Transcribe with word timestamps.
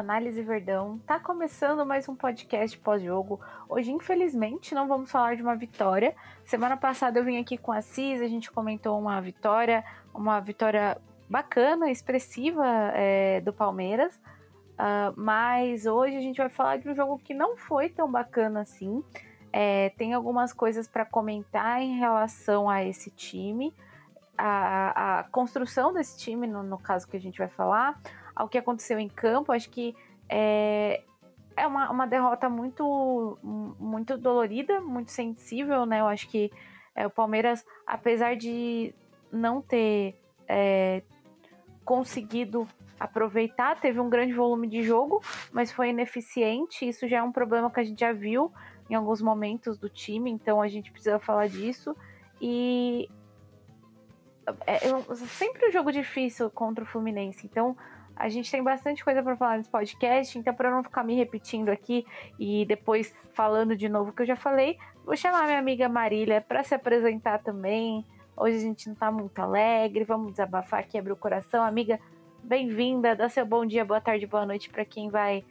Análise 0.00 0.40
Verdão. 0.40 0.98
Tá 1.06 1.20
começando 1.20 1.84
mais 1.84 2.08
um 2.08 2.16
podcast 2.16 2.76
pós-jogo. 2.78 3.38
Hoje, 3.68 3.92
infelizmente, 3.92 4.74
não 4.74 4.88
vamos 4.88 5.10
falar 5.10 5.36
de 5.36 5.42
uma 5.42 5.54
vitória. 5.54 6.16
Semana 6.42 6.74
passada 6.74 7.18
eu 7.18 7.24
vim 7.24 7.38
aqui 7.38 7.58
com 7.58 7.70
a 7.70 7.82
Cis, 7.82 8.22
a 8.22 8.26
gente 8.26 8.50
comentou 8.50 8.98
uma 8.98 9.20
vitória, 9.20 9.84
uma 10.14 10.40
vitória 10.40 10.96
bacana, 11.28 11.90
expressiva 11.90 12.64
é, 12.94 13.42
do 13.42 13.52
Palmeiras. 13.52 14.14
Uh, 14.16 15.12
mas 15.16 15.84
hoje 15.84 16.16
a 16.16 16.20
gente 16.22 16.38
vai 16.38 16.48
falar 16.48 16.78
de 16.78 16.88
um 16.88 16.94
jogo 16.94 17.18
que 17.18 17.34
não 17.34 17.54
foi 17.54 17.90
tão 17.90 18.10
bacana 18.10 18.62
assim. 18.62 19.04
É, 19.52 19.90
tem 19.98 20.14
algumas 20.14 20.54
coisas 20.54 20.88
para 20.88 21.04
comentar 21.04 21.82
em 21.82 21.98
relação 21.98 22.70
a 22.70 22.82
esse 22.82 23.10
time, 23.10 23.74
a, 24.38 25.18
a 25.18 25.24
construção 25.24 25.92
desse 25.92 26.18
time, 26.18 26.46
no, 26.46 26.62
no 26.62 26.78
caso 26.78 27.06
que 27.06 27.18
a 27.18 27.20
gente 27.20 27.36
vai 27.36 27.48
falar 27.48 28.00
ao 28.40 28.48
que 28.48 28.56
aconteceu 28.56 28.98
em 28.98 29.08
campo, 29.08 29.52
acho 29.52 29.68
que 29.68 29.94
é, 30.26 31.02
é 31.54 31.66
uma, 31.66 31.90
uma 31.90 32.06
derrota 32.06 32.48
muito, 32.48 33.38
muito 33.42 34.16
dolorida, 34.16 34.80
muito 34.80 35.10
sensível, 35.10 35.84
né? 35.84 36.00
Eu 36.00 36.06
acho 36.06 36.26
que 36.26 36.50
é, 36.94 37.06
o 37.06 37.10
Palmeiras, 37.10 37.62
apesar 37.86 38.36
de 38.36 38.94
não 39.30 39.60
ter 39.60 40.18
é, 40.48 41.02
conseguido 41.84 42.66
aproveitar, 42.98 43.78
teve 43.78 44.00
um 44.00 44.08
grande 44.08 44.32
volume 44.32 44.66
de 44.66 44.82
jogo, 44.82 45.22
mas 45.52 45.70
foi 45.70 45.90
ineficiente. 45.90 46.88
Isso 46.88 47.06
já 47.06 47.18
é 47.18 47.22
um 47.22 47.32
problema 47.32 47.70
que 47.70 47.80
a 47.80 47.84
gente 47.84 48.00
já 48.00 48.12
viu 48.12 48.50
em 48.88 48.94
alguns 48.94 49.20
momentos 49.20 49.76
do 49.76 49.90
time, 49.90 50.30
então 50.30 50.62
a 50.62 50.68
gente 50.68 50.90
precisa 50.90 51.18
falar 51.18 51.46
disso. 51.46 51.94
E 52.40 53.06
é, 54.66 54.78
sempre 55.14 55.68
um 55.68 55.70
jogo 55.70 55.92
difícil 55.92 56.50
contra 56.50 56.84
o 56.84 56.86
Fluminense, 56.86 57.46
então 57.46 57.76
a 58.20 58.28
gente 58.28 58.50
tem 58.50 58.62
bastante 58.62 59.02
coisa 59.02 59.22
para 59.22 59.34
falar 59.34 59.56
nesse 59.56 59.70
podcast, 59.70 60.38
então 60.38 60.52
para 60.52 60.70
não 60.70 60.84
ficar 60.84 61.02
me 61.02 61.14
repetindo 61.14 61.70
aqui 61.70 62.04
e 62.38 62.66
depois 62.66 63.14
falando 63.32 63.74
de 63.74 63.88
novo 63.88 64.10
o 64.10 64.12
que 64.12 64.20
eu 64.20 64.26
já 64.26 64.36
falei, 64.36 64.78
vou 65.06 65.16
chamar 65.16 65.46
minha 65.46 65.58
amiga 65.58 65.88
Marília 65.88 66.38
para 66.40 66.62
se 66.62 66.74
apresentar 66.74 67.38
também. 67.38 68.04
Hoje 68.36 68.58
a 68.58 68.60
gente 68.60 68.88
não 68.88 68.94
tá 68.94 69.10
muito 69.10 69.38
alegre, 69.38 70.04
vamos 70.04 70.32
desabafar 70.32 70.84
abrir 70.94 71.12
o 71.12 71.16
coração. 71.16 71.64
Amiga, 71.64 71.98
bem-vinda, 72.42 73.16
dá 73.16 73.26
seu 73.26 73.46
bom 73.46 73.64
dia, 73.64 73.86
boa 73.86 74.02
tarde, 74.02 74.26
boa 74.26 74.44
noite 74.44 74.68
para 74.68 74.84
quem 74.84 75.08
vai 75.08 75.42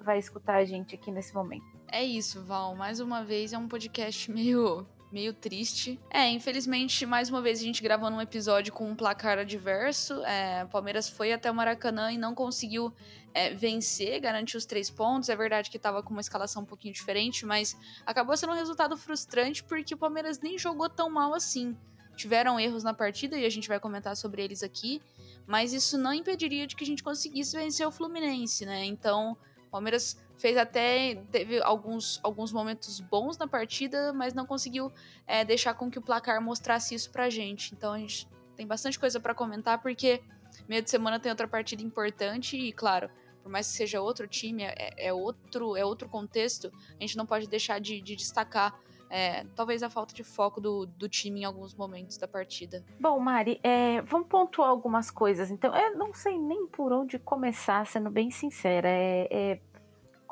vai 0.00 0.18
escutar 0.18 0.56
a 0.56 0.64
gente 0.64 0.94
aqui 0.94 1.12
nesse 1.12 1.34
momento. 1.34 1.64
É 1.86 2.02
isso, 2.02 2.44
Val. 2.44 2.74
Mais 2.74 2.98
uma 2.98 3.24
vez 3.24 3.52
é 3.52 3.58
um 3.58 3.68
podcast 3.68 4.30
meio 4.32 4.84
meio 5.16 5.32
triste. 5.32 5.98
É, 6.10 6.28
infelizmente, 6.28 7.06
mais 7.06 7.30
uma 7.30 7.40
vez 7.40 7.58
a 7.58 7.62
gente 7.62 7.82
gravando 7.82 8.18
um 8.18 8.20
episódio 8.20 8.70
com 8.70 8.86
um 8.90 8.94
placar 8.94 9.38
adverso. 9.38 10.22
É, 10.24 10.62
o 10.62 10.68
Palmeiras 10.68 11.08
foi 11.08 11.32
até 11.32 11.50
o 11.50 11.54
Maracanã 11.54 12.12
e 12.12 12.18
não 12.18 12.34
conseguiu 12.34 12.92
é, 13.32 13.54
vencer, 13.54 14.20
garantir 14.20 14.58
os 14.58 14.66
três 14.66 14.90
pontos. 14.90 15.30
É 15.30 15.34
verdade 15.34 15.70
que 15.70 15.78
estava 15.78 16.02
com 16.02 16.10
uma 16.10 16.20
escalação 16.20 16.64
um 16.64 16.66
pouquinho 16.66 16.92
diferente, 16.92 17.46
mas 17.46 17.74
acabou 18.04 18.36
sendo 18.36 18.52
um 18.52 18.56
resultado 18.56 18.94
frustrante 18.94 19.64
porque 19.64 19.94
o 19.94 19.96
Palmeiras 19.96 20.38
nem 20.38 20.58
jogou 20.58 20.90
tão 20.90 21.08
mal 21.08 21.32
assim. 21.32 21.74
Tiveram 22.14 22.60
erros 22.60 22.84
na 22.84 22.92
partida 22.92 23.38
e 23.38 23.46
a 23.46 23.50
gente 23.50 23.68
vai 23.68 23.80
comentar 23.80 24.14
sobre 24.18 24.44
eles 24.44 24.62
aqui, 24.62 25.00
mas 25.46 25.72
isso 25.72 25.96
não 25.96 26.12
impediria 26.12 26.66
de 26.66 26.76
que 26.76 26.84
a 26.84 26.86
gente 26.86 27.02
conseguisse 27.02 27.56
vencer 27.56 27.86
o 27.86 27.90
Fluminense, 27.90 28.66
né? 28.66 28.84
Então, 28.84 29.34
Palmeiras 29.76 30.18
fez 30.38 30.56
até 30.56 31.16
teve 31.30 31.60
alguns, 31.62 32.18
alguns 32.22 32.50
momentos 32.50 32.98
bons 32.98 33.36
na 33.36 33.46
partida, 33.46 34.10
mas 34.10 34.32
não 34.32 34.46
conseguiu 34.46 34.90
é, 35.26 35.44
deixar 35.44 35.74
com 35.74 35.90
que 35.90 35.98
o 35.98 36.02
placar 36.02 36.40
mostrasse 36.40 36.94
isso 36.94 37.10
pra 37.10 37.28
gente. 37.28 37.74
Então 37.74 37.92
a 37.92 37.98
gente 37.98 38.26
tem 38.56 38.66
bastante 38.66 38.98
coisa 38.98 39.20
para 39.20 39.34
comentar 39.34 39.82
porque 39.82 40.22
meio 40.66 40.80
de 40.80 40.88
semana 40.88 41.20
tem 41.20 41.30
outra 41.30 41.46
partida 41.46 41.82
importante 41.82 42.56
e 42.56 42.72
claro, 42.72 43.10
por 43.42 43.52
mais 43.52 43.70
que 43.70 43.76
seja 43.76 44.00
outro 44.00 44.26
time, 44.26 44.62
é, 44.62 44.94
é 44.96 45.12
outro 45.12 45.76
é 45.76 45.84
outro 45.84 46.08
contexto, 46.08 46.72
a 46.98 47.02
gente 47.02 47.18
não 47.18 47.26
pode 47.26 47.46
deixar 47.46 47.78
de, 47.78 48.00
de 48.00 48.16
destacar 48.16 48.80
é, 49.08 49.44
talvez 49.54 49.82
a 49.82 49.90
falta 49.90 50.14
de 50.14 50.24
foco 50.24 50.60
do, 50.60 50.86
do 50.86 51.08
time 51.08 51.40
em 51.40 51.44
alguns 51.44 51.74
momentos 51.74 52.16
da 52.16 52.26
partida. 52.26 52.84
Bom, 53.00 53.18
Mari, 53.18 53.60
é, 53.62 54.02
vamos 54.02 54.28
pontuar 54.28 54.68
algumas 54.68 55.10
coisas. 55.10 55.50
Então, 55.50 55.74
eu 55.76 55.96
não 55.96 56.12
sei 56.12 56.38
nem 56.38 56.66
por 56.66 56.92
onde 56.92 57.18
começar, 57.18 57.86
sendo 57.86 58.10
bem 58.10 58.30
sincera. 58.30 58.88
É, 58.88 59.28
é 59.30 59.60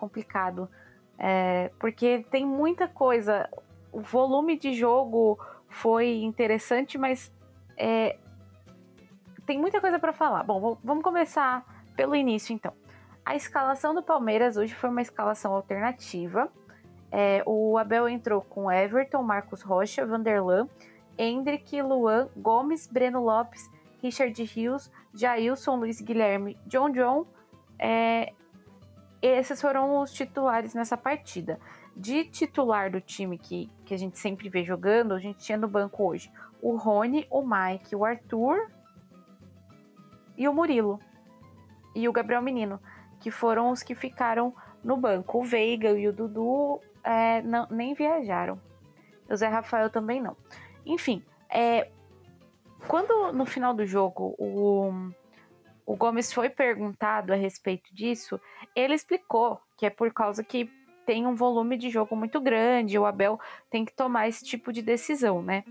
complicado. 0.05 0.69
É, 1.19 1.71
porque 1.79 2.25
tem 2.31 2.45
muita 2.45 2.87
coisa. 2.87 3.49
O 3.93 4.01
volume 4.01 4.59
de 4.59 4.75
jogo 4.75 5.39
foi 5.69 6.23
interessante, 6.23 6.99
mas 6.99 7.33
é, 7.77 8.19
tem 9.47 9.59
muita 9.59 9.81
coisa 9.81 9.99
para 9.99 10.13
falar. 10.13 10.43
Bom, 10.43 10.79
vamos 10.83 11.03
começar 11.03 11.65
pelo 11.97 12.15
início 12.15 12.53
então. 12.53 12.73
A 13.25 13.35
escalação 13.35 13.95
do 13.95 14.03
Palmeiras 14.03 14.57
hoje 14.57 14.75
foi 14.75 14.91
uma 14.91 15.01
escalação 15.01 15.55
alternativa. 15.55 16.51
É, 17.11 17.43
o 17.47 17.79
Abel 17.79 18.09
entrou 18.09 18.43
com 18.43 18.71
Everton, 18.71 19.23
Marcos 19.23 19.63
Rocha, 19.63 20.05
Vanderlan, 20.05 20.69
Hendrick, 21.17 21.81
Luan, 21.81 22.29
Gomes, 22.37 22.87
Breno 22.87 23.23
Lopes, 23.23 23.71
Richard 24.03 24.43
Rios, 24.43 24.91
Jailson, 25.15 25.77
Luiz 25.77 26.01
Guilherme, 26.01 26.59
John 26.67 26.91
John, 26.91 27.25
é, 27.79 28.33
esses 29.27 29.61
foram 29.61 30.01
os 30.01 30.13
titulares 30.13 30.75
nessa 30.75 30.97
partida. 30.97 31.59
De 31.97 32.25
titular 32.25 32.91
do 32.91 33.01
time 33.01 33.39
que, 33.39 33.71
que 33.85 33.95
a 33.95 33.97
gente 33.97 34.19
sempre 34.19 34.49
vê 34.49 34.65
jogando, 34.65 35.15
a 35.15 35.19
gente 35.19 35.39
tinha 35.39 35.57
no 35.57 35.69
banco 35.69 36.05
hoje 36.05 36.31
o 36.65 36.77
Rony, 36.77 37.27
o 37.31 37.43
Mike, 37.43 37.95
o 37.95 38.07
Arthur 38.07 38.71
e 40.37 40.49
o 40.49 40.55
Murilo. 40.55 40.99
E 41.95 42.09
o 42.09 42.13
Gabriel 42.13 42.41
Menino, 42.41 42.81
que 43.21 43.31
foram 43.31 43.71
os 43.71 43.83
que 43.83 43.95
ficaram 43.95 44.55
no 44.83 44.97
banco. 44.97 45.39
O 45.39 45.45
Veiga 45.45 45.91
e 45.91 46.09
o 46.09 46.13
Dudu 46.13 46.81
é, 47.05 47.43
não, 47.43 47.69
nem 47.71 47.93
viajaram. 47.93 48.59
O 49.31 49.37
Zé 49.37 49.47
Rafael 49.47 49.91
também 49.91 50.23
não. 50.23 50.35
Enfim, 50.87 51.23
é, 51.51 51.91
quando 52.89 53.31
no 53.33 53.45
final 53.45 53.75
do 53.75 53.85
jogo 53.85 54.35
o 54.39 54.91
o 55.87 55.97
Gomes 55.97 56.33
foi 56.33 56.49
perguntado 56.49 57.33
a 57.33 57.37
respeito 57.37 57.95
disso, 57.95 58.41
ele 58.75 58.95
explicou 58.95 59.61
que 59.77 59.87
é 59.87 59.91
por 59.91 60.13
causa 60.13 60.43
que 60.43 60.71
tem 61.05 61.27
um 61.27 61.35
volume 61.35 61.77
de 61.77 61.91
jogo 61.91 62.17
muito 62.17 62.41
grande, 62.41 62.99
o 62.99 63.05
Abel 63.05 63.39
tem 63.71 63.85
que 63.85 63.93
tomar 63.93 64.29
esse 64.29 64.45
tipo 64.45 64.73
de 64.73 64.81
decisão, 64.81 65.43
né? 65.43 65.65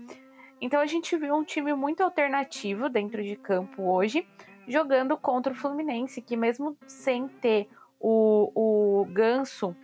Então 0.60 0.80
a 0.80 0.86
gente 0.86 1.16
viu 1.16 1.34
um 1.34 1.44
time 1.44 1.74
muito 1.74 2.02
alternativo 2.02 2.88
dentro 2.88 3.22
de 3.22 3.36
campo 3.36 3.82
hoje, 3.82 4.26
jogando 4.66 5.16
contra 5.16 5.52
o 5.52 5.56
Fluminense, 5.56 6.22
que 6.22 6.36
mesmo 6.36 6.76
sem 6.86 7.28
ter 7.28 7.68
o, 8.00 8.50
o 8.54 9.04
Ganso 9.06 9.76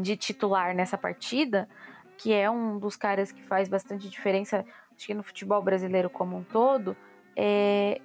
de 0.00 0.16
titular 0.16 0.74
nessa 0.74 0.96
partida, 0.96 1.68
que 2.16 2.32
é 2.32 2.48
um 2.50 2.78
dos 2.78 2.96
caras 2.96 3.32
que 3.32 3.42
faz 3.42 3.68
bastante 3.68 4.08
diferença, 4.08 4.64
acho 4.96 5.06
que 5.06 5.14
no 5.14 5.22
futebol 5.22 5.60
brasileiro 5.60 6.08
como 6.08 6.36
um 6.36 6.44
todo, 6.44 6.96
é, 7.36 8.00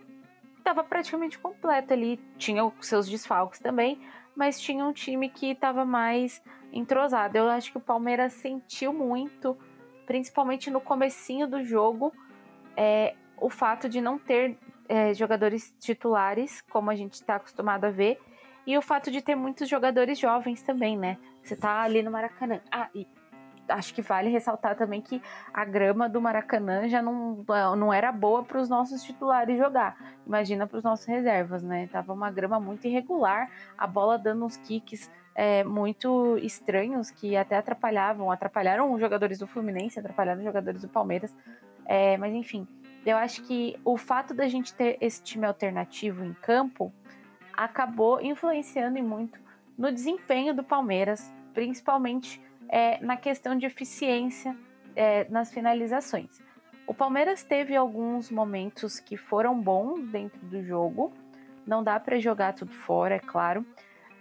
estava 0.60 0.84
praticamente 0.84 1.40
completo 1.40 1.94
ali. 1.94 2.20
Tinha 2.38 2.64
os 2.64 2.86
seus 2.86 3.08
desfalques 3.08 3.60
também, 3.60 4.00
mas 4.36 4.60
tinha 4.60 4.86
um 4.86 4.94
time 4.94 5.30
que 5.30 5.52
estava 5.52 5.84
mais 5.84 6.42
entrosado. 6.72 7.38
Eu 7.38 7.50
acho 7.50 7.72
que 7.72 7.78
o 7.78 7.82
Palmeiras 7.82 8.34
sentiu 8.34 8.94
muito, 8.94 9.58
principalmente 10.06 10.70
no 10.70 10.80
comecinho 10.80 11.48
do 11.48 11.64
jogo, 11.64 12.14
é, 12.78 13.16
o 13.38 13.50
fato 13.50 13.90
de 13.90 14.00
não 14.00 14.18
ter 14.18 14.58
é, 14.88 15.14
jogadores 15.14 15.74
titulares, 15.80 16.62
como 16.62 16.90
a 16.90 16.96
gente 16.96 17.14
está 17.14 17.36
acostumado 17.36 17.86
a 17.86 17.92
ver, 17.92 18.20
e 18.66 18.78
o 18.78 18.82
fato 18.82 19.10
de 19.10 19.22
ter 19.22 19.36
muitos 19.36 19.68
jogadores 19.68 20.20
jovens 20.20 20.62
também, 20.62 20.98
né? 20.98 21.18
Você 21.44 21.56
tá 21.56 21.82
ali 21.82 22.04
no 22.04 22.12
Maracanã. 22.12 22.62
Ah, 22.72 22.90
e 22.94 23.08
acho 23.70 23.94
que 23.94 24.02
vale 24.02 24.30
ressaltar 24.30 24.76
também 24.76 25.02
que 25.02 25.22
a 25.54 25.64
grama 25.64 26.10
do 26.10 26.22
Maracanã 26.22 26.88
já 26.88 27.02
não, 27.02 27.44
não 27.78 27.94
era 27.94 28.12
boa 28.12 28.44
para 28.44 28.60
os 28.60 28.70
nossos 28.70 29.04
titulares 29.04 29.58
jogar. 29.58 29.98
Imagina 30.26 30.68
para 30.68 30.78
os 30.78 30.84
nossos 30.84 31.06
reservas, 31.06 31.64
né? 31.64 31.88
Tava 31.92 32.14
uma 32.14 32.30
grama 32.30 32.60
muito 32.60 32.88
irregular, 32.88 33.50
a 33.78 33.88
bola 33.88 34.18
dando 34.18 34.46
uns 34.46 34.58
kicks 34.58 35.10
é, 35.36 35.64
muito 35.64 36.38
estranhos 36.40 37.10
que 37.10 37.38
até 37.38 37.58
atrapalhavam, 37.58 38.32
atrapalharam 38.32 38.92
os 38.92 39.00
jogadores 39.00 39.40
do 39.40 39.48
Fluminense, 39.48 40.00
atrapalharam 40.00 40.40
os 40.40 40.46
jogadores 40.46 40.82
do 40.82 40.90
Palmeiras. 40.90 41.34
É, 41.86 42.18
mas 42.18 42.34
enfim, 42.34 42.68
eu 43.06 43.18
acho 43.18 43.44
que 43.44 43.80
o 43.86 43.98
fato 43.98 44.34
da 44.34 44.48
gente 44.48 44.74
ter 44.74 44.98
esse 45.00 45.24
time 45.24 45.46
alternativo 45.46 46.24
em 46.24 46.34
campo 46.34 46.92
acabou 47.56 48.22
influenciando 48.22 49.02
muito 49.02 49.40
no 49.78 49.92
desempenho 49.92 50.54
do 50.54 50.64
Palmeiras, 50.64 51.34
principalmente 51.54 52.42
é, 52.70 53.04
na 53.04 53.18
questão 53.18 53.58
de 53.58 53.66
eficiência 53.66 54.56
é, 54.96 55.28
nas 55.30 55.52
finalizações. 55.52 56.42
O 56.86 56.94
Palmeiras 56.94 57.44
teve 57.44 57.76
alguns 57.76 58.32
momentos 58.32 59.00
que 59.00 59.18
foram 59.18 59.60
bons 59.60 60.08
dentro 60.08 60.40
do 60.46 60.64
jogo, 60.64 61.12
não 61.66 61.84
dá 61.84 62.00
para 62.00 62.20
jogar 62.20 62.54
tudo 62.54 62.72
fora, 62.72 63.16
é 63.16 63.20
claro, 63.20 63.66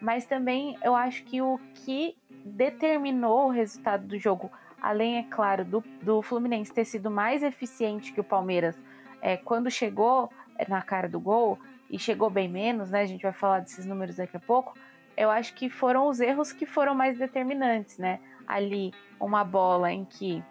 mas 0.01 0.27
também 0.27 0.77
eu 0.83 0.95
acho 0.95 1.25
que 1.25 1.41
o 1.41 1.59
que 1.75 2.17
determinou 2.45 3.47
o 3.47 3.51
resultado 3.51 4.07
do 4.07 4.19
jogo, 4.19 4.51
além, 4.81 5.19
é 5.19 5.23
claro, 5.23 5.65
do, 5.65 5.85
do 6.03 6.23
Fluminense 6.23 6.73
ter 6.73 6.85
sido 6.85 7.11
mais 7.11 7.43
eficiente 7.43 8.13
que 8.13 8.21
o 8.21 8.25
Palmeiras 8.25 8.79
é, 9.21 9.37
quando 9.37 9.71
chegou 9.71 10.31
na 10.69 10.83
cara 10.83 11.09
do 11.09 11.21
gol, 11.21 11.59
e 11.91 11.99
chegou 11.99 12.29
bem 12.29 12.47
menos, 12.47 12.91
né? 12.91 13.01
A 13.01 13.07
gente 13.07 13.23
vai 13.23 13.33
falar 13.33 13.61
desses 13.61 13.87
números 13.87 14.17
daqui 14.17 14.37
a 14.37 14.41
pouco 14.41 14.75
eu 15.19 15.31
acho 15.31 15.53
que 15.55 15.69
foram 15.69 16.07
os 16.07 16.21
erros 16.21 16.53
que 16.53 16.65
foram 16.65 16.95
mais 16.95 17.19
determinantes, 17.19 17.99
né? 17.99 18.21
Ali, 18.49 18.95
uma 19.21 19.45
bola 19.45 19.93
em 19.93 20.07
que 20.07 20.43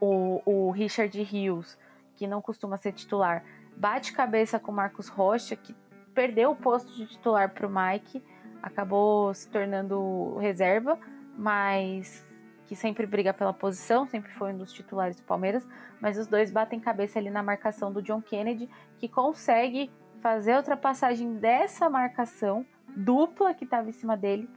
o, 0.00 0.42
o 0.44 0.70
Richard 0.72 1.22
Rios, 1.22 1.78
que 2.16 2.26
não 2.26 2.42
costuma 2.42 2.76
ser 2.76 2.92
titular, 2.92 3.44
bate 3.76 4.12
cabeça 4.12 4.58
com 4.58 4.72
o 4.72 4.74
Marcos 4.74 5.06
Rocha, 5.06 5.54
que 5.54 5.74
perdeu 6.12 6.50
o 6.50 6.56
posto 6.56 6.92
de 6.96 7.06
titular 7.06 7.50
para 7.50 7.66
o 7.66 7.70
Mike, 7.70 8.22
acabou 8.60 9.32
se 9.32 9.48
tornando 9.48 10.36
reserva, 10.38 10.98
mas 11.38 12.26
que 12.66 12.76
sempre 12.76 13.06
briga 13.06 13.32
pela 13.32 13.52
posição, 13.52 14.06
sempre 14.06 14.32
foi 14.32 14.52
um 14.52 14.58
dos 14.58 14.72
titulares 14.72 15.16
do 15.16 15.22
Palmeiras, 15.22 15.66
mas 16.00 16.18
os 16.18 16.26
dois 16.26 16.50
batem 16.50 16.78
cabeça 16.78 17.18
ali 17.18 17.30
na 17.30 17.42
marcação 17.42 17.92
do 17.92 18.02
John 18.02 18.20
Kennedy, 18.20 18.68
que 18.98 19.08
consegue 19.08 19.90
fazer 20.20 20.52
a 20.52 20.58
ultrapassagem 20.58 21.34
dessa 21.34 21.88
marcação 21.88 22.64
dupla 22.88 23.54
que 23.54 23.64
estava 23.64 23.88
em 23.88 23.92
cima 23.92 24.16
dele 24.16 24.48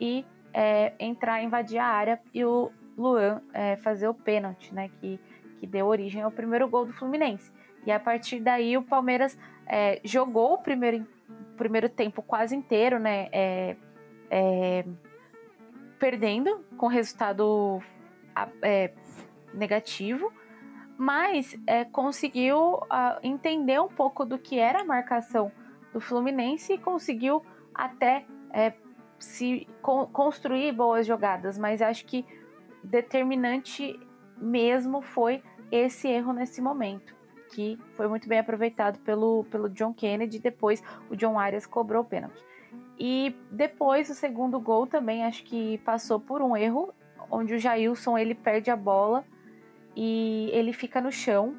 e 0.00 0.24
é, 0.52 0.92
entrar, 0.98 1.42
invadir 1.42 1.78
a 1.78 1.86
área 1.86 2.20
e 2.32 2.44
o 2.44 2.70
Luan 2.96 3.40
é, 3.52 3.76
fazer 3.76 4.08
o 4.08 4.14
pênalti, 4.14 4.74
né, 4.74 4.90
que, 5.00 5.18
que 5.58 5.66
deu 5.66 5.86
origem 5.86 6.22
ao 6.22 6.30
primeiro 6.30 6.68
gol 6.68 6.86
do 6.86 6.92
Fluminense. 6.92 7.50
E 7.86 7.90
a 7.90 7.98
partir 7.98 8.40
daí 8.40 8.76
o 8.76 8.82
Palmeiras 8.82 9.38
é, 9.66 10.00
jogou 10.04 10.54
o 10.54 10.58
primeiro, 10.58 11.06
primeiro 11.56 11.88
tempo 11.88 12.22
quase 12.22 12.54
inteiro, 12.54 12.98
né, 12.98 13.28
é, 13.32 13.76
é, 14.30 14.84
perdendo 15.98 16.64
com 16.76 16.86
resultado 16.86 17.80
é, 18.62 18.92
negativo, 19.54 20.32
mas 20.96 21.58
é, 21.66 21.84
conseguiu 21.84 22.80
entender 23.22 23.80
um 23.80 23.88
pouco 23.88 24.24
do 24.24 24.38
que 24.38 24.58
era 24.58 24.82
a 24.82 24.84
marcação 24.84 25.50
do 25.92 26.00
Fluminense 26.00 26.74
e 26.74 26.78
conseguiu 26.78 27.44
até 27.74 28.24
é, 28.52 28.72
se 29.22 29.68
con 29.80 30.06
construir 30.06 30.72
boas 30.72 31.06
jogadas, 31.06 31.56
mas 31.56 31.80
acho 31.80 32.04
que 32.04 32.26
determinante 32.82 33.98
mesmo 34.36 35.00
foi 35.00 35.42
esse 35.70 36.08
erro 36.08 36.32
nesse 36.32 36.60
momento, 36.60 37.14
que 37.50 37.78
foi 37.96 38.08
muito 38.08 38.28
bem 38.28 38.40
aproveitado 38.40 38.98
pelo, 39.00 39.44
pelo 39.44 39.70
John 39.70 39.94
Kennedy. 39.94 40.38
Depois 40.38 40.82
o 41.08 41.16
John 41.16 41.38
Arias 41.38 41.66
cobrou 41.66 42.02
o 42.02 42.04
pênalti. 42.04 42.42
E 42.98 43.34
depois 43.50 44.10
o 44.10 44.14
segundo 44.14 44.60
gol 44.60 44.86
também 44.86 45.24
acho 45.24 45.44
que 45.44 45.78
passou 45.78 46.18
por 46.18 46.42
um 46.42 46.56
erro, 46.56 46.92
onde 47.30 47.54
o 47.54 47.58
Jailson 47.58 48.18
ele 48.18 48.34
perde 48.34 48.70
a 48.70 48.76
bola 48.76 49.24
e 49.96 50.50
ele 50.52 50.72
fica 50.72 51.00
no 51.00 51.12
chão. 51.12 51.56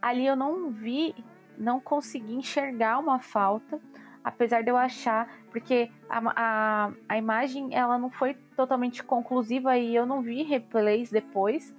Ali 0.00 0.26
eu 0.26 0.36
não 0.36 0.70
vi, 0.70 1.14
não 1.56 1.80
consegui 1.80 2.34
enxergar 2.34 2.98
uma 2.98 3.18
falta, 3.18 3.80
apesar 4.26 4.64
de 4.64 4.68
eu 4.68 4.76
achar, 4.76 5.32
porque 5.52 5.88
a, 6.10 6.20
a, 6.34 6.92
a 7.08 7.16
imagem 7.16 7.72
ela 7.72 7.96
não 7.96 8.10
foi 8.10 8.34
totalmente 8.56 9.00
conclusiva 9.04 9.78
e 9.78 9.94
eu 9.94 10.04
não 10.04 10.20
vi 10.20 10.42
replays 10.42 11.12
depois. 11.12 11.72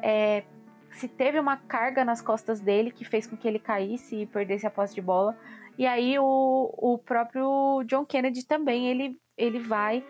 É, 0.00 0.44
se 0.92 1.08
teve 1.08 1.40
uma 1.40 1.56
carga 1.56 2.04
nas 2.04 2.22
costas 2.22 2.60
dele 2.60 2.92
que 2.92 3.04
fez 3.04 3.26
com 3.26 3.36
que 3.36 3.48
ele 3.48 3.58
caísse 3.58 4.14
e 4.14 4.26
perdesse 4.26 4.64
a 4.64 4.70
posse 4.70 4.94
de 4.94 5.02
bola, 5.02 5.36
e 5.76 5.88
aí 5.88 6.16
o, 6.20 6.72
o 6.78 6.98
próprio 6.98 7.82
John 7.84 8.06
Kennedy 8.06 8.46
também, 8.46 8.86
ele, 8.86 9.18
ele 9.36 9.58
vai 9.58 10.04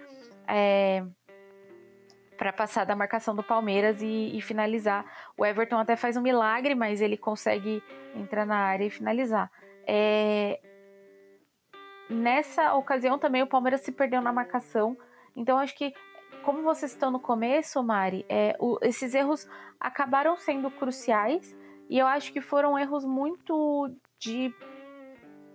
é, 0.46 1.02
para 2.36 2.52
passar 2.52 2.84
da 2.84 2.94
marcação 2.94 3.34
do 3.34 3.42
Palmeiras 3.42 4.02
e, 4.02 4.36
e, 4.36 4.42
finalizar. 4.42 5.06
O 5.38 5.44
Everton 5.44 5.78
até 5.78 5.96
faz 5.96 6.18
um 6.18 6.22
milagre, 6.22 6.74
mas 6.74 7.00
ele 7.00 7.16
consegue 7.16 7.82
entrar 8.14 8.44
na 8.44 8.58
área 8.58 8.84
e 8.84 8.90
finalizar. 8.90 9.50
É, 9.86 10.60
nessa 12.08 12.74
ocasião 12.74 13.18
também 13.18 13.42
o 13.42 13.46
Palmeiras 13.46 13.80
se 13.82 13.92
perdeu 13.92 14.20
na 14.20 14.32
marcação. 14.32 14.96
Então 15.36 15.58
acho 15.58 15.76
que, 15.76 15.92
como 16.44 16.62
vocês 16.62 16.92
estão 16.92 17.10
no 17.10 17.20
começo, 17.20 17.82
Mari, 17.82 18.24
é, 18.28 18.56
o, 18.58 18.78
esses 18.82 19.14
erros 19.14 19.48
acabaram 19.78 20.36
sendo 20.36 20.70
cruciais 20.70 21.56
e 21.88 21.98
eu 21.98 22.06
acho 22.06 22.32
que 22.32 22.40
foram 22.40 22.78
erros 22.78 23.04
muito 23.04 23.90
de 24.18 24.52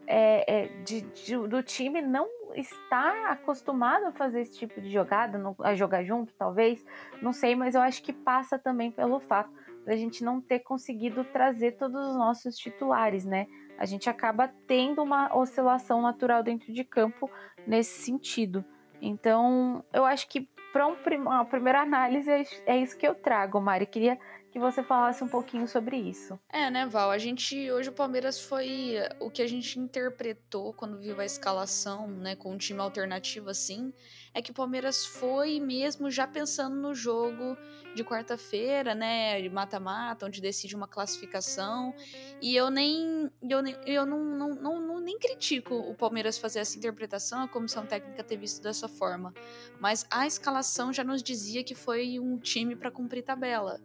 é, 0.06 0.64
é, 0.64 0.68
de, 0.84 1.02
de, 1.02 1.38
do 1.48 1.64
time 1.64 2.02
não 2.02 2.28
estar 2.56 3.32
acostumado 3.32 4.06
a 4.08 4.12
fazer 4.12 4.42
esse 4.42 4.58
tipo 4.58 4.82
de 4.82 4.92
jogada, 4.92 5.42
a 5.60 5.76
jogar 5.76 6.04
junto, 6.04 6.34
talvez, 6.34 6.84
não 7.22 7.32
sei, 7.32 7.56
mas 7.56 7.74
eu 7.74 7.82
acho 7.82 8.04
que 8.04 8.12
passa 8.12 8.60
também 8.60 8.92
pelo 8.92 9.20
fato 9.20 9.50
da 9.86 9.96
gente 9.96 10.24
não 10.24 10.40
ter 10.42 10.60
conseguido 10.60 11.24
trazer 11.26 11.74
todos 11.74 12.10
os 12.10 12.16
nossos 12.16 12.56
titulares, 12.56 13.26
né? 13.26 13.48
A 13.78 13.86
gente 13.86 14.10
acaba 14.10 14.48
tendo 14.68 15.02
uma 15.02 15.36
oscilação 15.36 16.02
natural 16.02 16.44
dentro 16.44 16.72
de 16.74 16.84
campo 16.84 17.30
nesse 17.68 18.04
sentido. 18.04 18.64
Então, 19.02 19.84
eu 19.92 20.06
acho 20.06 20.28
que 20.30 20.48
para 20.72 20.88
um, 20.88 20.96
uma 21.22 21.46
primeira 21.46 21.82
análise 21.82 22.30
é, 22.30 22.44
é 22.66 22.78
isso 22.78 22.98
que 22.98 23.08
eu 23.08 23.14
trago, 23.14 23.60
Mari. 23.60 23.86
Queria 23.86 24.18
que 24.54 24.60
você 24.60 24.84
falasse 24.84 25.24
um 25.24 25.28
pouquinho 25.28 25.68
sobre 25.68 25.98
isso. 25.98 26.40
É, 26.48 26.70
né, 26.70 26.86
Val? 26.86 27.10
A 27.10 27.18
gente 27.18 27.72
hoje 27.72 27.90
o 27.90 27.92
Palmeiras 27.92 28.40
foi 28.40 28.98
o 29.20 29.32
que 29.32 29.42
a 29.42 29.48
gente 29.48 29.80
interpretou 29.80 30.72
quando 30.74 31.00
viu 31.00 31.20
a 31.20 31.26
escalação, 31.26 32.08
né, 32.08 32.36
com 32.36 32.54
um 32.54 32.58
time 32.58 32.80
alternativo 32.80 33.50
assim, 33.50 33.92
é 34.32 34.44
que 34.44 34.52
o 34.52 34.54
Palmeiras 34.54 35.08
foi 35.08 35.60
mesmo 35.60 36.12
já 36.12 36.28
pensando 36.28 36.76
no 36.76 36.94
jogo 36.94 37.58
de 37.96 38.04
quarta-feira, 38.04 38.94
né, 38.94 39.42
de 39.42 39.50
mata-mata, 39.50 40.28
onde 40.28 40.40
decide 40.40 40.76
uma 40.76 40.88
classificação. 40.88 41.92
E 42.40 42.56
eu 42.56 42.70
nem 42.70 43.32
eu 43.42 43.64
nem 43.64 43.76
eu 43.88 44.06
não, 44.06 44.24
não, 44.24 44.50
não, 44.50 44.80
não 44.80 45.00
nem 45.00 45.18
critico 45.18 45.74
o 45.74 45.96
Palmeiras 45.96 46.38
fazer 46.38 46.60
essa 46.60 46.78
interpretação, 46.78 47.42
a 47.42 47.48
comissão 47.48 47.88
técnica 47.88 48.24
ter 48.24 48.38
visto 48.38 48.62
dessa 48.62 48.88
forma, 48.88 49.34
mas 49.80 50.06
a 50.12 50.28
escalação 50.28 50.94
já 50.94 51.04
nos 51.04 51.24
dizia 51.24 51.64
que 51.64 51.74
foi 51.74 52.20
um 52.20 52.38
time 52.38 52.76
para 52.76 52.92
cumprir 52.92 53.24
tabela 53.24 53.82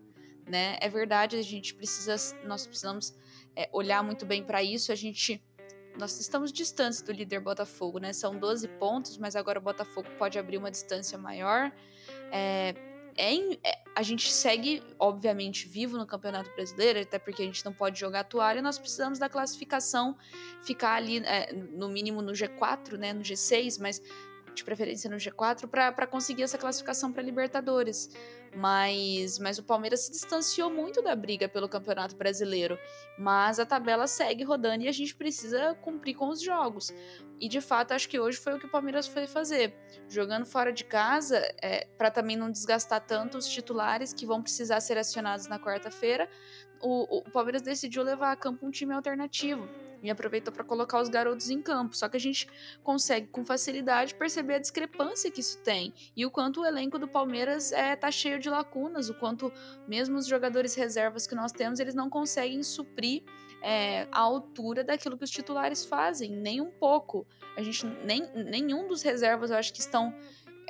né? 0.48 0.78
É 0.80 0.88
verdade, 0.88 1.36
a 1.36 1.42
gente 1.42 1.74
precisa, 1.74 2.16
nós 2.44 2.66
precisamos 2.66 3.14
é, 3.54 3.68
olhar 3.72 4.02
muito 4.02 4.24
bem 4.24 4.42
para 4.42 4.62
isso. 4.62 4.90
A 4.90 4.94
gente, 4.94 5.42
nós 5.98 6.18
estamos 6.18 6.52
distantes 6.52 7.02
do 7.02 7.12
líder 7.12 7.40
Botafogo, 7.40 7.98
né? 7.98 8.12
São 8.12 8.38
12 8.38 8.68
pontos, 8.68 9.18
mas 9.18 9.36
agora 9.36 9.58
o 9.58 9.62
Botafogo 9.62 10.08
pode 10.18 10.38
abrir 10.38 10.58
uma 10.58 10.70
distância 10.70 11.18
maior. 11.18 11.72
É, 12.32 12.74
é, 13.18 13.34
é, 13.68 13.82
a 13.96 14.02
gente 14.04 14.30
segue, 14.30 14.80
obviamente, 14.96 15.66
vivo 15.66 15.98
no 15.98 16.06
Campeonato 16.06 16.54
Brasileiro, 16.54 17.00
até 17.00 17.18
porque 17.18 17.42
a 17.42 17.44
gente 17.44 17.64
não 17.64 17.72
pode 17.72 17.98
jogar 17.98 18.22
toalha, 18.22 18.62
nós 18.62 18.78
precisamos 18.78 19.18
da 19.18 19.28
classificação, 19.28 20.16
ficar 20.62 20.94
ali, 20.94 21.18
é, 21.26 21.52
no 21.52 21.88
mínimo 21.88 22.22
no 22.22 22.30
G4, 22.30 22.96
né, 22.96 23.12
no 23.12 23.22
G6, 23.22 23.80
mas 23.80 24.00
de 24.54 24.64
preferência 24.64 25.10
no 25.10 25.16
G4, 25.16 25.68
para 25.68 26.06
conseguir 26.06 26.42
essa 26.42 26.58
classificação 26.58 27.12
para 27.12 27.22
Libertadores. 27.22 28.10
Mas, 28.56 29.38
mas 29.38 29.58
o 29.58 29.62
Palmeiras 29.62 30.00
se 30.00 30.10
distanciou 30.10 30.70
muito 30.70 31.02
da 31.02 31.14
briga 31.14 31.48
pelo 31.48 31.68
Campeonato 31.68 32.16
Brasileiro. 32.16 32.78
Mas 33.18 33.58
a 33.58 33.66
tabela 33.66 34.06
segue 34.06 34.42
rodando 34.42 34.84
e 34.84 34.88
a 34.88 34.92
gente 34.92 35.14
precisa 35.14 35.74
cumprir 35.82 36.14
com 36.14 36.28
os 36.28 36.40
jogos. 36.40 36.92
E 37.40 37.48
de 37.48 37.60
fato, 37.60 37.92
acho 37.92 38.08
que 38.08 38.18
hoje 38.18 38.38
foi 38.38 38.54
o 38.54 38.58
que 38.58 38.66
o 38.66 38.70
Palmeiras 38.70 39.06
foi 39.06 39.26
fazer. 39.26 39.74
Jogando 40.08 40.46
fora 40.46 40.72
de 40.72 40.84
casa, 40.84 41.38
é, 41.62 41.86
para 41.96 42.10
também 42.10 42.36
não 42.36 42.50
desgastar 42.50 43.00
tanto 43.00 43.38
os 43.38 43.46
titulares 43.46 44.12
que 44.12 44.26
vão 44.26 44.42
precisar 44.42 44.80
ser 44.80 44.98
acionados 44.98 45.46
na 45.46 45.58
quarta-feira, 45.58 46.28
o, 46.80 47.18
o 47.18 47.30
Palmeiras 47.30 47.62
decidiu 47.62 48.02
levar 48.02 48.32
a 48.32 48.36
campo 48.36 48.66
um 48.66 48.70
time 48.70 48.94
alternativo 48.94 49.68
e 50.02 50.10
aproveitou 50.10 50.52
para 50.52 50.64
colocar 50.64 51.00
os 51.00 51.08
garotos 51.08 51.50
em 51.50 51.60
campo. 51.60 51.96
Só 51.96 52.08
que 52.08 52.16
a 52.16 52.20
gente 52.20 52.48
consegue 52.82 53.28
com 53.28 53.44
facilidade 53.44 54.14
perceber 54.14 54.54
a 54.54 54.58
discrepância 54.58 55.30
que 55.30 55.40
isso 55.40 55.58
tem 55.62 55.92
e 56.16 56.24
o 56.24 56.30
quanto 56.30 56.60
o 56.60 56.66
elenco 56.66 56.98
do 56.98 57.08
Palmeiras 57.08 57.72
é 57.72 57.94
tá 57.96 58.10
cheio 58.10 58.38
de 58.38 58.48
lacunas, 58.48 59.08
o 59.08 59.14
quanto 59.14 59.52
mesmo 59.86 60.16
os 60.16 60.26
jogadores 60.26 60.74
reservas 60.74 61.26
que 61.26 61.34
nós 61.34 61.52
temos 61.52 61.80
eles 61.80 61.94
não 61.94 62.08
conseguem 62.08 62.62
suprir 62.62 63.22
é, 63.62 64.06
a 64.12 64.20
altura 64.20 64.84
daquilo 64.84 65.16
que 65.16 65.24
os 65.24 65.30
titulares 65.30 65.84
fazem, 65.84 66.30
nem 66.30 66.60
um 66.60 66.70
pouco. 66.70 67.26
A 67.56 67.62
gente 67.62 67.84
nem 68.04 68.22
nenhum 68.34 68.86
dos 68.86 69.02
reservas 69.02 69.50
eu 69.50 69.56
acho 69.56 69.72
que 69.72 69.80
estão 69.80 70.14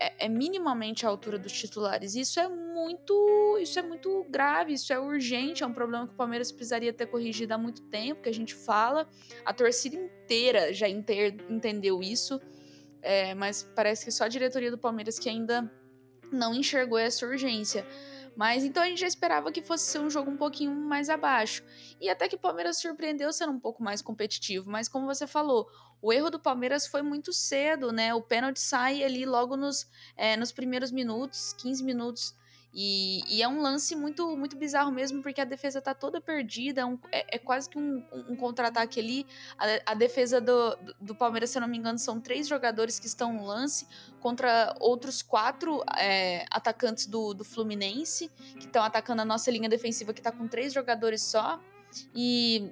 é, 0.01 0.27
é, 0.27 0.29
minimamente 0.29 1.05
à 1.05 1.09
altura 1.09 1.39
dos 1.39 1.53
titulares. 1.53 2.15
Isso 2.15 2.39
é 2.39 2.49
muito, 2.49 3.59
isso 3.61 3.79
é 3.79 3.83
muito 3.83 4.25
grave, 4.31 4.73
isso 4.73 4.93
é 4.93 4.99
urgente, 4.99 5.65
é 5.65 5.67
um 5.67 5.73
problema 5.73 6.07
que 6.07 6.15
o 6.15 6.17
Palmeiras 6.17 6.53
precisaria 6.53 6.93
ter 6.93 7.07
corrigido 7.07 7.53
há 7.53 7.59
muito 7.59 7.83
tempo, 7.83 8.23
que 8.23 8.29
a 8.29 8.35
gente 8.35 8.55
fala. 8.55 9.09
A 9.45 9.53
torcida 9.53 9.97
inteira 9.97 10.73
já 10.73 10.89
inter, 10.89 11.37
entendeu 11.51 12.01
isso, 12.01 12.41
é, 13.03 13.35
mas 13.35 13.69
parece 13.75 14.05
que 14.05 14.13
só 14.13 14.25
a 14.25 14.29
diretoria 14.29 14.71
do 14.71 14.79
Palmeiras 14.79 15.19
que 15.19 15.29
ainda 15.29 15.71
não 16.33 16.55
enxergou 16.55 16.99
essa 16.99 17.27
urgência. 17.27 17.85
Mas 18.39 18.63
então 18.63 18.85
a 18.85 18.87
gente 18.87 19.01
já 19.01 19.07
esperava 19.09 19.51
que 19.51 19.61
fosse 19.61 19.87
ser 19.87 19.99
um 19.99 20.09
jogo 20.09 20.31
um 20.31 20.37
pouquinho 20.37 20.73
mais 20.73 21.11
abaixo. 21.11 21.61
E 22.01 22.09
até 22.09 22.29
que 22.29 22.37
o 22.37 22.39
Palmeiras 22.39 22.79
surpreendeu 22.79 23.33
sendo 23.33 23.51
um 23.51 23.59
pouco 23.59 23.83
mais 23.83 24.01
competitivo. 24.01 24.71
Mas 24.71 24.89
como 24.89 25.07
você 25.07 25.27
falou, 25.27 25.69
o 26.01 26.13
erro 26.13 26.31
do 26.31 26.39
Palmeiras 26.39 26.87
foi 26.87 27.03
muito 27.03 27.33
cedo, 27.33 27.91
né? 27.91 28.15
O 28.15 28.23
pênalti 28.23 28.61
sai 28.61 29.03
ali 29.03 29.27
logo 29.27 29.57
nos, 29.57 29.91
é, 30.17 30.37
nos 30.37 30.53
primeiros 30.53 30.93
minutos, 30.93 31.53
15 31.55 31.83
minutos. 31.83 32.33
E, 32.73 33.23
e, 33.27 33.43
é 33.43 33.49
um 33.49 33.63
lance 33.63 33.97
muito 33.97 34.37
muito 34.37 34.57
bizarro 34.57 34.93
mesmo, 34.93 35.23
porque 35.23 35.41
a 35.41 35.45
defesa 35.45 35.81
tá 35.81 35.95
toda 35.95 36.21
perdida, 36.21 36.83
é, 36.83 36.85
um, 36.85 36.99
é, 37.11 37.37
é 37.37 37.39
quase 37.39 37.69
que 37.69 37.79
um, 37.79 38.05
um 38.29 38.37
contra-ataque 38.37 39.01
ali. 39.01 39.27
A, 39.59 39.93
a 39.93 39.95
defesa 39.95 40.41
do, 40.41 40.77
do, 41.01 41.15
Palmeiras, 41.15 41.51
se 41.51 41.59
eu 41.59 41.63
não 41.63 41.69
me 41.69 41.79
engano, 41.79 41.99
são 41.99 42.21
três 42.21 42.47
jogadores 42.47 42.99
que 42.99 43.07
estão 43.07 43.33
no 43.33 43.45
lance 43.45 43.87
contra 44.21 44.75
outros 44.81 45.23
quatro 45.23 45.83
é, 45.97 46.45
atacantes 46.51 47.07
do, 47.07 47.33
do 47.33 47.45
Fluminense, 47.45 48.31
que 48.59 48.67
estão 48.67 48.85
atacando 48.85 49.23
a 49.23 49.25
nossa 49.25 49.51
linha 49.51 49.69
defensiva, 49.69 50.13
que 50.13 50.21
tá 50.21 50.31
com 50.31 50.47
três 50.47 50.73
jogadores 50.73 51.23
só. 51.23 51.59
E 52.15 52.71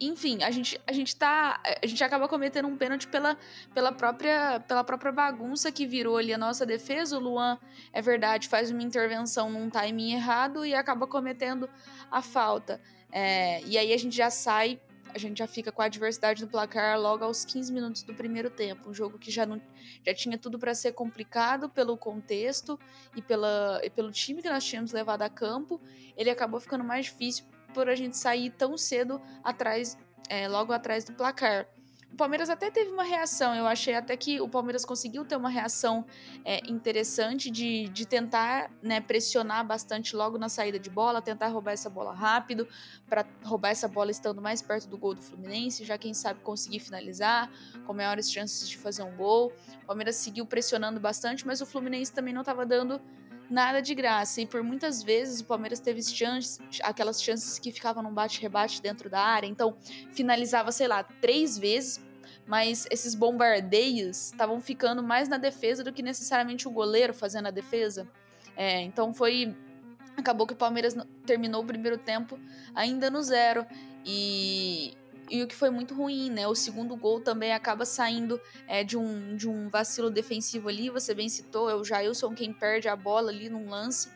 enfim, 0.00 0.42
a 0.42 0.50
gente, 0.50 0.80
a 0.86 0.92
gente 0.92 1.14
tá. 1.16 1.60
A 1.82 1.86
gente 1.86 2.02
acaba 2.02 2.28
cometendo 2.28 2.68
um 2.68 2.76
pênalti 2.76 3.06
pela, 3.08 3.36
pela, 3.74 3.92
própria, 3.92 4.60
pela 4.60 4.84
própria 4.84 5.12
bagunça 5.12 5.72
que 5.72 5.86
virou 5.86 6.16
ali 6.16 6.32
a 6.32 6.38
nossa 6.38 6.64
defesa. 6.64 7.16
O 7.16 7.20
Luan, 7.20 7.58
é 7.92 8.00
verdade, 8.00 8.48
faz 8.48 8.70
uma 8.70 8.82
intervenção 8.82 9.50
num 9.50 9.70
timing 9.70 10.12
errado 10.12 10.64
e 10.64 10.74
acaba 10.74 11.06
cometendo 11.06 11.68
a 12.10 12.22
falta. 12.22 12.80
É, 13.10 13.62
e 13.64 13.78
aí 13.78 13.92
a 13.92 13.96
gente 13.96 14.16
já 14.16 14.30
sai, 14.30 14.80
a 15.14 15.18
gente 15.18 15.38
já 15.38 15.46
fica 15.46 15.72
com 15.72 15.80
a 15.82 15.86
adversidade 15.86 16.44
do 16.44 16.50
placar 16.50 17.00
logo 17.00 17.24
aos 17.24 17.44
15 17.44 17.72
minutos 17.72 18.02
do 18.02 18.14
primeiro 18.14 18.50
tempo. 18.50 18.90
Um 18.90 18.94
jogo 18.94 19.18
que 19.18 19.30
já, 19.30 19.46
não, 19.46 19.60
já 20.04 20.14
tinha 20.14 20.36
tudo 20.36 20.58
para 20.58 20.74
ser 20.74 20.92
complicado 20.92 21.68
pelo 21.68 21.96
contexto 21.96 22.78
e, 23.16 23.22
pela, 23.22 23.80
e 23.82 23.90
pelo 23.90 24.12
time 24.12 24.42
que 24.42 24.50
nós 24.50 24.64
tínhamos 24.64 24.92
levado 24.92 25.22
a 25.22 25.28
campo. 25.28 25.80
Ele 26.16 26.30
acabou 26.30 26.60
ficando 26.60 26.84
mais 26.84 27.06
difícil 27.06 27.44
por 27.78 27.88
a 27.88 27.94
gente 27.94 28.16
sair 28.16 28.50
tão 28.50 28.76
cedo 28.76 29.22
atrás, 29.44 29.96
é, 30.28 30.48
logo 30.48 30.72
atrás 30.72 31.04
do 31.04 31.12
placar. 31.12 31.64
O 32.12 32.16
Palmeiras 32.16 32.50
até 32.50 32.72
teve 32.72 32.90
uma 32.90 33.04
reação, 33.04 33.54
eu 33.54 33.68
achei 33.68 33.94
até 33.94 34.16
que 34.16 34.40
o 34.40 34.48
Palmeiras 34.48 34.84
conseguiu 34.84 35.24
ter 35.24 35.36
uma 35.36 35.48
reação 35.48 36.04
é, 36.44 36.58
interessante 36.68 37.48
de, 37.48 37.88
de 37.90 38.04
tentar 38.04 38.68
né, 38.82 39.00
pressionar 39.00 39.64
bastante 39.64 40.16
logo 40.16 40.36
na 40.38 40.48
saída 40.48 40.76
de 40.76 40.90
bola, 40.90 41.22
tentar 41.22 41.46
roubar 41.46 41.70
essa 41.70 41.88
bola 41.88 42.12
rápido, 42.12 42.66
para 43.08 43.24
roubar 43.44 43.68
essa 43.68 43.86
bola 43.86 44.10
estando 44.10 44.42
mais 44.42 44.60
perto 44.60 44.88
do 44.88 44.98
gol 44.98 45.14
do 45.14 45.22
Fluminense, 45.22 45.84
já 45.84 45.96
quem 45.96 46.12
sabe 46.12 46.40
conseguir 46.40 46.80
finalizar, 46.80 47.48
com 47.86 47.92
maiores 47.92 48.28
chances 48.28 48.68
de 48.68 48.76
fazer 48.76 49.04
um 49.04 49.14
gol. 49.14 49.52
O 49.84 49.86
Palmeiras 49.86 50.16
seguiu 50.16 50.44
pressionando 50.44 50.98
bastante, 50.98 51.46
mas 51.46 51.60
o 51.60 51.66
Fluminense 51.66 52.12
também 52.12 52.34
não 52.34 52.40
estava 52.40 52.66
dando 52.66 53.00
nada 53.50 53.80
de 53.80 53.94
graça. 53.94 54.40
E 54.40 54.46
por 54.46 54.62
muitas 54.62 55.02
vezes 55.02 55.40
o 55.40 55.44
Palmeiras 55.44 55.80
teve 55.80 56.02
chances, 56.02 56.58
aquelas 56.82 57.22
chances 57.22 57.58
que 57.58 57.72
ficavam 57.72 58.02
num 58.02 58.12
bate-rebate 58.12 58.82
dentro 58.82 59.08
da 59.08 59.20
área. 59.20 59.46
Então, 59.46 59.76
finalizava, 60.12 60.70
sei 60.72 60.88
lá, 60.88 61.02
três 61.02 61.56
vezes, 61.58 62.00
mas 62.46 62.86
esses 62.90 63.14
bombardeios 63.14 64.26
estavam 64.26 64.60
ficando 64.60 65.02
mais 65.02 65.28
na 65.28 65.36
defesa 65.36 65.84
do 65.84 65.92
que 65.92 66.02
necessariamente 66.02 66.66
o 66.66 66.70
goleiro 66.70 67.14
fazendo 67.14 67.46
a 67.46 67.50
defesa. 67.50 68.08
É, 68.56 68.82
então 68.82 69.14
foi. 69.14 69.56
Acabou 70.16 70.48
que 70.48 70.52
o 70.52 70.56
Palmeiras 70.56 70.96
terminou 71.24 71.62
o 71.62 71.66
primeiro 71.66 71.96
tempo 71.96 72.38
ainda 72.74 73.08
no 73.08 73.22
zero. 73.22 73.64
E 74.04 74.96
e 75.30 75.42
o 75.42 75.46
que 75.46 75.54
foi 75.54 75.70
muito 75.70 75.94
ruim, 75.94 76.30
né? 76.30 76.46
O 76.46 76.54
segundo 76.54 76.96
gol 76.96 77.20
também 77.20 77.52
acaba 77.52 77.84
saindo 77.84 78.40
é, 78.66 78.82
de, 78.82 78.96
um, 78.96 79.36
de 79.36 79.48
um 79.48 79.68
vacilo 79.68 80.10
defensivo 80.10 80.68
ali, 80.68 80.90
você 80.90 81.14
bem 81.14 81.28
citou, 81.28 81.68
é 81.68 81.74
o 81.74 81.84
Jailson 81.84 82.34
quem 82.34 82.52
perde 82.52 82.88
a 82.88 82.96
bola 82.96 83.30
ali 83.30 83.48
num 83.48 83.68
lance 83.68 84.10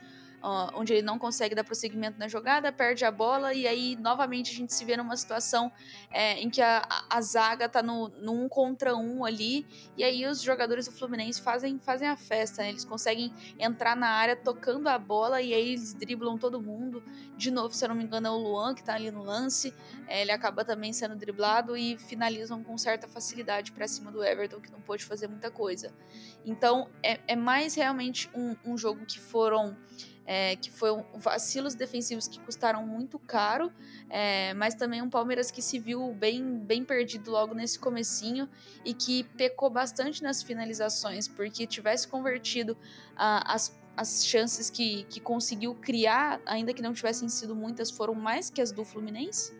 onde 0.74 0.92
ele 0.92 1.02
não 1.02 1.18
consegue 1.18 1.54
dar 1.54 1.62
prosseguimento 1.62 2.18
na 2.18 2.26
jogada, 2.26 2.72
perde 2.72 3.04
a 3.04 3.10
bola 3.10 3.54
e 3.54 3.66
aí 3.66 3.96
novamente 3.96 4.50
a 4.50 4.54
gente 4.54 4.74
se 4.74 4.84
vê 4.84 4.96
numa 4.96 5.16
situação 5.16 5.70
é, 6.10 6.40
em 6.40 6.50
que 6.50 6.60
a, 6.60 6.86
a, 7.08 7.20
zaga 7.20 7.68
tá 7.68 7.82
no, 7.82 8.08
no 8.08 8.32
um 8.32 8.48
contra 8.48 8.96
um 8.96 9.24
ali 9.24 9.66
e 9.96 10.02
aí 10.02 10.26
os 10.26 10.42
jogadores 10.42 10.86
do 10.86 10.92
Fluminense 10.92 11.40
fazem, 11.40 11.78
fazem 11.78 12.08
a 12.08 12.16
festa, 12.16 12.62
né? 12.62 12.70
eles 12.70 12.84
conseguem 12.84 13.32
entrar 13.58 13.94
na 13.94 14.08
área 14.08 14.34
tocando 14.34 14.88
a 14.88 14.98
bola 14.98 15.40
e 15.40 15.54
aí 15.54 15.68
eles 15.68 15.94
driblam 15.94 16.36
todo 16.36 16.60
mundo. 16.60 17.02
De 17.36 17.50
novo, 17.50 17.74
se 17.74 17.84
eu 17.84 17.88
não 17.88 17.96
me 17.96 18.04
engano, 18.04 18.26
é 18.26 18.30
o 18.30 18.36
Luan 18.36 18.74
que 18.74 18.82
tá 18.82 18.94
ali 18.94 19.10
no 19.10 19.22
lance, 19.22 19.72
é, 20.08 20.22
ele 20.22 20.32
acaba 20.32 20.64
também 20.64 20.92
sendo 20.92 21.14
driblado 21.14 21.76
e 21.76 21.96
finalizam 21.98 22.62
com 22.62 22.76
certa 22.76 23.06
facilidade 23.06 23.72
para 23.72 23.86
cima 23.86 24.10
do 24.10 24.24
Everton, 24.24 24.60
que 24.60 24.70
não 24.70 24.80
pôde 24.80 25.04
fazer 25.04 25.28
muita 25.28 25.50
coisa. 25.50 25.94
Então 26.44 26.88
é, 27.02 27.20
é 27.28 27.36
mais 27.36 27.74
realmente 27.74 28.28
um, 28.34 28.56
um 28.64 28.76
jogo 28.76 29.06
que 29.06 29.20
foram 29.20 29.76
é, 30.26 30.56
que 30.56 30.70
foi 30.70 30.90
um, 30.92 31.04
vacilos 31.16 31.74
defensivos 31.74 32.28
que 32.28 32.38
custaram 32.40 32.86
muito 32.86 33.18
caro, 33.18 33.72
é, 34.08 34.54
mas 34.54 34.74
também 34.74 35.02
um 35.02 35.10
Palmeiras 35.10 35.50
que 35.50 35.60
se 35.60 35.78
viu 35.78 36.12
bem, 36.14 36.58
bem 36.58 36.84
perdido 36.84 37.30
logo 37.30 37.54
nesse 37.54 37.78
comecinho 37.78 38.48
e 38.84 38.94
que 38.94 39.24
pecou 39.36 39.70
bastante 39.70 40.22
nas 40.22 40.42
finalizações, 40.42 41.28
porque 41.28 41.66
tivesse 41.66 42.06
convertido 42.06 42.76
ah, 43.16 43.54
as 43.54 43.80
as 43.94 44.24
chances 44.24 44.70
que, 44.70 45.04
que 45.04 45.20
conseguiu 45.20 45.74
criar, 45.74 46.40
ainda 46.46 46.72
que 46.72 46.80
não 46.80 46.94
tivessem 46.94 47.28
sido 47.28 47.54
muitas, 47.54 47.90
foram 47.90 48.14
mais 48.14 48.48
que 48.48 48.58
as 48.60 48.72
do 48.72 48.86
Fluminense 48.86 49.54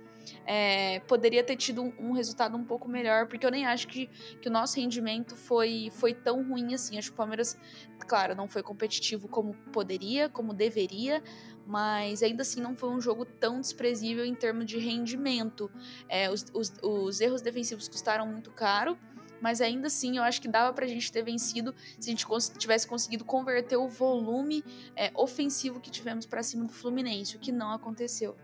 é, 0.47 1.01
poderia 1.01 1.43
ter 1.43 1.57
tido 1.57 1.83
um, 1.83 1.93
um, 1.99 2.13
resultado 2.13 2.57
um 2.57 2.65
pouco 2.65 2.89
melhor, 2.89 3.27
porque 3.27 3.45
eu 3.45 3.51
nem 3.51 3.67
acho 3.67 3.89
que, 3.89 4.07
que 4.41 4.49
o 4.49 4.53
nosso 4.53 4.77
rendimento 4.77 5.37
foi, 5.37 5.91
foi 5.93 6.15
tão 6.15 6.43
ruim 6.43 6.75
assim. 6.75 6.99
Acho 6.99 7.09
que 7.09 7.15
o 7.15 7.17
Palmeiras, 7.17 7.59
claro, 8.07 8.35
não 8.35 8.49
foi 8.49 8.63
competitivo 8.63 9.29
como 9.29 9.55
poderia, 9.73 10.29
como 10.29 10.53
deveria, 10.53 11.23
mas 11.67 12.23
ainda 12.23 12.43
assim 12.43 12.61
não 12.61 12.77
foi 12.77 12.91
um 12.91 13.01
jogo 13.01 13.25
tão 13.25 13.61
desprezível 13.61 14.25
em 14.25 14.35
termos 14.35 14.67
de 14.67 14.79
rendimento. 14.79 15.71
É, 16.09 16.31
os, 16.31 16.47
os, 16.53 16.73
os 16.83 17.21
erros 17.21 17.43
defensivos 17.43 17.89
custaram 17.89 18.27
muito 18.27 18.51
caro 18.51 18.99
mas 19.43 19.61
ainda 19.61 19.89
assim 19.89 20.19
eu 20.19 20.23
acho 20.23 20.41
que 20.41 20.47
dava 20.47 20.73
pra 20.73 20.87
gente 20.87 21.11
ter 21.11 21.23
vencido 21.23 21.75
se 21.99 22.09
a 22.09 22.15
gente 22.15 22.25
tivesse 22.57 22.87
conseguido 22.87 23.25
converter 23.25 23.77
o 23.77 23.89
volume 23.89 24.65
é, 24.95 25.11
ofensivo 25.15 25.81
que 25.81 25.91
tivemos 25.91 26.25
para 26.25 26.45
cima 26.45 26.65
do 26.65 26.73
Fluminense, 26.73 27.37
o 27.37 27.41
que 27.41 27.51
não 27.51 27.73
aconteceu. 27.73 28.37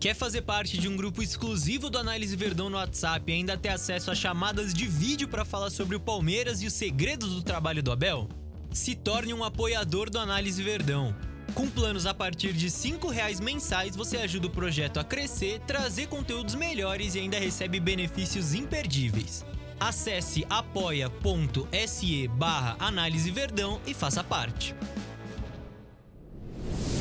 Quer 0.00 0.14
fazer 0.14 0.40
parte 0.40 0.78
de 0.78 0.88
um 0.88 0.96
grupo 0.96 1.22
exclusivo 1.22 1.90
do 1.90 1.98
Análise 1.98 2.34
Verdão 2.34 2.70
no 2.70 2.78
WhatsApp 2.78 3.30
e 3.30 3.34
ainda 3.34 3.54
ter 3.54 3.68
acesso 3.68 4.10
a 4.10 4.14
chamadas 4.14 4.72
de 4.72 4.86
vídeo 4.86 5.28
para 5.28 5.44
falar 5.44 5.68
sobre 5.68 5.94
o 5.94 6.00
Palmeiras 6.00 6.62
e 6.62 6.66
os 6.66 6.72
segredos 6.72 7.34
do 7.34 7.42
trabalho 7.42 7.82
do 7.82 7.92
Abel? 7.92 8.26
Se 8.72 8.94
torne 8.94 9.34
um 9.34 9.44
apoiador 9.44 10.08
do 10.08 10.18
Análise 10.18 10.62
Verdão. 10.62 11.14
Com 11.52 11.68
planos 11.68 12.06
a 12.06 12.14
partir 12.14 12.54
de 12.54 12.68
R$ 12.68 13.12
reais 13.12 13.40
mensais, 13.40 13.94
você 13.94 14.16
ajuda 14.16 14.46
o 14.46 14.50
projeto 14.50 14.98
a 14.98 15.04
crescer, 15.04 15.60
trazer 15.66 16.06
conteúdos 16.06 16.54
melhores 16.54 17.14
e 17.14 17.18
ainda 17.18 17.38
recebe 17.38 17.78
benefícios 17.78 18.54
imperdíveis. 18.54 19.44
Acesse 19.78 20.46
apoia.se 20.48 22.26
barra 22.28 22.74
Análise 22.78 23.30
Verdão 23.30 23.78
e 23.86 23.92
faça 23.92 24.24
parte. 24.24 24.74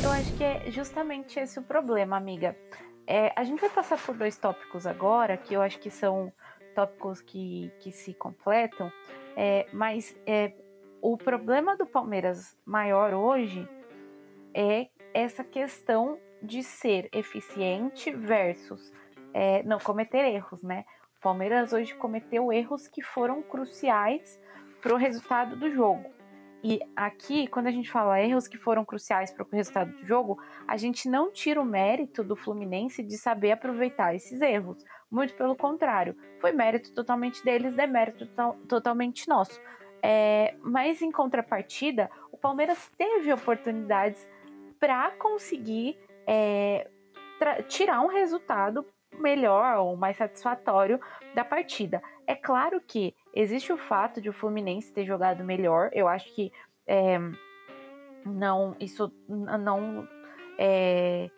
Eu 0.03 0.11
acho 0.11 0.33
que 0.33 0.43
é 0.43 0.69
justamente 0.71 1.39
esse 1.39 1.59
o 1.59 1.61
problema, 1.61 2.17
amiga. 2.17 2.57
É, 3.11 3.33
a 3.35 3.43
gente 3.43 3.59
vai 3.59 3.71
passar 3.71 3.97
por 3.97 4.15
dois 4.15 4.37
tópicos 4.37 4.85
agora, 4.85 5.35
que 5.35 5.55
eu 5.55 5.63
acho 5.63 5.79
que 5.79 5.89
são 5.89 6.31
tópicos 6.75 7.23
que, 7.23 7.71
que 7.79 7.91
se 7.91 8.13
completam, 8.13 8.91
é, 9.35 9.65
mas 9.73 10.15
é, 10.27 10.53
o 11.01 11.17
problema 11.17 11.75
do 11.75 11.87
Palmeiras 11.87 12.55
maior 12.63 13.15
hoje 13.15 13.67
é 14.53 14.89
essa 15.11 15.43
questão 15.43 16.19
de 16.39 16.61
ser 16.61 17.09
eficiente 17.11 18.11
versus 18.11 18.93
é, 19.33 19.63
não 19.63 19.79
cometer 19.79 20.23
erros, 20.25 20.61
né? 20.61 20.85
O 21.17 21.21
Palmeiras 21.21 21.73
hoje 21.73 21.95
cometeu 21.95 22.53
erros 22.53 22.87
que 22.87 23.01
foram 23.01 23.41
cruciais 23.41 24.39
para 24.83 24.93
o 24.93 24.97
resultado 24.97 25.55
do 25.55 25.71
jogo. 25.71 26.18
E 26.63 26.79
aqui, 26.95 27.47
quando 27.47 27.67
a 27.67 27.71
gente 27.71 27.89
fala 27.89 28.21
erros 28.21 28.47
que 28.47 28.57
foram 28.57 28.83
cruciais 28.83 29.31
para 29.31 29.43
o 29.43 29.47
resultado 29.49 29.91
do 29.93 30.05
jogo, 30.05 30.37
a 30.67 30.75
gente 30.75 31.09
não 31.09 31.31
tira 31.31 31.61
o 31.61 31.65
mérito 31.65 32.23
do 32.23 32.35
Fluminense 32.35 33.01
de 33.01 33.17
saber 33.17 33.51
aproveitar 33.51 34.13
esses 34.13 34.41
erros. 34.41 34.83
Muito 35.09 35.33
pelo 35.35 35.55
contrário, 35.55 36.15
foi 36.39 36.51
mérito 36.51 36.93
totalmente 36.93 37.43
deles, 37.43 37.73
demérito 37.73 38.25
to 38.27 38.57
totalmente 38.67 39.27
nosso. 39.27 39.59
É, 40.03 40.55
mas 40.61 41.01
em 41.01 41.11
contrapartida, 41.11 42.09
o 42.31 42.37
Palmeiras 42.37 42.91
teve 42.97 43.31
oportunidades 43.31 44.27
para 44.79 45.11
conseguir 45.11 45.97
é, 46.27 46.89
tirar 47.67 48.01
um 48.01 48.07
resultado 48.07 48.85
melhor 49.17 49.77
ou 49.77 49.95
mais 49.95 50.17
satisfatório 50.17 50.99
da 51.33 51.43
partida. 51.43 52.01
É 52.29 52.35
claro 52.35 52.79
que 52.79 53.15
existe 53.33 53.73
o 53.73 53.77
fato 53.77 54.21
de 54.21 54.29
o 54.29 54.33
Fluminense 54.33 54.93
ter 54.93 55.03
jogado 55.03 55.43
melhor. 55.43 55.89
Eu 55.91 56.07
acho 56.07 56.31
que 56.35 56.51
é, 56.85 57.17
não 58.23 58.75
isso 58.79 59.11
não 59.27 60.07
é, 60.55 61.31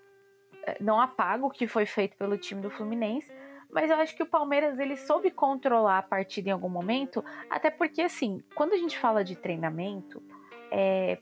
não 0.81 0.99
apaga 0.99 1.45
o 1.45 1.49
que 1.49 1.65
foi 1.65 1.85
feito 1.85 2.17
pelo 2.17 2.37
time 2.37 2.59
do 2.59 2.69
Fluminense, 2.69 3.31
mas 3.71 3.89
eu 3.89 3.95
acho 3.95 4.13
que 4.17 4.23
o 4.23 4.25
Palmeiras 4.25 4.77
ele 4.79 4.97
soube 4.97 5.31
controlar 5.31 5.99
a 5.99 6.03
partida 6.03 6.49
em 6.49 6.51
algum 6.51 6.67
momento, 6.67 7.23
até 7.49 7.69
porque 7.69 8.01
assim, 8.01 8.43
quando 8.53 8.73
a 8.73 8.77
gente 8.77 8.99
fala 8.99 9.23
de 9.23 9.37
treinamento, 9.37 10.21
é, 10.69 11.19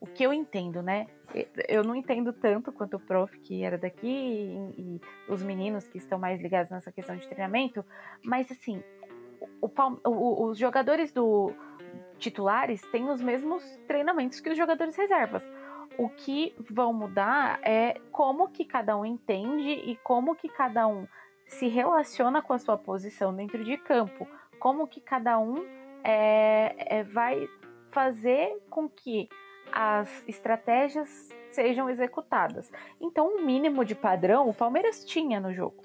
o 0.00 0.06
que 0.08 0.24
eu 0.24 0.32
entendo, 0.32 0.82
né? 0.82 1.06
Eu 1.68 1.84
não 1.84 1.94
entendo 1.94 2.32
tanto 2.32 2.72
quanto 2.72 2.96
o 2.96 3.00
prof 3.00 3.38
que 3.40 3.62
era 3.62 3.76
daqui 3.76 4.08
e, 4.08 4.80
e 4.80 5.00
os 5.28 5.42
meninos 5.42 5.86
que 5.86 5.98
estão 5.98 6.18
mais 6.18 6.40
ligados 6.40 6.70
nessa 6.70 6.90
questão 6.90 7.16
de 7.16 7.26
treinamento, 7.28 7.84
mas 8.24 8.50
assim, 8.50 8.82
o, 9.60 9.70
o, 10.04 10.44
os 10.46 10.58
jogadores 10.58 11.12
do, 11.12 11.52
titulares 12.18 12.82
têm 12.90 13.08
os 13.08 13.20
mesmos 13.20 13.62
treinamentos 13.86 14.40
que 14.40 14.50
os 14.50 14.56
jogadores 14.56 14.96
reservas. 14.96 15.46
O 15.98 16.08
que 16.08 16.54
vão 16.70 16.92
mudar 16.92 17.58
é 17.62 18.00
como 18.12 18.48
que 18.48 18.64
cada 18.64 18.96
um 18.96 19.04
entende 19.04 19.70
e 19.70 19.96
como 19.96 20.34
que 20.34 20.48
cada 20.48 20.86
um 20.86 21.06
se 21.46 21.68
relaciona 21.68 22.42
com 22.42 22.52
a 22.52 22.58
sua 22.58 22.76
posição 22.76 23.34
dentro 23.34 23.64
de 23.64 23.76
campo, 23.76 24.26
como 24.58 24.86
que 24.86 25.00
cada 25.00 25.38
um 25.38 25.64
é, 26.02 26.98
é, 26.98 27.02
vai 27.04 27.48
fazer 27.90 28.60
com 28.68 28.88
que 28.88 29.28
as 29.72 30.24
estratégias 30.28 31.28
sejam 31.50 31.88
executadas. 31.88 32.70
Então, 33.00 33.28
um 33.28 33.44
mínimo 33.44 33.84
de 33.84 33.94
padrão 33.94 34.48
o 34.48 34.54
Palmeiras 34.54 35.04
tinha 35.04 35.40
no 35.40 35.54
jogo. 35.54 35.82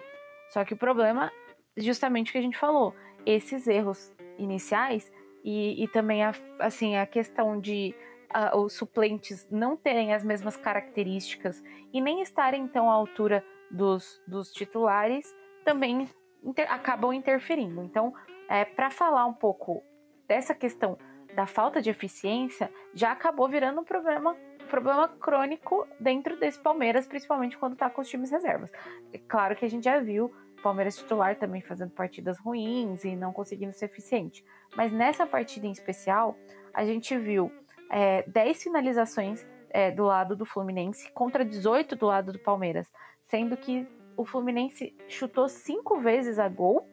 Só 0.49 0.65
que 0.65 0.73
o 0.73 0.77
problema, 0.77 1.31
justamente 1.77 2.29
o 2.29 2.31
que 2.33 2.37
a 2.37 2.41
gente 2.41 2.57
falou, 2.57 2.93
esses 3.25 3.67
erros 3.67 4.13
iniciais 4.37 5.11
e, 5.43 5.83
e 5.83 5.87
também 5.87 6.23
a, 6.23 6.33
assim, 6.59 6.95
a 6.95 7.05
questão 7.05 7.59
de 7.59 7.95
uh, 8.35 8.57
os 8.57 8.73
suplentes 8.73 9.47
não 9.49 9.75
terem 9.75 10.13
as 10.13 10.23
mesmas 10.23 10.55
características 10.55 11.63
e 11.93 12.01
nem 12.01 12.21
estarem 12.21 12.67
tão 12.67 12.89
à 12.89 12.93
altura 12.93 13.43
dos, 13.69 14.21
dos 14.27 14.51
titulares 14.51 15.33
também 15.63 16.07
inter, 16.43 16.71
acabam 16.71 17.13
interferindo. 17.13 17.83
Então, 17.83 18.13
é, 18.49 18.65
para 18.65 18.89
falar 18.89 19.25
um 19.25 19.33
pouco 19.33 19.81
dessa 20.27 20.53
questão 20.53 20.97
da 21.35 21.45
falta 21.45 21.81
de 21.81 21.89
eficiência, 21.89 22.69
já 22.93 23.11
acabou 23.11 23.47
virando 23.47 23.81
um 23.81 23.83
problema 23.83 24.35
problema 24.69 25.09
crônico 25.09 25.85
dentro 25.99 26.39
desse 26.39 26.57
Palmeiras, 26.57 27.05
principalmente 27.05 27.57
quando 27.57 27.73
está 27.73 27.89
com 27.89 28.01
os 28.01 28.07
times 28.07 28.31
reservas. 28.31 28.71
É 29.11 29.17
claro 29.17 29.53
que 29.53 29.65
a 29.65 29.69
gente 29.69 29.83
já 29.83 29.99
viu 29.99 30.33
Palmeiras 30.61 30.97
titular 30.97 31.35
também 31.37 31.61
fazendo 31.61 31.91
partidas 31.91 32.37
ruins 32.39 33.03
e 33.03 33.15
não 33.15 33.33
conseguindo 33.33 33.73
ser 33.73 33.85
eficiente. 33.85 34.43
Mas 34.75 34.91
nessa 34.91 35.25
partida 35.25 35.67
em 35.67 35.71
especial, 35.71 36.37
a 36.73 36.85
gente 36.85 37.17
viu 37.17 37.51
é, 37.89 38.23
10 38.27 38.63
finalizações 38.63 39.45
é, 39.69 39.91
do 39.91 40.03
lado 40.03 40.35
do 40.35 40.45
Fluminense 40.45 41.11
contra 41.11 41.43
18 41.43 41.95
do 41.95 42.05
lado 42.05 42.31
do 42.31 42.39
Palmeiras, 42.39 42.91
sendo 43.25 43.57
que 43.57 43.87
o 44.15 44.25
Fluminense 44.25 44.95
chutou 45.07 45.47
cinco 45.47 45.99
vezes 45.99 46.37
a 46.37 46.47
gol, 46.47 46.87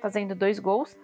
fazendo 0.00 0.34
dois 0.34 0.58
gols, 0.58 0.96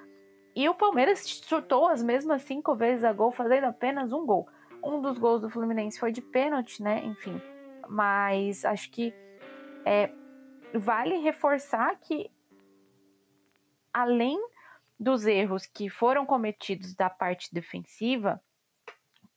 e 0.54 0.68
o 0.68 0.74
Palmeiras 0.74 1.26
chutou 1.26 1.88
as 1.88 2.02
mesmas 2.02 2.42
cinco 2.42 2.76
vezes 2.76 3.02
a 3.02 3.12
gol, 3.12 3.32
fazendo 3.32 3.64
apenas 3.64 4.12
um 4.12 4.24
gol. 4.24 4.46
Um 4.84 5.00
dos 5.00 5.18
gols 5.18 5.40
do 5.40 5.50
Fluminense 5.50 5.98
foi 5.98 6.12
de 6.12 6.22
pênalti, 6.22 6.82
né? 6.82 7.02
Enfim. 7.04 7.40
Mas 7.88 8.64
acho 8.64 8.90
que 8.90 9.12
é, 9.84 10.10
vale 10.74 11.18
reforçar 11.18 11.96
que, 12.00 12.30
além 13.92 14.38
dos 14.98 15.26
erros 15.26 15.66
que 15.66 15.88
foram 15.88 16.24
cometidos 16.26 16.94
da 16.94 17.10
parte 17.10 17.52
defensiva, 17.52 18.40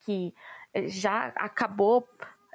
que 0.06 0.34
eh, 0.74 0.88
já 0.88 1.28
acabou, 1.36 2.08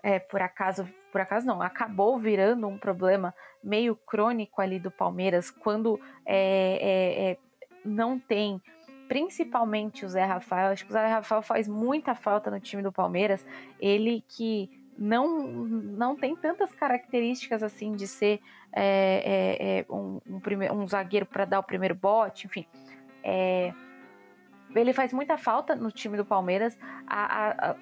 é, 0.02 0.18
por 0.18 0.40
acaso, 0.40 0.88
por 1.10 1.20
acaso 1.20 1.46
não, 1.46 1.60
acabou 1.60 2.18
virando 2.18 2.66
um 2.66 2.78
problema 2.78 3.34
meio 3.62 3.94
crônico 3.94 4.60
ali 4.60 4.78
do 4.78 4.90
Palmeiras 4.90 5.50
quando 5.50 6.00
é, 6.26 7.30
é, 7.30 7.38
não 7.84 8.18
tem 8.18 8.60
principalmente 9.06 10.06
o 10.06 10.08
Zé 10.08 10.24
Rafael. 10.24 10.72
Acho 10.72 10.84
que 10.84 10.90
o 10.90 10.94
Zé 10.94 11.06
Rafael 11.06 11.42
faz 11.42 11.68
muita 11.68 12.14
falta 12.14 12.50
no 12.50 12.58
time 12.58 12.82
do 12.82 12.90
Palmeiras. 12.90 13.44
Ele 13.78 14.24
que 14.26 14.81
não, 15.02 15.48
não 15.48 16.14
tem 16.14 16.36
tantas 16.36 16.72
características 16.72 17.60
assim 17.60 17.92
de 17.92 18.06
ser 18.06 18.40
é, 18.72 19.58
é, 19.58 19.78
é 19.80 19.86
um, 19.92 20.20
um, 20.24 20.38
primeiro, 20.38 20.74
um 20.74 20.86
zagueiro 20.86 21.26
para 21.26 21.44
dar 21.44 21.58
o 21.58 21.62
primeiro 21.64 21.94
bote, 21.94 22.46
enfim. 22.46 22.64
É, 23.24 23.74
ele 24.76 24.92
faz 24.92 25.12
muita 25.12 25.36
falta 25.36 25.74
no 25.74 25.90
time 25.90 26.16
do 26.16 26.24
Palmeiras. 26.24 26.78
A, 27.04 27.70
a, 27.70 27.76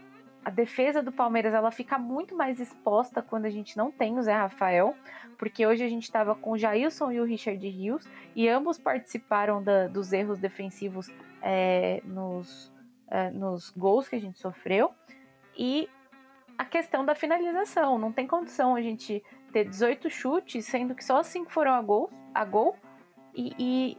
a, 0.47 0.51
defesa 0.51 1.03
do 1.03 1.13
Palmeiras 1.13 1.53
ela 1.53 1.71
fica 1.71 1.99
muito 1.99 2.35
mais 2.35 2.59
exposta 2.59 3.21
quando 3.21 3.45
a 3.45 3.51
gente 3.51 3.77
não 3.77 3.93
tem 3.93 4.19
o 4.19 4.23
Zé 4.23 4.33
Rafael, 4.33 4.97
porque 5.37 5.67
hoje 5.67 5.85
a 5.85 5.89
gente 5.89 6.05
estava 6.05 6.35
com 6.35 6.53
o 6.53 6.59
Jailson 6.59 7.13
e 7.13 7.21
o 7.21 7.25
Richard 7.25 7.69
Rios, 7.69 8.09
e 8.35 8.49
ambos 8.49 8.79
participaram 8.79 9.63
da, 9.63 9.89
dos 9.89 10.11
erros 10.11 10.39
defensivos 10.39 11.11
é, 11.43 12.01
nos, 12.03 12.73
é, 13.09 13.29
nos 13.31 13.69
gols 13.77 14.09
que 14.09 14.17
a 14.17 14.21
gente 14.21 14.39
sofreu. 14.39 14.91
E 15.55 15.87
questão 16.71 17.05
da 17.05 17.15
finalização, 17.15 17.99
não 17.99 18.13
tem 18.13 18.27
condição 18.27 18.75
a 18.75 18.81
gente 18.81 19.23
ter 19.53 19.69
18 19.69 20.09
chutes, 20.09 20.65
sendo 20.65 20.95
que 20.95 21.05
só 21.05 21.23
5 21.23 21.51
foram 21.51 21.75
a 21.75 21.83
gol, 21.83 22.09
a 22.35 22.45
gol 22.45 22.77
e, 23.35 23.55
e 23.59 23.99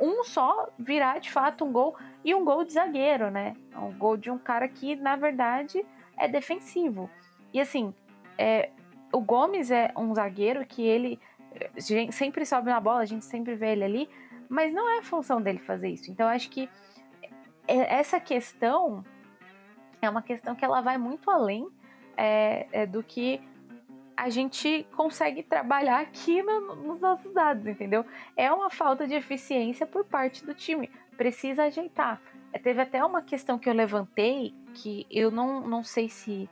um 0.00 0.24
só 0.24 0.68
virar 0.78 1.18
de 1.18 1.30
fato 1.30 1.64
um 1.64 1.72
gol 1.72 1.96
e 2.24 2.34
um 2.34 2.44
gol 2.44 2.64
de 2.64 2.72
zagueiro, 2.72 3.30
né? 3.30 3.54
Um 3.76 3.92
gol 3.96 4.16
de 4.16 4.30
um 4.30 4.38
cara 4.38 4.66
que 4.68 4.96
na 4.96 5.16
verdade 5.16 5.84
é 6.16 6.26
defensivo. 6.28 7.10
E 7.52 7.60
assim, 7.60 7.94
é, 8.38 8.70
o 9.12 9.20
Gomes 9.20 9.70
é 9.70 9.92
um 9.96 10.14
zagueiro 10.14 10.64
que 10.66 10.82
ele 10.82 11.20
sempre 12.10 12.44
sobe 12.44 12.70
na 12.70 12.80
bola, 12.80 13.00
a 13.00 13.04
gente 13.04 13.24
sempre 13.24 13.54
vê 13.54 13.72
ele 13.72 13.84
ali, 13.84 14.08
mas 14.48 14.72
não 14.72 14.98
é 14.98 15.02
função 15.02 15.40
dele 15.40 15.58
fazer 15.58 15.88
isso. 15.88 16.10
Então 16.10 16.26
acho 16.28 16.50
que 16.50 16.68
é, 17.66 17.96
essa 17.96 18.18
questão 18.18 19.04
é 20.04 20.10
uma 20.10 20.22
questão 20.22 20.54
que 20.54 20.64
ela 20.64 20.80
vai 20.80 20.98
muito 20.98 21.30
além 21.30 21.68
é, 22.16 22.66
é, 22.72 22.86
do 22.86 23.02
que 23.02 23.40
a 24.16 24.28
gente 24.28 24.86
consegue 24.96 25.42
trabalhar 25.42 26.00
aqui 26.00 26.42
no, 26.42 26.76
nos 26.76 27.00
nossos 27.00 27.32
dados, 27.32 27.66
entendeu? 27.66 28.04
É 28.36 28.52
uma 28.52 28.70
falta 28.70 29.06
de 29.06 29.14
eficiência 29.14 29.86
por 29.86 30.04
parte 30.04 30.44
do 30.44 30.54
time. 30.54 30.88
Precisa 31.16 31.64
ajeitar. 31.64 32.20
É, 32.52 32.58
teve 32.58 32.80
até 32.80 33.04
uma 33.04 33.22
questão 33.22 33.58
que 33.58 33.68
eu 33.68 33.74
levantei 33.74 34.54
que 34.74 35.06
eu 35.10 35.30
não, 35.30 35.60
não 35.66 35.82
sei 35.82 36.08
se. 36.08 36.48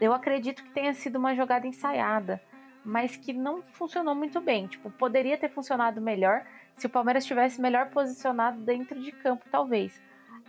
Eu 0.00 0.12
acredito 0.12 0.62
que 0.62 0.70
tenha 0.70 0.92
sido 0.92 1.16
uma 1.16 1.34
jogada 1.34 1.66
ensaiada, 1.66 2.40
mas 2.84 3.16
que 3.16 3.32
não 3.32 3.62
funcionou 3.72 4.14
muito 4.14 4.40
bem. 4.40 4.66
Tipo, 4.66 4.90
poderia 4.90 5.36
ter 5.36 5.48
funcionado 5.48 6.00
melhor 6.00 6.44
se 6.76 6.86
o 6.86 6.90
Palmeiras 6.90 7.24
tivesse 7.24 7.60
melhor 7.60 7.90
posicionado 7.90 8.60
dentro 8.60 9.00
de 9.00 9.10
campo, 9.10 9.44
talvez. 9.50 10.00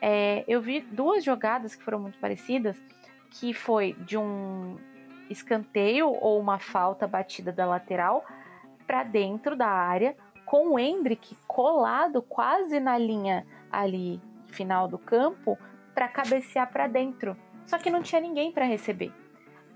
É, 0.01 0.43
eu 0.47 0.61
vi 0.61 0.81
duas 0.81 1.23
jogadas 1.23 1.75
que 1.75 1.83
foram 1.83 1.99
muito 1.99 2.17
parecidas, 2.19 2.81
que 3.31 3.53
foi 3.53 3.93
de 3.93 4.17
um 4.17 4.77
escanteio 5.29 6.09
ou 6.09 6.39
uma 6.39 6.57
falta 6.59 7.07
batida 7.07 7.51
da 7.51 7.65
lateral 7.65 8.25
para 8.87 9.03
dentro 9.03 9.55
da 9.55 9.67
área, 9.67 10.15
com 10.45 10.69
o 10.69 10.79
Hendrick 10.79 11.37
colado 11.47 12.21
quase 12.21 12.79
na 12.79 12.97
linha 12.97 13.45
ali 13.71 14.19
final 14.47 14.87
do 14.87 14.97
campo 14.97 15.57
para 15.93 16.07
cabecear 16.07 16.71
para 16.71 16.87
dentro. 16.87 17.37
Só 17.65 17.77
que 17.77 17.91
não 17.91 18.01
tinha 18.01 18.19
ninguém 18.19 18.51
para 18.51 18.65
receber. 18.65 19.13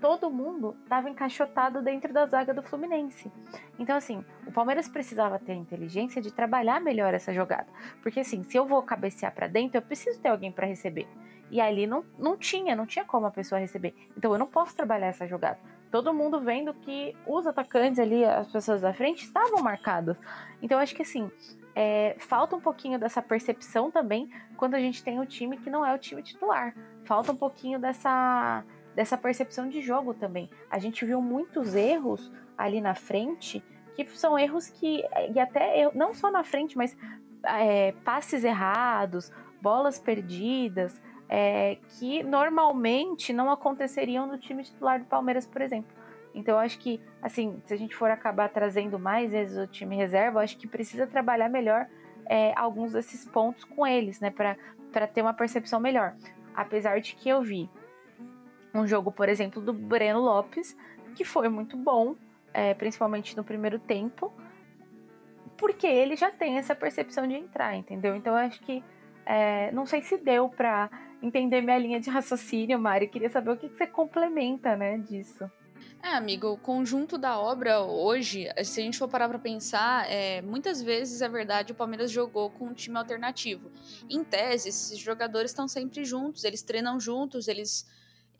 Todo 0.04 0.30
mundo 0.30 0.76
estava 0.82 1.08
encaixotado 1.08 1.80
dentro 1.80 2.12
da 2.12 2.26
zaga 2.26 2.52
do 2.52 2.62
Fluminense. 2.62 3.32
Então, 3.78 3.96
assim, 3.96 4.22
o 4.46 4.52
Palmeiras 4.52 4.86
precisava 4.86 5.38
ter 5.38 5.52
a 5.52 5.56
inteligência 5.56 6.20
de 6.20 6.30
trabalhar 6.30 6.78
melhor 6.78 7.14
essa 7.14 7.32
jogada. 7.32 7.68
Porque, 8.02 8.20
assim, 8.20 8.42
se 8.42 8.54
eu 8.54 8.66
vou 8.66 8.82
cabecear 8.82 9.34
para 9.34 9.46
dentro, 9.46 9.78
eu 9.78 9.82
preciso 9.82 10.20
ter 10.20 10.28
alguém 10.28 10.52
para 10.52 10.66
receber. 10.66 11.08
E 11.50 11.58
ali 11.58 11.86
não, 11.86 12.04
não 12.18 12.36
tinha, 12.36 12.76
não 12.76 12.84
tinha 12.84 13.02
como 13.06 13.24
a 13.24 13.30
pessoa 13.30 13.58
receber. 13.58 13.94
Então 14.14 14.30
eu 14.30 14.38
não 14.38 14.46
posso 14.46 14.76
trabalhar 14.76 15.06
essa 15.06 15.26
jogada. 15.26 15.58
Todo 15.90 16.12
mundo 16.12 16.38
vendo 16.38 16.74
que 16.74 17.16
os 17.26 17.46
atacantes 17.46 17.98
ali, 17.98 18.26
as 18.26 18.52
pessoas 18.52 18.82
da 18.82 18.92
frente, 18.92 19.24
estavam 19.24 19.62
marcados. 19.62 20.18
Então 20.60 20.78
acho 20.78 20.94
que 20.94 21.00
assim, 21.00 21.30
é, 21.74 22.14
falta 22.18 22.54
um 22.54 22.60
pouquinho 22.60 22.98
dessa 22.98 23.22
percepção 23.22 23.90
também 23.90 24.28
quando 24.58 24.74
a 24.74 24.80
gente 24.80 25.02
tem 25.02 25.18
um 25.18 25.24
time 25.24 25.56
que 25.56 25.70
não 25.70 25.86
é 25.86 25.94
o 25.94 25.98
time 25.98 26.22
titular. 26.22 26.74
Falta 27.04 27.32
um 27.32 27.36
pouquinho 27.36 27.78
dessa, 27.78 28.62
dessa 28.94 29.16
percepção 29.16 29.68
de 29.68 29.80
jogo 29.80 30.14
também. 30.14 30.48
A 30.70 30.78
gente 30.78 31.04
viu 31.04 31.20
muitos 31.20 31.74
erros 31.74 32.32
ali 32.56 32.80
na 32.80 32.94
frente, 32.94 33.62
que 33.94 34.04
são 34.16 34.38
erros 34.38 34.68
que, 34.68 35.02
e 35.34 35.38
até 35.38 35.90
não 35.94 36.14
só 36.14 36.30
na 36.30 36.44
frente, 36.44 36.76
mas 36.76 36.96
é, 37.44 37.92
passes 38.04 38.44
errados, 38.44 39.32
bolas 39.60 39.98
perdidas, 39.98 41.00
é, 41.28 41.78
que 41.98 42.22
normalmente 42.22 43.32
não 43.32 43.50
aconteceriam 43.50 44.26
no 44.26 44.38
time 44.38 44.62
titular 44.62 45.00
do 45.00 45.06
Palmeiras, 45.06 45.46
por 45.46 45.60
exemplo. 45.62 45.90
Então, 46.34 46.54
eu 46.54 46.60
acho 46.60 46.78
que, 46.80 47.00
assim, 47.22 47.62
se 47.64 47.72
a 47.72 47.76
gente 47.76 47.94
for 47.94 48.10
acabar 48.10 48.48
trazendo 48.48 48.98
mais 48.98 49.30
vezes 49.30 49.56
o 49.56 49.66
time 49.66 49.94
reserva, 49.96 50.38
eu 50.38 50.44
acho 50.44 50.58
que 50.58 50.66
precisa 50.66 51.06
trabalhar 51.06 51.48
melhor 51.48 51.86
é, 52.26 52.52
alguns 52.56 52.92
desses 52.92 53.24
pontos 53.24 53.64
com 53.64 53.86
eles, 53.86 54.20
né, 54.20 54.30
para 54.30 55.06
ter 55.06 55.22
uma 55.22 55.32
percepção 55.32 55.78
melhor. 55.78 56.14
Apesar 56.54 57.00
de 57.00 57.14
que 57.14 57.28
eu 57.28 57.42
vi 57.42 57.70
um 58.74 58.86
jogo, 58.86 59.12
por 59.12 59.28
exemplo, 59.28 59.62
do 59.62 59.72
Breno 59.72 60.20
Lopes, 60.20 60.76
que 61.14 61.24
foi 61.24 61.48
muito 61.48 61.76
bom, 61.76 62.16
é, 62.52 62.74
principalmente 62.74 63.36
no 63.36 63.44
primeiro 63.44 63.78
tempo, 63.78 64.32
porque 65.56 65.86
ele 65.86 66.16
já 66.16 66.30
tem 66.30 66.58
essa 66.58 66.74
percepção 66.74 67.26
de 67.26 67.34
entrar, 67.34 67.76
entendeu? 67.76 68.16
Então, 68.16 68.32
eu 68.32 68.46
acho 68.46 68.60
que 68.60 68.82
é, 69.24 69.70
não 69.72 69.86
sei 69.86 70.02
se 70.02 70.18
deu 70.18 70.48
para 70.48 70.90
entender 71.22 71.62
minha 71.62 71.78
linha 71.78 72.00
de 72.00 72.10
raciocínio, 72.10 72.78
Mari. 72.78 73.08
Queria 73.08 73.30
saber 73.30 73.52
o 73.52 73.56
que, 73.56 73.68
que 73.68 73.76
você 73.76 73.86
complementa, 73.86 74.76
né, 74.76 74.98
disso. 74.98 75.50
É, 76.02 76.08
amigo, 76.08 76.48
o 76.48 76.58
conjunto 76.58 77.16
da 77.16 77.38
obra 77.38 77.80
hoje, 77.80 78.46
se 78.62 78.80
a 78.80 78.84
gente 78.84 78.98
for 78.98 79.08
parar 79.08 79.26
pra 79.26 79.38
pensar, 79.38 80.06
é, 80.10 80.42
muitas 80.42 80.82
vezes 80.82 81.22
é 81.22 81.28
verdade 81.28 81.72
o 81.72 81.74
Palmeiras 81.74 82.10
jogou 82.10 82.50
com 82.50 82.66
um 82.66 82.74
time 82.74 82.98
alternativo. 82.98 83.70
Em 84.08 84.22
tese, 84.22 84.68
esses 84.68 84.98
jogadores 84.98 85.50
estão 85.50 85.66
sempre 85.66 86.04
juntos, 86.04 86.44
eles 86.44 86.62
treinam 86.62 87.00
juntos, 87.00 87.48
eles, 87.48 87.88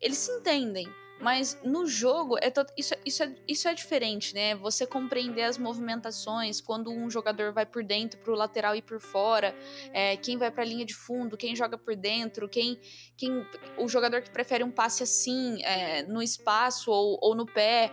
eles 0.01 0.17
se 0.17 0.31
entendem. 0.31 0.87
Mas 1.19 1.57
no 1.63 1.87
jogo, 1.87 2.37
é 2.37 2.51
isso, 2.77 2.93
isso, 3.05 3.23
é, 3.23 3.33
isso 3.47 3.67
é 3.69 3.73
diferente, 3.73 4.35
né? 4.35 4.53
Você 4.55 4.85
compreender 4.85 5.43
as 5.43 5.57
movimentações, 5.57 6.59
quando 6.59 6.91
um 6.91 7.09
jogador 7.09 7.53
vai 7.53 7.65
por 7.65 7.83
dentro, 7.83 8.19
pro 8.19 8.35
lateral 8.35 8.75
e 8.75 8.81
por 8.81 8.99
fora, 8.99 9.55
é, 9.93 10.17
quem 10.17 10.37
vai 10.37 10.51
pra 10.51 10.65
linha 10.65 10.85
de 10.85 10.93
fundo, 10.93 11.37
quem 11.37 11.55
joga 11.55 11.77
por 11.77 11.95
dentro, 11.95 12.49
quem. 12.49 12.77
quem 13.15 13.45
o 13.77 13.87
jogador 13.87 14.21
que 14.21 14.29
prefere 14.29 14.63
um 14.63 14.71
passe 14.71 15.03
assim, 15.03 15.63
é, 15.63 16.03
no 16.03 16.21
espaço 16.21 16.91
ou, 16.91 17.17
ou 17.21 17.33
no 17.33 17.45
pé. 17.45 17.91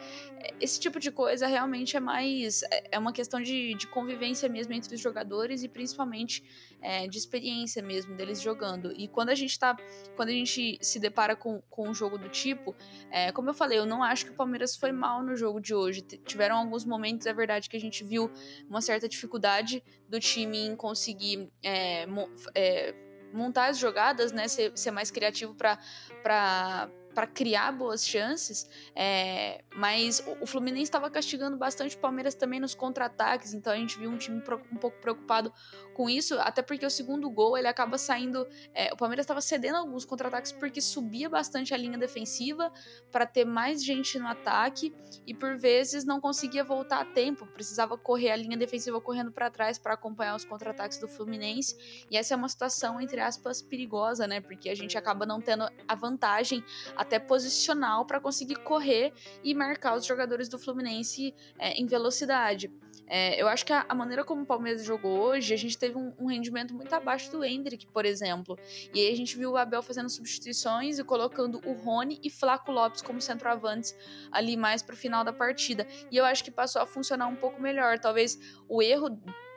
Esse 0.60 0.80
tipo 0.80 0.98
de 0.98 1.12
coisa 1.12 1.46
realmente 1.46 1.96
é 1.96 2.00
mais. 2.00 2.64
É, 2.64 2.88
é 2.92 2.98
uma 2.98 3.12
questão 3.12 3.40
de, 3.40 3.74
de 3.74 3.86
convivência 3.86 4.48
mesmo 4.48 4.72
entre 4.72 4.96
os 4.96 5.00
jogadores 5.00 5.62
e 5.62 5.68
principalmente 5.68 6.42
é, 6.82 7.06
de 7.06 7.16
experiência 7.16 7.82
mesmo 7.82 8.14
deles 8.14 8.40
jogando. 8.40 8.92
E 8.92 9.08
quando 9.08 9.30
a 9.30 9.34
gente 9.34 9.58
tá. 9.58 9.76
Quando 10.16 10.30
a 10.30 10.32
gente 10.32 10.78
se 10.82 10.98
depara 10.98 11.36
com, 11.36 11.62
com 11.70 11.88
um 11.88 11.94
jogo 11.94 12.18
do 12.18 12.28
tipo, 12.28 12.74
é, 13.10 13.30
como 13.32 13.48
eu 13.50 13.54
falei, 13.54 13.78
eu 13.78 13.86
não 13.86 14.02
acho 14.02 14.26
que 14.26 14.32
o 14.32 14.34
Palmeiras 14.34 14.76
foi 14.76 14.92
mal 14.92 15.22
no 15.22 15.36
jogo 15.36 15.60
de 15.60 15.74
hoje. 15.74 16.02
Tiveram 16.02 16.56
alguns 16.56 16.84
momentos, 16.84 17.26
é 17.26 17.32
verdade, 17.32 17.70
que 17.70 17.76
a 17.76 17.80
gente 17.80 18.04
viu 18.04 18.30
uma 18.68 18.80
certa 18.80 19.08
dificuldade 19.08 19.82
do 20.08 20.18
time 20.18 20.58
em 20.66 20.76
conseguir 20.76 21.48
é, 21.62 22.06
é 22.54 22.94
montar 23.32 23.70
as 23.70 23.78
jogadas, 23.78 24.32
né? 24.32 24.46
Ser, 24.48 24.72
ser 24.76 24.90
mais 24.90 25.10
criativo 25.10 25.54
para 25.54 26.90
para 27.14 27.26
criar 27.26 27.72
boas 27.72 28.06
chances, 28.06 28.68
é, 28.94 29.62
mas 29.74 30.20
o, 30.20 30.44
o 30.44 30.46
Fluminense 30.46 30.84
estava 30.84 31.10
castigando 31.10 31.56
bastante 31.56 31.96
o 31.96 31.98
Palmeiras 31.98 32.34
também 32.34 32.60
nos 32.60 32.74
contra-ataques, 32.74 33.54
então 33.54 33.72
a 33.72 33.76
gente 33.76 33.98
viu 33.98 34.10
um 34.10 34.16
time 34.16 34.40
pro, 34.40 34.60
um 34.72 34.76
pouco 34.76 34.98
preocupado 35.00 35.52
com 35.94 36.08
isso, 36.08 36.38
até 36.40 36.62
porque 36.62 36.84
o 36.84 36.90
segundo 36.90 37.28
gol 37.30 37.56
ele 37.56 37.68
acaba 37.68 37.98
saindo. 37.98 38.46
É, 38.74 38.92
o 38.92 38.96
Palmeiras 38.96 39.24
estava 39.24 39.40
cedendo 39.40 39.76
alguns 39.76 40.04
contra-ataques 40.04 40.52
porque 40.52 40.80
subia 40.80 41.28
bastante 41.28 41.74
a 41.74 41.76
linha 41.76 41.98
defensiva 41.98 42.72
para 43.10 43.26
ter 43.26 43.44
mais 43.44 43.84
gente 43.84 44.18
no 44.18 44.26
ataque 44.26 44.94
e 45.26 45.34
por 45.34 45.56
vezes 45.56 46.04
não 46.04 46.20
conseguia 46.20 46.64
voltar 46.64 47.00
a 47.00 47.04
tempo, 47.04 47.46
precisava 47.46 47.96
correr 47.96 48.30
a 48.30 48.36
linha 48.36 48.56
defensiva 48.56 49.00
correndo 49.00 49.32
para 49.32 49.50
trás 49.50 49.78
para 49.78 49.94
acompanhar 49.94 50.34
os 50.34 50.44
contra-ataques 50.44 50.98
do 50.98 51.08
Fluminense. 51.08 51.76
E 52.10 52.16
essa 52.16 52.34
é 52.34 52.36
uma 52.36 52.48
situação, 52.48 53.00
entre 53.00 53.20
aspas, 53.20 53.62
perigosa, 53.62 54.26
né? 54.26 54.40
Porque 54.40 54.68
a 54.68 54.74
gente 54.74 54.96
acaba 54.96 55.26
não 55.26 55.40
tendo 55.40 55.68
a 55.86 55.94
vantagem 55.94 56.64
até 57.02 57.18
posicional 57.18 58.06
para 58.06 58.20
conseguir 58.20 58.56
correr 58.56 59.12
e 59.44 59.54
marcar 59.54 59.96
os 59.96 60.06
jogadores 60.06 60.48
do 60.48 60.58
Fluminense 60.58 61.34
é, 61.58 61.72
em 61.72 61.86
velocidade. 61.86 62.70
É, 63.06 63.40
eu 63.40 63.46
acho 63.46 63.66
que 63.66 63.72
a, 63.74 63.84
a, 63.86 63.94
maneira 63.94 64.24
como 64.24 64.42
o 64.42 64.46
Palmeiras 64.46 64.84
jogou 64.84 65.18
hoje, 65.18 65.52
a 65.52 65.56
gente 65.56 65.76
teve 65.76 65.98
um, 65.98 66.14
um, 66.18 66.26
rendimento 66.26 66.72
muito 66.72 66.94
abaixo 66.94 67.30
do 67.30 67.44
Hendrick, 67.44 67.86
por 67.88 68.06
exemplo. 68.06 68.58
E 68.94 69.00
aí 69.00 69.12
a 69.12 69.16
gente 69.16 69.36
viu 69.36 69.50
o 69.50 69.56
Abel 69.58 69.82
fazendo 69.82 70.08
substituições 70.08 70.98
e 70.98 71.04
colocando 71.04 71.60
o 71.66 71.74
Rony 71.74 72.18
e 72.24 72.30
Flaco 72.30 72.72
Lopes 72.72 73.02
como 73.02 73.20
centroavantes 73.20 73.94
ali 74.30 74.56
mais 74.56 74.82
pro 74.82 74.96
final 74.96 75.24
da 75.24 75.32
partida. 75.32 75.86
E 76.10 76.16
eu 76.16 76.24
acho 76.24 76.42
que 76.42 76.50
passou 76.50 76.80
a 76.80 76.86
funcionar 76.86 77.26
um 77.26 77.36
pouco 77.36 77.60
melhor. 77.60 77.98
Talvez 77.98 78.38
o 78.66 78.82
erro 78.82 79.10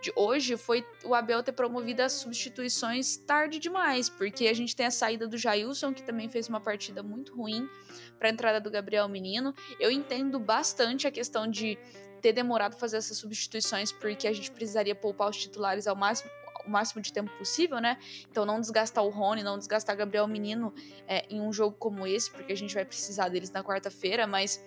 de 0.06 0.13
hoje 0.15 0.56
foi 0.56 0.86
o 1.04 1.15
Abel 1.15 1.41
ter 1.41 1.52
promovido 1.52 2.04
as 2.04 2.13
substituições 2.13 3.18
tarde 3.18 3.58
demais, 3.58 4.08
porque 4.08 4.48
a 4.48 4.54
gente 4.54 4.76
tem 4.76 4.86
a 4.86 4.91
saída 4.91 5.28
do 5.28 5.36
Jailson, 5.36 5.94
que 5.96 6.04
também 6.04 6.30
fez 6.30 6.48
uma 6.48 6.62
partida 6.62 7.02
muito 7.02 7.36
ruim, 7.36 7.68
para 8.20 8.30
a 8.30 8.32
entrada 8.32 8.62
do 8.62 8.70
Gabriel 8.70 9.10
Menino. 9.10 9.54
Eu 9.80 9.89
entendo 9.89 10.39
bastante 10.39 11.08
a 11.08 11.12
questão 11.12 11.48
de 11.48 11.76
ter 12.22 12.34
demorado 12.34 12.78
fazer 12.78 12.98
essas 12.98 13.18
substituições, 13.18 13.91
porque 13.91 14.28
a 14.28 14.34
gente 14.34 14.52
precisaria 14.52 14.94
poupar 14.94 15.28
os 15.30 15.38
titulares 15.38 15.88
ao 15.88 15.96
máximo, 15.96 16.30
o 16.68 16.70
máximo 16.70 17.02
de 17.02 17.12
tempo 17.12 17.32
possível, 17.36 17.80
né? 17.80 17.98
Então 18.30 18.46
não 18.46 18.60
desgastar 18.60 19.04
o 19.04 19.10
Rony, 19.10 19.41
não 19.41 19.58
desgastar 19.58 19.98
Gabriel 19.98 20.28
Menino 20.28 20.72
é, 21.08 21.26
em 21.32 21.41
um 21.41 21.52
jogo 21.52 21.76
como 21.80 22.06
esse, 22.06 22.30
porque 22.30 22.54
a 22.54 22.58
gente 22.58 22.76
vai 22.76 22.86
precisar 22.86 23.30
deles 23.30 23.50
na 23.50 23.63
quarta-feira, 23.63 24.28
mas 24.28 24.63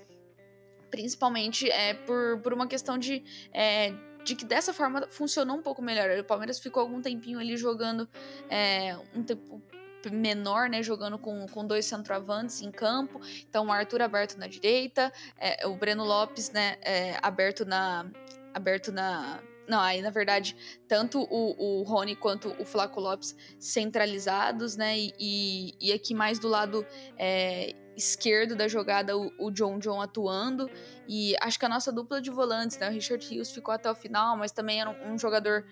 principalmente 0.90 1.70
é 1.70 1.94
por, 1.94 2.40
por 2.40 2.52
uma 2.52 2.66
questão 2.66 2.98
de, 2.98 3.22
é, 3.52 3.92
de 4.24 4.34
que 4.34 4.44
dessa 4.44 4.72
forma 4.72 5.06
funcionou 5.08 5.56
um 5.56 5.62
pouco 5.62 5.82
melhor. 5.82 6.10
O 6.18 6.24
Palmeiras 6.24 6.58
ficou 6.58 6.82
algum 6.82 7.00
tempinho 7.00 7.38
ali 7.38 7.56
jogando 7.56 8.08
é, 8.50 8.96
um 9.14 9.22
tempo 9.22 9.62
menor, 10.10 10.68
né, 10.68 10.82
jogando 10.82 11.18
com, 11.18 11.46
com 11.48 11.66
dois 11.66 11.84
centroavantes 11.84 12.62
em 12.62 12.70
campo, 12.70 13.20
então 13.48 13.66
o 13.66 13.72
Arthur 13.72 14.00
aberto 14.00 14.38
na 14.38 14.46
direita, 14.46 15.12
é, 15.36 15.66
o 15.66 15.74
Breno 15.74 16.04
Lopes, 16.04 16.50
né, 16.50 16.76
é, 16.82 17.18
aberto 17.20 17.64
na 17.64 18.06
aberto 18.54 18.92
na 18.92 19.40
não, 19.68 19.80
aí 19.80 20.00
na 20.00 20.08
verdade, 20.08 20.56
tanto 20.88 21.20
o, 21.30 21.80
o 21.80 21.82
Rony 21.82 22.16
quanto 22.16 22.56
o 22.58 22.64
Flaco 22.64 22.98
Lopes 22.98 23.36
centralizados, 23.58 24.76
né? 24.76 24.98
E, 24.98 25.74
e, 25.78 25.92
aqui 25.92 26.14
mais 26.14 26.38
do 26.38 26.48
lado 26.48 26.86
é, 27.18 27.74
esquerdo 27.98 28.54
da 28.54 28.68
jogada 28.68 29.18
o, 29.18 29.32
o, 29.38 29.50
John 29.50 29.78
John 29.78 30.00
atuando. 30.00 30.70
E 31.06 31.34
acho 31.40 31.58
que 31.58 31.66
a 31.66 31.68
nossa 31.68 31.92
dupla 31.92 32.20
de 32.20 32.30
volantes, 32.30 32.78
né? 32.78 32.88
O 32.88 32.92
Richard 32.92 33.24
Hughes 33.26 33.50
ficou 33.50 33.74
até 33.74 33.90
o 33.90 33.94
final, 33.94 34.36
mas 34.36 34.52
também 34.52 34.80
era 34.80 34.88
um, 34.88 35.14
um 35.14 35.18
jogador 35.18 35.66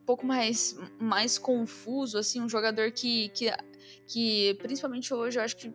um 0.00 0.04
pouco 0.06 0.24
mais, 0.24 0.76
mais 0.98 1.36
confuso, 1.36 2.18
assim, 2.18 2.40
um 2.40 2.48
jogador 2.48 2.90
que, 2.92 3.30
que, 3.30 3.50
que 4.06 4.54
principalmente 4.62 5.12
hoje 5.12 5.38
eu 5.38 5.42
acho 5.42 5.56
que 5.56 5.72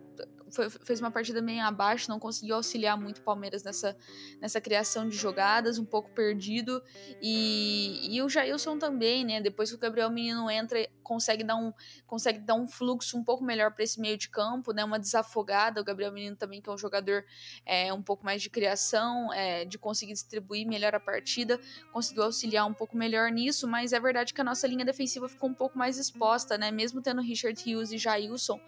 foi, 0.50 0.70
fez 0.70 1.00
uma 1.00 1.10
partida 1.10 1.40
meio 1.40 1.62
abaixo, 1.62 2.10
não 2.10 2.18
conseguiu 2.18 2.56
auxiliar 2.56 2.96
muito 2.96 3.18
o 3.18 3.22
Palmeiras 3.22 3.62
nessa, 3.62 3.96
nessa 4.40 4.60
criação 4.60 5.08
de 5.08 5.16
jogadas, 5.16 5.78
um 5.78 5.84
pouco 5.84 6.10
perdido. 6.10 6.82
E, 7.20 8.14
e 8.16 8.22
o 8.22 8.28
Jailson 8.28 8.78
também, 8.78 9.24
né? 9.24 9.40
Depois 9.40 9.70
que 9.70 9.76
o 9.76 9.78
Gabriel 9.78 10.10
Menino 10.10 10.50
entra, 10.50 10.88
consegue 11.02 11.44
dar 11.44 11.56
um, 11.56 11.72
consegue 12.06 12.38
dar 12.40 12.54
um 12.54 12.68
fluxo 12.68 13.16
um 13.16 13.24
pouco 13.24 13.44
melhor 13.44 13.72
para 13.72 13.84
esse 13.84 14.00
meio 14.00 14.16
de 14.16 14.28
campo, 14.28 14.72
né? 14.72 14.84
Uma 14.84 14.98
desafogada. 14.98 15.80
O 15.80 15.84
Gabriel 15.84 16.12
Menino 16.12 16.36
também, 16.36 16.60
que 16.60 16.68
é 16.68 16.72
um 16.72 16.78
jogador 16.78 17.24
é, 17.66 17.92
um 17.92 18.02
pouco 18.02 18.24
mais 18.24 18.42
de 18.42 18.50
criação, 18.50 19.32
é, 19.32 19.64
de 19.64 19.78
conseguir 19.78 20.12
distribuir 20.12 20.66
melhor 20.66 20.94
a 20.94 21.00
partida, 21.00 21.60
conseguiu 21.92 22.22
auxiliar 22.22 22.66
um 22.66 22.74
pouco 22.74 22.96
melhor 22.96 23.30
nisso, 23.30 23.68
mas 23.68 23.92
é 23.92 24.00
verdade 24.00 24.32
que 24.32 24.40
a 24.40 24.44
nossa 24.44 24.66
linha 24.66 24.84
defensiva 24.84 25.28
ficou 25.28 25.48
um 25.48 25.54
pouco 25.54 25.78
mais 25.78 25.98
exposta, 25.98 26.56
né? 26.56 26.70
Mesmo 26.70 27.02
tendo 27.02 27.20
Richard 27.20 27.60
Hughes 27.62 27.92
e 27.92 27.98
Jailson 27.98 28.60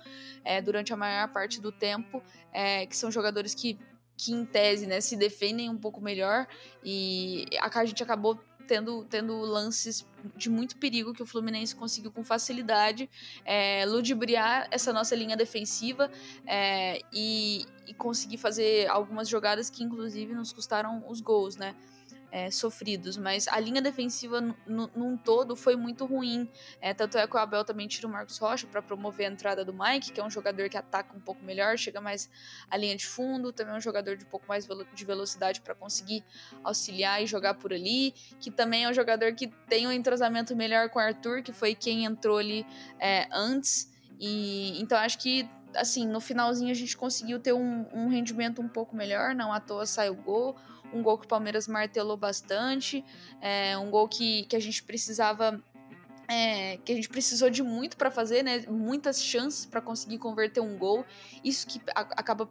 é, 0.45 0.61
durante 0.61 0.92
a 0.92 0.97
maior 0.97 1.29
parte 1.33 1.61
do 1.61 1.72
tempo, 1.73 2.23
é, 2.53 2.87
que 2.87 2.97
são 2.97 3.11
jogadores 3.11 3.55
que, 3.55 3.79
que 4.17 4.33
em 4.33 4.45
tese, 4.45 4.87
né, 4.87 5.01
se 5.01 5.17
defendem 5.17 5.69
um 5.69 5.79
pouco 5.79 6.01
melhor 6.01 6.47
e 6.85 7.47
a 7.61 7.85
gente 7.85 8.03
acabou 8.03 8.39
tendo, 8.67 9.05
tendo 9.05 9.39
lances 9.41 10.07
de 10.37 10.49
muito 10.49 10.77
perigo 10.77 11.13
que 11.13 11.23
o 11.23 11.27
Fluminense 11.27 11.75
conseguiu 11.75 12.11
com 12.11 12.25
facilidade 12.25 13.09
é, 13.45 13.85
ludibriar 13.87 14.69
essa 14.71 14.93
nossa 14.93 15.15
linha 15.15 15.37
defensiva 15.37 16.11
é, 16.47 17.01
e, 17.13 17.67
e 17.87 17.95
conseguir 17.95 18.39
fazer 18.39 18.89
algumas 18.89 19.29
jogadas 19.29 19.69
que 19.69 19.83
inclusive 19.83 20.33
nos 20.35 20.53
custaram 20.53 21.05
os 21.09 21.21
gols, 21.21 21.57
né? 21.57 21.75
É, 22.33 22.51
sofridos, 22.51 23.18
mas 23.18 23.47
a 23.47 23.61
linha 23.61 23.83
defensiva 23.83 24.40
num 24.66 25.18
todo 25.18 25.55
foi 25.55 25.77
muito 25.77 26.07
ruim. 26.07 26.51
É, 26.81 26.95
tanto 26.95 27.18
é 27.18 27.27
que 27.27 27.37
o 27.37 27.38
Abel 27.38 27.62
também 27.62 27.87
tira 27.87 28.09
o 28.09 28.11
Marcos 28.11 28.38
Rocha 28.38 28.66
para 28.66 28.81
promover 28.81 29.27
a 29.27 29.31
entrada 29.31 29.62
do 29.62 29.73
Mike, 29.75 30.12
que 30.12 30.18
é 30.18 30.25
um 30.25 30.31
jogador 30.31 30.66
que 30.71 30.77
ataca 30.79 31.14
um 31.14 31.21
pouco 31.21 31.45
melhor, 31.45 31.77
chega 31.77 32.01
mais 32.01 32.31
à 32.71 32.77
linha 32.79 32.97
de 32.97 33.07
fundo, 33.07 33.53
também 33.53 33.75
é 33.75 33.77
um 33.77 33.81
jogador 33.81 34.16
de 34.16 34.25
um 34.25 34.29
pouco 34.29 34.47
mais 34.49 34.66
de 34.66 35.05
velocidade 35.05 35.61
para 35.61 35.75
conseguir 35.75 36.25
auxiliar 36.64 37.23
e 37.23 37.27
jogar 37.27 37.53
por 37.55 37.71
ali, 37.71 38.14
que 38.40 38.51
também 38.51 38.85
é 38.85 38.88
um 38.88 38.95
jogador 38.95 39.35
que 39.35 39.49
tem 39.68 39.87
um 39.87 39.92
entrosamento 39.92 40.57
melhor 40.57 40.88
com 40.88 40.99
o 40.99 41.03
Arthur, 41.03 41.42
que 41.42 41.53
foi 41.53 41.75
quem 41.75 42.07
entrou 42.07 42.38
ali 42.38 42.64
é, 42.99 43.29
antes. 43.31 43.92
E 44.18 44.81
então 44.81 44.97
acho 44.97 45.18
que 45.18 45.47
assim, 45.75 46.07
no 46.07 46.21
finalzinho 46.21 46.71
a 46.71 46.75
gente 46.75 46.97
conseguiu 46.97 47.38
ter 47.38 47.53
um, 47.53 47.87
um 47.92 48.09
rendimento 48.09 48.61
um 48.61 48.68
pouco 48.68 48.95
melhor, 48.95 49.35
não 49.35 49.53
à 49.53 49.61
toa 49.61 49.87
saiu 49.87 50.12
o 50.12 50.16
gol 50.16 50.57
um 50.92 51.02
gol 51.02 51.18
que 51.18 51.24
o 51.24 51.28
Palmeiras 51.28 51.66
martelou 51.66 52.16
bastante, 52.16 53.05
é, 53.40 53.76
um 53.78 53.90
gol 53.90 54.09
que, 54.09 54.44
que 54.44 54.57
a 54.57 54.61
gente 54.61 54.83
precisava 54.83 55.62
é, 56.28 56.78
que 56.78 56.92
a 56.92 56.94
gente 56.94 57.09
precisou 57.09 57.50
de 57.50 57.62
muito 57.62 57.96
para 57.96 58.11
fazer, 58.11 58.42
né? 58.42 58.64
Muitas 58.68 59.22
chances 59.22 59.66
para 59.66 59.81
conseguir 59.81 60.18
converter 60.18 60.61
um 60.61 60.78
gol. 60.78 61.05
Isso 61.44 61.66
que 61.66 61.81
a, 61.94 62.00
acaba 62.00 62.48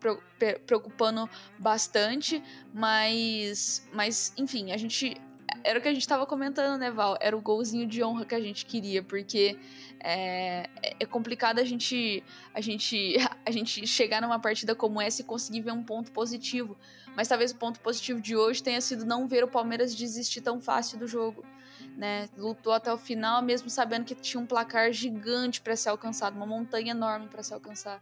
preocupando 0.66 1.30
bastante, 1.58 2.44
mas, 2.74 3.88
mas 3.94 4.34
enfim, 4.38 4.72
a 4.72 4.78
gente 4.78 5.20
era 5.64 5.80
o 5.80 5.82
que 5.82 5.88
a 5.88 5.94
gente 5.94 6.02
estava 6.02 6.26
comentando, 6.26 6.80
né, 6.80 6.92
Val? 6.92 7.18
Era 7.20 7.36
o 7.36 7.42
golzinho 7.42 7.88
de 7.88 8.04
honra 8.04 8.26
que 8.26 8.36
a 8.36 8.40
gente 8.40 8.66
queria, 8.66 9.04
porque 9.04 9.58
é, 10.00 10.70
é 11.00 11.06
complicado 11.06 11.60
a 11.60 11.64
gente, 11.64 12.24
a 12.54 12.62
gente 12.62 13.16
a 13.46 13.52
gente 13.52 13.86
chegar 13.86 14.22
numa 14.22 14.40
partida 14.40 14.76
como 14.76 15.02
essa 15.02 15.22
e 15.22 15.26
conseguir 15.26 15.62
ver 15.62 15.72
um 15.72 15.84
ponto 15.84 16.12
positivo. 16.12 16.78
Mas 17.16 17.28
talvez 17.28 17.52
o 17.52 17.56
ponto 17.56 17.80
positivo 17.80 18.22
de 18.22 18.36
hoje 18.36 18.64
tenha 18.64 18.80
sido 18.82 19.06
não 19.06 19.28
ver 19.28 19.44
o 19.44 19.48
Palmeiras 19.48 19.94
desistir 19.94 20.42
tão 20.42 20.62
fácil 20.62 20.98
do 20.98 21.08
jogo. 21.08 21.44
Né? 21.98 22.30
Lutou 22.38 22.72
até 22.74 22.92
o 22.92 22.98
final, 22.98 23.42
mesmo 23.42 23.70
sabendo 23.70 24.06
que 24.06 24.16
tinha 24.16 24.42
um 24.42 24.46
placar 24.46 24.94
gigante 24.94 25.60
para 25.60 25.76
ser 25.76 25.90
alcançado, 25.90 26.36
uma 26.36 26.46
montanha 26.46 26.92
enorme 26.92 27.28
para 27.28 27.44
se 27.44 27.54
alcançar. 27.54 28.00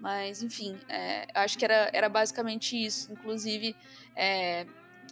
Mas, 0.00 0.42
enfim, 0.42 0.78
é, 0.88 1.26
acho 1.34 1.58
que 1.58 1.64
era, 1.64 1.90
era 1.92 2.08
basicamente 2.08 2.82
isso. 2.82 3.12
Inclusive, 3.12 3.76
é, 4.14 4.66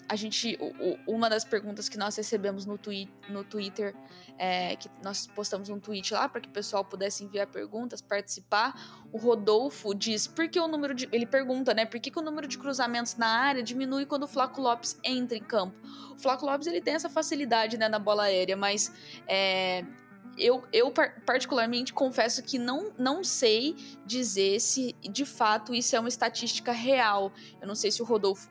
a 0.08 0.16
gente. 0.16 0.58
O, 0.60 1.14
uma 1.14 1.28
das 1.28 1.44
perguntas 1.44 1.88
que 1.88 1.98
nós 1.98 2.16
recebemos 2.16 2.64
no, 2.64 2.78
twi 2.78 3.08
no 3.28 3.44
Twitter, 3.44 3.94
é, 4.38 4.76
que 4.76 4.88
nós 5.02 5.26
postamos 5.26 5.68
um 5.68 5.78
tweet 5.78 6.12
lá 6.12 6.28
para 6.28 6.40
que 6.40 6.48
o 6.48 6.52
pessoal 6.52 6.84
pudesse 6.84 7.24
enviar 7.24 7.46
perguntas, 7.46 8.00
participar. 8.00 9.06
O 9.12 9.18
Rodolfo 9.18 9.94
diz 9.94 10.26
por 10.26 10.48
que 10.48 10.58
o 10.60 10.68
número 10.68 10.94
de. 10.94 11.08
Ele 11.12 11.26
pergunta, 11.26 11.74
né? 11.74 11.84
Por 11.84 11.98
que, 12.00 12.10
que 12.10 12.18
o 12.18 12.22
número 12.22 12.46
de 12.46 12.58
cruzamentos 12.58 13.16
na 13.16 13.28
área 13.28 13.62
diminui 13.62 14.06
quando 14.06 14.24
o 14.24 14.28
Flaco 14.28 14.60
Lopes 14.60 14.98
entra 15.02 15.36
em 15.36 15.42
campo? 15.42 15.76
O 16.12 16.18
Flaco 16.18 16.46
Lopes 16.46 16.66
ele 16.66 16.80
tem 16.80 16.94
essa 16.94 17.10
facilidade 17.10 17.76
né, 17.76 17.88
na 17.88 17.98
bola 17.98 18.24
aérea, 18.24 18.56
mas 18.56 18.92
é, 19.26 19.84
eu, 20.38 20.62
eu 20.72 20.92
particularmente 21.24 21.92
confesso 21.92 22.42
que 22.42 22.58
não, 22.58 22.92
não 22.98 23.24
sei 23.24 23.74
dizer 24.04 24.60
se 24.60 24.94
de 25.02 25.24
fato 25.24 25.74
isso 25.74 25.96
é 25.96 26.00
uma 26.00 26.08
estatística 26.08 26.72
real. 26.72 27.32
Eu 27.60 27.66
não 27.66 27.74
sei 27.74 27.90
se 27.90 28.02
o 28.02 28.04
Rodolfo 28.04 28.48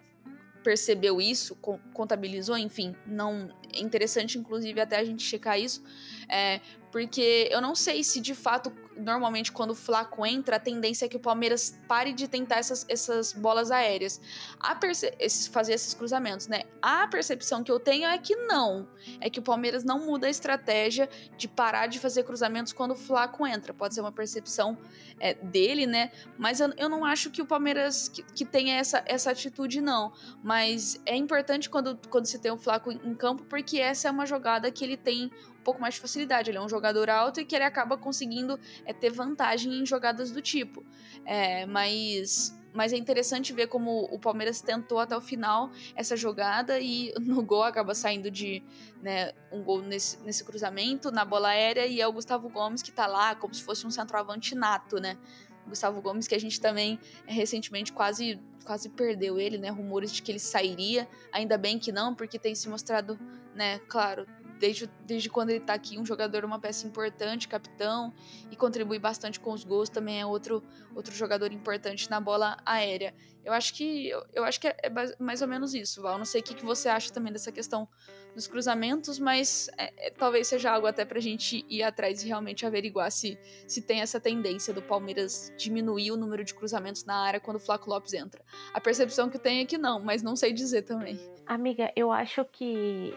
percebeu 0.66 1.22
isso, 1.22 1.56
contabilizou, 1.94 2.58
enfim, 2.58 2.96
não 3.06 3.48
é 3.72 3.80
interessante 3.80 4.40
inclusive 4.40 4.82
até 4.82 4.98
a 4.98 5.04
gente 5.04 5.22
checar 5.22 5.60
isso, 5.60 5.84
é, 6.30 6.60
porque 6.92 7.50
eu 7.52 7.60
não 7.62 7.76
sei 7.76 8.04
se 8.04 8.22
de 8.22 8.34
fato 8.34 8.72
normalmente 8.98 9.52
quando 9.52 9.72
o 9.72 9.76
Flaco 9.76 10.26
entra, 10.26 10.56
a 10.56 10.60
tendência 10.60 11.06
é 11.06 11.10
que 11.10 11.18
o 11.18 11.20
Palmeiras 11.20 11.78
pare 11.88 12.14
de 12.14 12.28
tentar 12.28 12.58
essas, 12.58 12.86
essas 12.88 13.34
bolas 13.34 13.72
aéreas, 13.72 14.22
esses, 15.20 15.48
fazer 15.48 15.74
esses 15.74 15.94
cruzamentos, 15.94 16.48
né? 16.48 16.64
A 16.82 17.08
percepção 17.08 17.64
que 17.64 17.72
eu 17.72 17.80
tenho 17.80 18.08
é 18.08 18.18
que 18.18 18.36
não, 18.36 18.88
é 19.20 19.30
que 19.30 19.40
o 19.40 19.42
Palmeiras 19.42 19.84
não 19.84 20.06
muda 20.06 20.28
a 20.28 20.30
estratégia 20.30 21.10
de 21.38 21.48
parar 21.48 21.88
de 21.88 22.00
fazer 22.00 22.24
cruzamentos 22.24 22.72
quando 22.72 22.92
o 22.92 22.96
Flaco 22.96 23.46
entra. 23.46 23.74
Pode 23.74 23.94
ser 23.94 24.02
uma 24.02 24.12
percepção 24.12 24.78
é, 25.20 25.34
dele, 25.34 25.86
né? 25.86 26.12
Mas 26.38 26.60
eu, 26.60 26.74
eu, 26.78 26.90
não 26.90 27.04
acho 27.04 27.30
que 27.30 27.42
o 27.42 27.46
Palmeiras 27.46 28.08
que, 28.08 28.24
que 28.24 28.46
tenha 28.46 28.76
essa, 28.76 29.04
essa 29.06 29.32
atitude, 29.32 29.82
não. 29.82 30.14
Mas 30.44 31.02
é 31.06 31.16
importante 31.16 31.70
quando, 31.70 32.00
quando 32.10 32.26
se 32.26 32.40
tem 32.40 32.52
o 32.52 32.58
Flaco 32.58 32.92
em 32.92 33.16
campo, 33.16 33.44
porque 33.44 33.80
essa 33.80 34.08
é 34.08 34.12
uma 34.12 34.26
jogada 34.26 34.72
que 34.72 34.84
ele 34.84 34.98
tem 34.98 35.32
pouco 35.66 35.82
mais 35.82 35.96
de 35.96 36.00
facilidade. 36.00 36.52
Ele 36.52 36.58
é 36.60 36.62
um 36.62 36.70
jogador 36.70 37.10
alto 37.10 37.42
e 37.42 37.46
que 37.46 37.56
ele 37.56 37.66
acaba 37.66 37.98
conseguindo 37.98 38.58
é, 38.86 38.94
ter 38.94 39.10
vantagem 39.10 39.82
em 39.82 39.86
jogadas 39.86 40.32
do 40.32 40.42
tipo. 40.42 40.86
É, 41.26 41.66
mas, 41.66 42.58
mas 42.72 42.94
é 42.94 42.98
interessante 42.98 43.52
ver 43.52 43.68
como 43.68 44.04
o 44.06 44.20
Palmeiras 44.20 44.62
tentou 44.62 45.00
até 45.00 45.18
o 45.18 45.22
final 45.22 45.72
essa 45.96 46.16
jogada 46.16 46.80
e 46.80 47.12
no 47.20 47.42
gol 47.44 47.64
acaba 47.64 47.96
saindo 47.96 48.30
de 48.30 48.64
né, 49.02 49.34
um 49.52 49.64
gol 49.64 49.82
nesse, 49.82 50.22
nesse 50.22 50.46
cruzamento, 50.46 51.12
na 51.12 51.26
bola 51.26 51.50
aérea, 51.50 51.86
e 51.88 52.00
é 52.00 52.08
o 52.08 52.14
Gustavo 52.14 52.48
Gomes 52.48 52.82
que 52.82 52.92
tá 52.92 53.08
lá 53.08 53.36
como 53.36 53.54
se 53.54 53.64
fosse 53.64 53.86
um 53.86 53.92
centroavante 53.92 54.56
nato, 54.56 54.98
né? 54.98 55.18
Gustavo 55.68 56.00
Gomes, 56.00 56.28
que 56.28 56.36
a 56.36 56.40
gente 56.40 56.62
também 56.62 57.00
é, 57.26 57.34
recentemente 57.34 57.92
quase 57.92 58.40
quase 58.64 58.90
perdeu 58.90 59.40
ele, 59.40 59.58
né? 59.58 59.70
Rumores 59.70 60.12
de 60.12 60.22
que 60.22 60.32
ele 60.32 60.40
sairia. 60.40 61.08
Ainda 61.32 61.58
bem 61.58 61.78
que 61.78 61.92
não, 61.92 62.16
porque 62.16 62.40
tem 62.40 62.56
se 62.56 62.68
mostrado, 62.68 63.18
né, 63.54 63.80
claro, 63.88 64.26
desde, 64.60 64.90
desde 65.06 65.30
quando 65.30 65.50
ele 65.50 65.60
tá 65.60 65.74
aqui, 65.74 65.98
um 65.98 66.06
jogador, 66.06 66.46
uma 66.46 66.60
peça 66.60 66.88
importante, 66.88 67.48
capitão, 67.48 68.14
e 68.52 68.56
contribui 68.56 69.00
bastante 69.00 69.40
com 69.40 69.52
os 69.52 69.64
gols, 69.64 69.90
também 69.90 70.20
é 70.20 70.26
outro, 70.26 70.64
outro 70.96 71.14
jogador 71.14 71.52
importante 71.52 72.10
na 72.10 72.20
bola 72.20 72.58
aérea. 72.66 73.14
Eu 73.44 73.54
acho 73.54 73.76
que 73.76 74.10
eu, 74.10 74.26
eu 74.34 74.44
acho 74.44 74.60
que 74.60 74.68
é, 74.68 74.76
é, 74.84 74.90
mais 75.20 75.42
ou 75.42 75.48
menos 75.48 75.76
isso, 75.76 76.02
Val. 76.02 76.18
Não 76.18 76.26
sei 76.26 76.42
o 76.42 76.44
que, 76.44 76.56
que 76.56 76.66
você 76.66 76.90
acha 76.90 77.14
também 77.14 77.32
dessa 77.32 77.52
questão 77.52 77.88
dos 78.34 78.48
cruzamentos, 78.48 79.20
mas 79.20 79.70
é, 79.78 80.08
é, 80.08 80.10
talvez 80.10 80.48
seja 80.48 80.72
algo 80.72 80.88
até 80.88 81.06
pra 81.06 81.20
gente 81.20 81.64
ir 81.70 81.84
atrás 81.84 82.24
e 82.24 82.28
realmente 82.28 82.66
averiguar 82.66 83.12
se, 83.12 83.38
se 83.68 83.82
tem 83.82 84.02
essa 84.02 84.20
tendência 84.20 84.74
do 84.74 84.82
Palmeiras 84.82 85.54
diminuir 85.56 86.12
o 86.12 86.18
número 86.18 86.44
de 86.44 86.54
cruzamentos 86.54 87.06
na 87.06 87.16
área 87.18 87.40
quando 87.40 87.58
o 87.58 87.60
Flaco 87.60 87.90
Lopes 87.90 88.14
entra. 88.14 88.44
A 88.74 88.82
percepção 88.82 89.30
que 89.30 89.38
eu 89.38 89.42
tenho 89.42 89.62
é 89.62 89.66
que 89.66 89.78
não, 89.78 90.00
mas 90.00 90.24
não 90.24 90.36
sei 90.36 90.52
dizer 90.52 90.82
também. 90.82 91.20
Amiga, 91.46 91.92
eu 91.96 92.12
acho 92.12 92.44
que, 92.46 93.14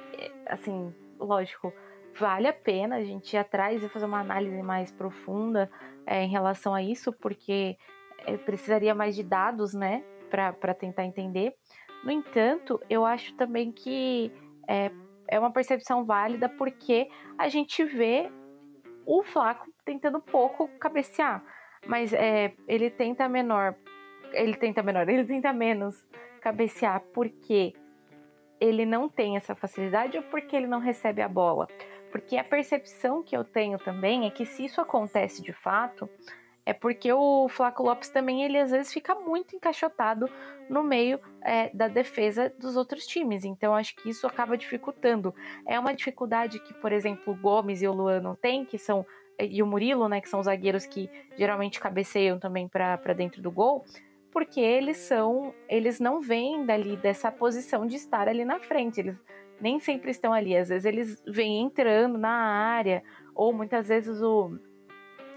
assim, 0.46 0.94
lógico, 1.18 1.72
vale 2.18 2.48
a 2.48 2.52
pena 2.52 2.96
a 2.96 3.04
gente 3.04 3.34
ir 3.34 3.38
atrás 3.38 3.82
e 3.82 3.88
fazer 3.88 4.06
uma 4.06 4.20
análise 4.20 4.62
mais 4.62 4.90
profunda 4.90 5.70
é, 6.06 6.24
em 6.24 6.28
relação 6.28 6.74
a 6.74 6.82
isso, 6.82 7.12
porque 7.12 7.76
é, 8.26 8.36
precisaria 8.36 8.94
mais 8.94 9.14
de 9.14 9.22
dados, 9.22 9.74
né, 9.74 10.02
para 10.30 10.74
tentar 10.74 11.04
entender. 11.04 11.54
No 12.04 12.10
entanto, 12.10 12.80
eu 12.88 13.04
acho 13.04 13.34
também 13.34 13.72
que 13.72 14.32
é, 14.66 14.90
é 15.28 15.38
uma 15.38 15.52
percepção 15.52 16.04
válida 16.04 16.48
porque 16.48 17.08
a 17.36 17.48
gente 17.48 17.84
vê 17.84 18.30
o 19.06 19.22
Flaco 19.22 19.66
tentando 19.84 20.20
pouco 20.20 20.68
cabecear, 20.78 21.42
mas 21.86 22.12
é, 22.12 22.54
ele 22.66 22.90
tenta 22.90 23.28
menor, 23.28 23.74
ele 24.32 24.56
tenta 24.56 24.82
menor, 24.82 25.08
ele 25.08 25.24
tenta 25.24 25.52
menos 25.52 26.06
cabecear 26.40 27.02
porque 27.12 27.74
ele 28.60 28.84
não 28.84 29.08
tem 29.08 29.36
essa 29.36 29.54
facilidade 29.54 30.16
ou 30.16 30.22
porque 30.24 30.56
ele 30.56 30.66
não 30.66 30.80
recebe 30.80 31.22
a 31.22 31.28
bola? 31.28 31.68
Porque 32.10 32.36
a 32.36 32.44
percepção 32.44 33.22
que 33.22 33.36
eu 33.36 33.44
tenho 33.44 33.78
também 33.78 34.26
é 34.26 34.30
que 34.30 34.46
se 34.46 34.64
isso 34.64 34.80
acontece 34.80 35.42
de 35.42 35.52
fato, 35.52 36.08
é 36.64 36.72
porque 36.72 37.10
o 37.12 37.48
Flaco 37.48 37.82
Lopes 37.82 38.10
também 38.10 38.44
ele 38.44 38.58
às 38.58 38.70
vezes 38.70 38.92
fica 38.92 39.14
muito 39.14 39.56
encaixotado 39.56 40.28
no 40.68 40.82
meio 40.82 41.18
é, 41.42 41.70
da 41.70 41.88
defesa 41.88 42.52
dos 42.58 42.76
outros 42.76 43.06
times. 43.06 43.44
Então 43.44 43.74
acho 43.74 43.96
que 43.96 44.10
isso 44.10 44.26
acaba 44.26 44.56
dificultando. 44.56 45.34
É 45.66 45.78
uma 45.78 45.94
dificuldade 45.94 46.58
que, 46.60 46.74
por 46.74 46.92
exemplo, 46.92 47.32
o 47.32 47.36
Gomes 47.36 47.80
e 47.80 47.88
o 47.88 47.92
Luan 47.92 48.20
não 48.20 48.34
têm, 48.34 48.64
que 48.64 48.76
são 48.76 49.06
e 49.40 49.62
o 49.62 49.66
Murilo, 49.66 50.08
né, 50.08 50.20
que 50.20 50.28
são 50.28 50.40
os 50.40 50.46
zagueiros 50.46 50.84
que 50.84 51.08
geralmente 51.36 51.78
cabeceiam 51.78 52.40
também 52.40 52.66
para 52.66 53.12
dentro 53.14 53.40
do 53.40 53.52
gol 53.52 53.84
porque 54.38 54.60
eles 54.60 54.98
são, 54.98 55.52
eles 55.68 55.98
não 55.98 56.20
vêm 56.20 56.64
dali 56.64 56.96
dessa 56.96 57.28
posição 57.28 57.84
de 57.84 57.96
estar 57.96 58.28
ali 58.28 58.44
na 58.44 58.60
frente, 58.60 59.00
eles 59.00 59.16
nem 59.60 59.80
sempre 59.80 60.12
estão 60.12 60.32
ali, 60.32 60.56
às 60.56 60.68
vezes 60.68 60.84
eles 60.84 61.20
vêm 61.26 61.60
entrando 61.60 62.16
na 62.16 62.30
área, 62.30 63.02
ou 63.34 63.52
muitas 63.52 63.88
vezes 63.88 64.22
o, 64.22 64.56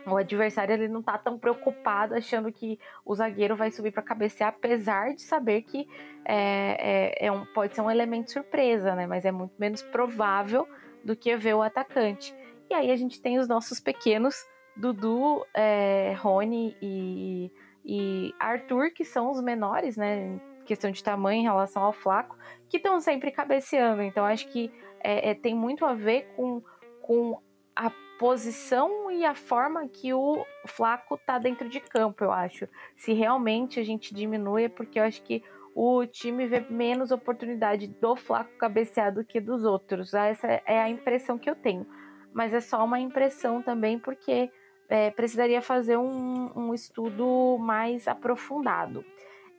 o 0.06 0.16
adversário 0.16 0.76
ele 0.76 0.88
não 0.88 1.02
tá 1.02 1.18
tão 1.18 1.36
preocupado 1.40 2.14
achando 2.14 2.52
que 2.52 2.78
o 3.04 3.16
zagueiro 3.16 3.56
vai 3.56 3.72
subir 3.72 3.92
para 3.92 4.04
cabecear, 4.04 4.50
apesar 4.50 5.16
de 5.16 5.24
saber 5.24 5.64
que 5.64 5.88
é, 6.24 7.16
é, 7.18 7.26
é, 7.26 7.32
um, 7.32 7.44
pode 7.44 7.74
ser 7.74 7.82
um 7.82 7.90
elemento 7.90 8.32
surpresa, 8.32 8.94
né? 8.94 9.08
Mas 9.08 9.26
é 9.26 9.32
muito 9.32 9.56
menos 9.58 9.82
provável 9.82 10.68
do 11.04 11.16
que 11.16 11.36
ver 11.36 11.56
o 11.56 11.64
atacante. 11.64 12.36
E 12.70 12.76
aí 12.76 12.92
a 12.92 12.96
gente 12.96 13.20
tem 13.20 13.40
os 13.40 13.48
nossos 13.48 13.80
pequenos 13.80 14.36
Dudu, 14.78 15.44
é, 15.56 16.16
Rony 16.20 16.78
e 16.80 17.52
e 17.86 18.34
Arthur, 18.40 18.92
que 18.92 19.04
são 19.04 19.32
os 19.32 19.42
menores, 19.42 19.98
né, 19.98 20.40
questão 20.66 20.92
de 20.92 21.04
tamanho 21.04 21.42
em 21.42 21.44
relação 21.44 21.84
ao 21.84 21.94
Flaco, 21.94 22.38
que 22.70 22.78
estão 22.78 23.00
sempre 23.00 23.32
cabeceando. 23.32 24.02
Então 24.02 24.24
acho 24.24 24.48
que 24.48 24.72
é, 25.04 25.32
é, 25.32 25.34
tem 25.34 25.56
muito 25.56 25.86
a 25.86 25.94
ver 25.94 26.32
com, 26.36 26.62
com 27.02 27.42
a 27.76 27.92
posição 28.20 29.10
e 29.10 29.26
a 29.26 29.34
forma 29.34 29.88
que 29.88 30.14
o 30.14 30.46
Flaco 30.68 31.18
tá 31.26 31.40
dentro 31.40 31.68
de 31.68 31.80
campo, 31.80 32.24
eu 32.24 32.32
acho. 32.32 32.68
Se 32.96 33.14
realmente 33.14 33.80
a 33.80 33.84
gente 33.84 34.14
diminui, 34.14 34.66
é 34.66 34.70
porque 34.70 35.00
eu 35.00 35.04
acho 35.04 35.24
que 35.24 35.44
o 35.74 36.06
time 36.06 36.48
vê 36.48 36.60
menos 36.70 37.12
oportunidade 37.12 37.88
do 37.88 38.16
Flaco 38.16 38.52
cabecear 38.58 39.14
do 39.14 39.24
que 39.24 39.40
dos 39.40 39.64
outros. 39.64 40.14
Essa 40.14 40.62
é 40.66 40.80
a 40.80 40.90
impressão 40.90 41.38
que 41.38 41.50
eu 41.50 41.56
tenho. 41.56 41.88
Mas 42.34 42.54
é 42.54 42.60
só 42.60 42.84
uma 42.84 43.00
impressão 43.00 43.62
também, 43.62 43.98
porque 43.98 44.52
é, 44.92 45.10
precisaria 45.10 45.62
fazer 45.62 45.96
um, 45.96 46.52
um, 46.54 46.74
estudo 46.74 47.58
mais 47.58 48.10
aprofundado. 48.10 49.06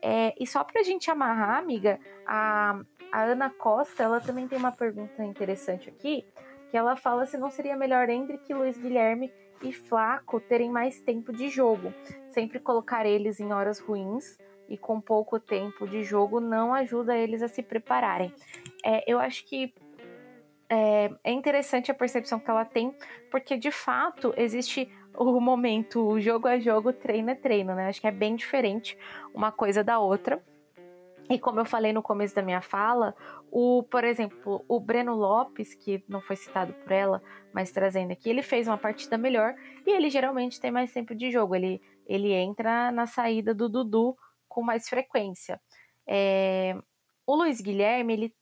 É, 0.02 0.34
e 0.38 0.46
só 0.46 0.62
para 0.62 0.82
a 0.82 0.84
gente 0.84 1.10
amarrar, 1.10 1.58
amiga, 1.58 1.98
a, 2.26 2.78
a 3.10 3.22
Ana 3.22 3.48
Costa, 3.48 4.02
ela 4.02 4.20
também 4.20 4.46
tem 4.46 4.58
uma 4.58 4.72
pergunta 4.72 5.24
interessante 5.24 5.88
aqui, 5.88 6.22
que 6.70 6.76
ela 6.76 6.96
fala 6.96 7.24
se 7.24 7.38
não 7.38 7.48
seria 7.48 7.74
melhor 7.74 8.10
Hendrick, 8.10 8.52
Luiz 8.52 8.76
Guilherme 8.76 9.32
e 9.62 9.72
Flaco 9.72 10.38
terem 10.38 10.70
mais 10.70 11.00
tempo 11.00 11.32
de 11.32 11.48
jogo. 11.48 11.94
Sempre 12.30 12.60
colocar 12.60 13.06
eles 13.06 13.40
em 13.40 13.54
horas 13.54 13.78
ruins 13.78 14.36
e 14.68 14.76
com 14.76 15.00
pouco 15.00 15.40
tempo 15.40 15.88
de 15.88 16.02
jogo 16.02 16.40
não 16.40 16.74
ajuda 16.74 17.16
eles 17.16 17.42
a 17.42 17.48
se 17.48 17.62
prepararem. 17.62 18.34
É, 18.84 19.10
eu 19.10 19.18
acho 19.18 19.46
que 19.46 19.72
é, 20.68 21.10
é 21.24 21.32
interessante 21.32 21.90
a 21.90 21.94
percepção 21.94 22.38
que 22.38 22.50
ela 22.50 22.64
tem, 22.64 22.94
porque 23.30 23.56
de 23.58 23.70
fato 23.70 24.32
existe 24.36 24.90
o 25.16 25.40
momento 25.40 26.18
jogo 26.20 26.48
a 26.48 26.58
jogo, 26.58 26.92
treino 26.92 27.30
a 27.32 27.36
treino, 27.36 27.74
né? 27.74 27.88
Acho 27.88 28.00
que 28.00 28.06
é 28.06 28.10
bem 28.10 28.36
diferente 28.36 28.96
uma 29.34 29.52
coisa 29.52 29.84
da 29.84 29.98
outra. 29.98 30.42
E 31.30 31.38
como 31.38 31.60
eu 31.60 31.64
falei 31.64 31.92
no 31.92 32.02
começo 32.02 32.34
da 32.34 32.42
minha 32.42 32.60
fala, 32.60 33.14
o, 33.50 33.82
por 33.84 34.04
exemplo, 34.04 34.64
o 34.68 34.80
Breno 34.80 35.14
Lopes, 35.14 35.74
que 35.74 36.04
não 36.08 36.20
foi 36.20 36.36
citado 36.36 36.72
por 36.74 36.92
ela, 36.92 37.22
mas 37.52 37.70
trazendo 37.70 38.12
aqui, 38.12 38.28
ele 38.28 38.42
fez 38.42 38.66
uma 38.66 38.76
partida 38.76 39.16
melhor 39.16 39.54
e 39.86 39.90
ele 39.90 40.10
geralmente 40.10 40.60
tem 40.60 40.70
mais 40.70 40.92
tempo 40.92 41.14
de 41.14 41.30
jogo. 41.30 41.54
Ele, 41.54 41.80
ele 42.06 42.32
entra 42.32 42.90
na 42.90 43.06
saída 43.06 43.54
do 43.54 43.68
Dudu 43.68 44.16
com 44.48 44.62
mais 44.62 44.88
frequência. 44.88 45.60
É, 46.06 46.76
o 47.26 47.36
Luiz 47.36 47.60
Guilherme, 47.60 48.12
ele, 48.12 48.34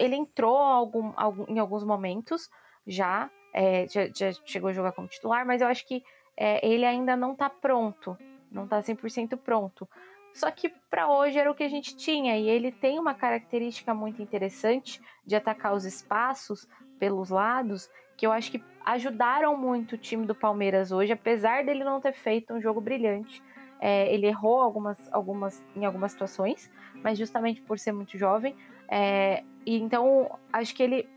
ele 0.00 0.16
entrou 0.16 0.56
algum, 0.56 1.12
algum, 1.16 1.44
em 1.48 1.58
alguns 1.58 1.84
momentos 1.84 2.48
já, 2.86 3.30
é, 3.52 3.86
já, 3.88 4.08
já, 4.08 4.32
chegou 4.44 4.70
a 4.70 4.72
jogar 4.72 4.92
como 4.92 5.08
titular, 5.08 5.46
mas 5.46 5.60
eu 5.60 5.68
acho 5.68 5.86
que 5.86 6.02
é, 6.36 6.66
ele 6.66 6.84
ainda 6.84 7.16
não 7.16 7.32
está 7.32 7.50
pronto. 7.50 8.16
não 8.50 8.66
tá 8.66 8.80
100% 8.80 9.36
pronto. 9.36 9.88
Só 10.32 10.50
que 10.50 10.70
para 10.90 11.10
hoje 11.10 11.38
era 11.38 11.50
o 11.50 11.54
que 11.54 11.62
a 11.62 11.68
gente 11.68 11.94
tinha 11.94 12.38
e 12.38 12.48
ele 12.48 12.72
tem 12.72 12.98
uma 12.98 13.14
característica 13.14 13.92
muito 13.92 14.22
interessante 14.22 15.00
de 15.26 15.36
atacar 15.36 15.74
os 15.74 15.84
espaços 15.84 16.66
pelos 16.98 17.30
lados, 17.30 17.90
que 18.16 18.26
eu 18.26 18.32
acho 18.32 18.50
que 18.50 18.62
ajudaram 18.84 19.56
muito 19.56 19.94
o 19.94 19.98
time 19.98 20.26
do 20.26 20.34
Palmeiras 20.34 20.90
hoje, 20.90 21.12
apesar 21.12 21.64
dele 21.64 21.84
não 21.84 22.00
ter 22.00 22.12
feito 22.12 22.54
um 22.54 22.60
jogo 22.60 22.80
brilhante. 22.80 23.42
É, 23.80 24.12
ele 24.14 24.26
errou 24.26 24.60
algumas, 24.60 25.12
algumas, 25.12 25.62
em 25.74 25.84
algumas 25.84 26.12
situações, 26.12 26.70
mas 27.02 27.18
justamente 27.18 27.60
por 27.60 27.78
ser 27.78 27.92
muito 27.92 28.16
jovem. 28.16 28.54
É, 28.88 29.42
e 29.66 29.76
então 29.76 30.38
acho 30.52 30.74
que 30.74 30.82
ele, 30.82 31.08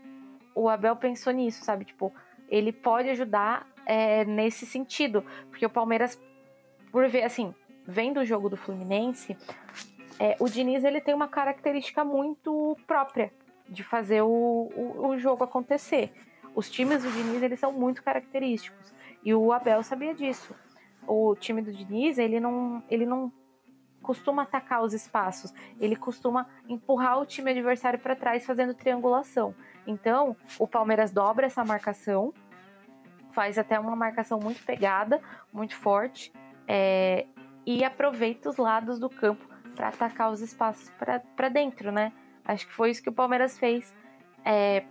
o 0.54 0.68
Abel 0.68 0.96
pensou 0.96 1.32
nisso, 1.32 1.64
sabe? 1.64 1.84
Tipo, 1.84 2.12
ele 2.48 2.72
pode 2.72 3.08
ajudar 3.10 3.66
é, 3.84 4.24
nesse 4.24 4.66
sentido, 4.66 5.24
porque 5.48 5.64
o 5.64 5.70
Palmeiras, 5.70 6.20
por 6.90 7.08
ver 7.08 7.22
assim, 7.22 7.54
vendo 7.86 8.20
o 8.20 8.24
jogo 8.24 8.48
do 8.48 8.56
Fluminense, 8.56 9.36
é, 10.18 10.36
o 10.40 10.48
Diniz 10.48 10.82
ele 10.84 11.00
tem 11.00 11.14
uma 11.14 11.28
característica 11.28 12.04
muito 12.04 12.76
própria 12.86 13.32
de 13.68 13.82
fazer 13.82 14.22
o, 14.22 14.70
o, 14.74 15.08
o, 15.08 15.18
jogo 15.18 15.44
acontecer. 15.44 16.12
Os 16.54 16.70
times 16.70 17.02
do 17.02 17.10
Diniz 17.10 17.42
eles 17.42 17.60
são 17.60 17.72
muito 17.72 18.02
característicos 18.02 18.92
e 19.24 19.34
o 19.34 19.52
Abel 19.52 19.82
sabia 19.82 20.14
disso. 20.14 20.54
O 21.06 21.34
time 21.36 21.60
do 21.62 21.72
Diniz 21.72 22.18
ele 22.18 22.40
não, 22.40 22.82
ele 22.88 23.04
não 23.04 23.32
costuma 24.02 24.42
atacar 24.42 24.82
os 24.82 24.94
espaços, 24.94 25.52
ele 25.80 25.96
costuma 25.96 26.46
empurrar 26.68 27.20
o 27.20 27.26
time 27.26 27.50
adversário 27.50 27.98
para 27.98 28.16
trás 28.16 28.46
fazendo 28.46 28.72
triangulação. 28.72 29.54
Então 29.86 30.36
o 30.58 30.66
Palmeiras 30.66 31.10
dobra 31.10 31.46
essa 31.46 31.64
marcação, 31.64 32.32
faz 33.32 33.58
até 33.58 33.78
uma 33.78 33.94
marcação 33.94 34.38
muito 34.38 34.62
pegada, 34.64 35.20
muito 35.52 35.76
forte. 35.76 36.32
É, 36.68 37.26
e 37.64 37.84
aproveita 37.84 38.48
os 38.48 38.56
lados 38.56 38.98
do 38.98 39.10
campo 39.10 39.46
para 39.74 39.88
atacar 39.88 40.30
os 40.30 40.40
espaços 40.40 40.90
para 41.36 41.48
dentro, 41.48 41.92
né? 41.92 42.12
Acho 42.44 42.66
que 42.66 42.72
foi 42.72 42.90
isso 42.90 43.02
que 43.02 43.08
o 43.08 43.12
Palmeiras 43.12 43.58
fez, 43.58 43.92
é, 44.44 44.84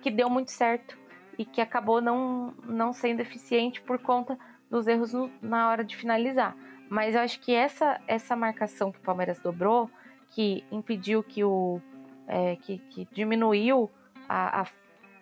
que 0.00 0.10
deu 0.10 0.30
muito 0.30 0.50
certo 0.50 0.98
e 1.38 1.44
que 1.44 1.60
acabou 1.60 2.00
não, 2.00 2.54
não 2.64 2.92
sendo 2.92 3.20
eficiente 3.20 3.80
por 3.82 3.98
conta 3.98 4.38
dos 4.70 4.86
erros 4.86 5.12
no, 5.12 5.30
na 5.42 5.68
hora 5.68 5.84
de 5.84 5.94
finalizar. 5.94 6.56
Mas 6.88 7.14
eu 7.14 7.20
acho 7.20 7.40
que 7.40 7.54
essa, 7.54 8.00
essa 8.06 8.34
marcação 8.34 8.90
que 8.90 8.98
o 8.98 9.02
Palmeiras 9.02 9.38
dobrou, 9.38 9.90
que 10.30 10.64
impediu 10.70 11.22
que 11.22 11.44
o. 11.44 11.80
É, 12.26 12.56
que, 12.56 12.78
que, 12.78 13.06
diminuiu 13.12 13.90
a, 14.28 14.66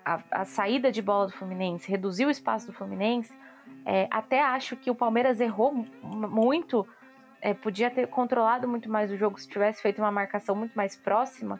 a, 0.04 0.22
a, 0.30 0.44
saída 0.44 0.90
de 0.90 1.02
bola 1.02 1.26
do 1.26 1.32
Fluminense, 1.32 1.90
reduziu 1.90 2.28
o 2.28 2.30
espaço 2.30 2.66
do 2.66 2.72
Fluminense, 2.72 3.32
é, 3.84 4.08
até 4.10 4.42
acho 4.42 4.76
que 4.76 4.90
o 4.90 4.94
Palmeiras 4.94 5.40
errou 5.40 5.72
muito 6.02 6.86
é, 7.40 7.54
podia 7.54 7.90
ter 7.90 8.06
controlado 8.08 8.68
muito 8.68 8.90
mais 8.90 9.10
o 9.10 9.16
jogo 9.16 9.40
se 9.40 9.48
tivesse 9.48 9.80
feito 9.80 9.98
uma 9.98 10.10
marcação 10.10 10.54
muito 10.54 10.74
mais 10.74 10.96
próxima. 10.96 11.58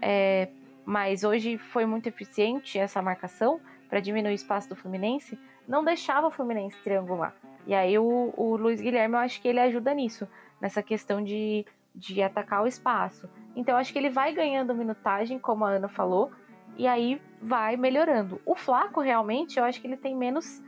É, 0.00 0.48
mas 0.84 1.22
hoje 1.22 1.58
foi 1.58 1.84
muito 1.84 2.06
eficiente 2.06 2.78
essa 2.78 3.02
marcação 3.02 3.60
para 3.88 4.00
diminuir 4.00 4.32
o 4.32 4.34
espaço 4.34 4.68
do 4.68 4.76
Fluminense. 4.76 5.38
Não 5.66 5.84
deixava 5.84 6.28
o 6.28 6.30
Fluminense 6.30 6.76
triangular. 6.82 7.34
E 7.66 7.74
aí 7.74 7.98
o, 7.98 8.32
o 8.36 8.56
Luiz 8.56 8.80
Guilherme, 8.80 9.14
eu 9.14 9.20
acho 9.20 9.40
que 9.42 9.48
ele 9.48 9.60
ajuda 9.60 9.92
nisso, 9.92 10.26
nessa 10.60 10.82
questão 10.82 11.22
de, 11.22 11.66
de 11.94 12.22
atacar 12.22 12.62
o 12.62 12.66
espaço. 12.66 13.28
Então 13.54 13.74
eu 13.74 13.78
acho 13.78 13.92
que 13.92 13.98
ele 13.98 14.08
vai 14.08 14.32
ganhando 14.32 14.74
minutagem, 14.74 15.38
como 15.38 15.64
a 15.64 15.70
Ana 15.70 15.88
falou, 15.88 16.32
e 16.78 16.86
aí 16.86 17.20
vai 17.42 17.76
melhorando. 17.76 18.40
O 18.46 18.54
Flaco, 18.54 19.00
realmente, 19.00 19.58
eu 19.58 19.64
acho 19.64 19.80
que 19.80 19.86
ele 19.86 19.96
tem 19.96 20.16
menos, 20.16 20.62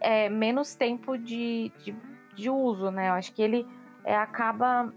é, 0.00 0.28
menos 0.28 0.74
tempo 0.74 1.18
de, 1.18 1.72
de, 1.82 1.94
de 2.34 2.48
uso, 2.48 2.90
né? 2.90 3.08
Eu 3.08 3.14
acho 3.14 3.34
que 3.34 3.42
ele 3.42 3.66
é, 4.04 4.16
acaba 4.16 4.94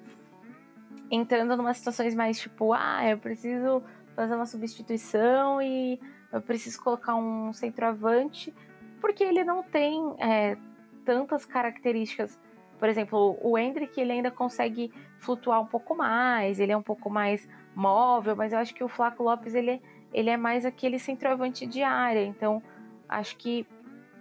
entrando 1.10 1.58
numa 1.58 1.74
situações 1.74 2.16
mais 2.16 2.40
tipo, 2.40 2.72
ah, 2.72 3.08
eu 3.08 3.18
preciso 3.18 3.84
fazer 4.16 4.36
uma 4.36 4.46
substituição 4.46 5.62
e 5.62 6.00
eu 6.32 6.42
preciso 6.42 6.82
colocar 6.82 7.16
um 7.16 7.52
centroavante, 7.52 8.54
porque 9.02 9.24
ele 9.24 9.44
não 9.44 9.64
tem 9.64 10.16
é, 10.20 10.58
tantas 11.04 11.46
características. 11.46 12.40
Por 12.80 12.90
exemplo, 12.90 13.38
o 13.42 13.58
Hendrick 13.58 14.00
ele 14.00 14.12
ainda 14.12 14.32
consegue 14.32 14.92
flutuar 15.20 15.62
um 15.62 15.66
pouco 15.66 15.96
mais, 15.96 16.60
ele 16.60 16.72
é 16.72 16.78
um 16.78 16.84
pouco 16.84 17.10
mais 17.10 17.48
móvel, 17.76 18.36
mas 18.36 18.54
eu 18.54 18.60
acho 18.60 18.74
que 18.74 18.84
o 18.84 18.88
Flaco 18.88 19.24
Lopes 19.24 19.54
ele, 19.54 19.82
ele 20.14 20.30
é 20.30 20.38
mais 20.38 20.66
aquele 20.66 21.00
centroavante 21.00 21.66
de 21.66 21.82
área, 21.84 22.24
então 22.24 22.62
acho 23.08 23.36
que 23.38 23.66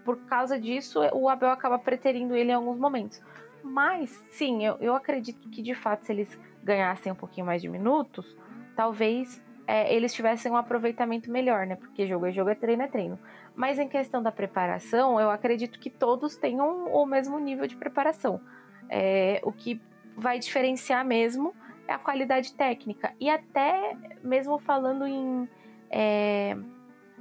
por 0.04 0.16
causa 0.26 0.58
disso 0.58 1.00
o 1.12 1.28
Abel 1.28 1.50
acaba 1.50 1.78
preterindo 1.78 2.34
ele 2.34 2.50
em 2.50 2.54
alguns 2.54 2.78
momentos. 2.78 3.22
Mas, 3.62 4.10
sim, 4.32 4.64
eu, 4.64 4.76
eu 4.80 4.94
acredito 4.94 5.48
que 5.48 5.62
de 5.62 5.74
fato, 5.74 6.04
se 6.04 6.12
eles 6.12 6.38
ganhassem 6.64 7.12
um 7.12 7.16
pouquinho 7.16 7.46
mais 7.46 7.62
de 7.62 7.68
minutos, 7.68 8.36
talvez 8.74 9.40
é, 9.66 9.94
eles 9.94 10.12
tivessem 10.12 10.50
um 10.50 10.56
aproveitamento 10.56 11.30
melhor, 11.30 11.66
né? 11.66 11.76
Porque 11.76 12.06
jogo 12.06 12.26
é 12.26 12.32
jogo, 12.32 12.50
é 12.50 12.54
treino 12.54 12.82
é 12.82 12.88
treino. 12.88 13.18
Mas 13.54 13.78
em 13.78 13.88
questão 13.88 14.22
da 14.22 14.32
preparação, 14.32 15.20
eu 15.20 15.30
acredito 15.30 15.78
que 15.78 15.90
todos 15.90 16.36
tenham 16.36 16.86
o 16.92 17.06
mesmo 17.06 17.38
nível 17.38 17.66
de 17.66 17.76
preparação. 17.76 18.40
É, 18.88 19.40
o 19.44 19.52
que 19.52 19.80
vai 20.16 20.38
diferenciar 20.38 21.04
mesmo 21.04 21.54
é 21.86 21.92
a 21.92 21.98
qualidade 21.98 22.52
técnica. 22.54 23.12
E 23.20 23.30
até 23.30 23.96
mesmo 24.22 24.58
falando 24.58 25.06
em. 25.06 25.48
É, 25.92 26.56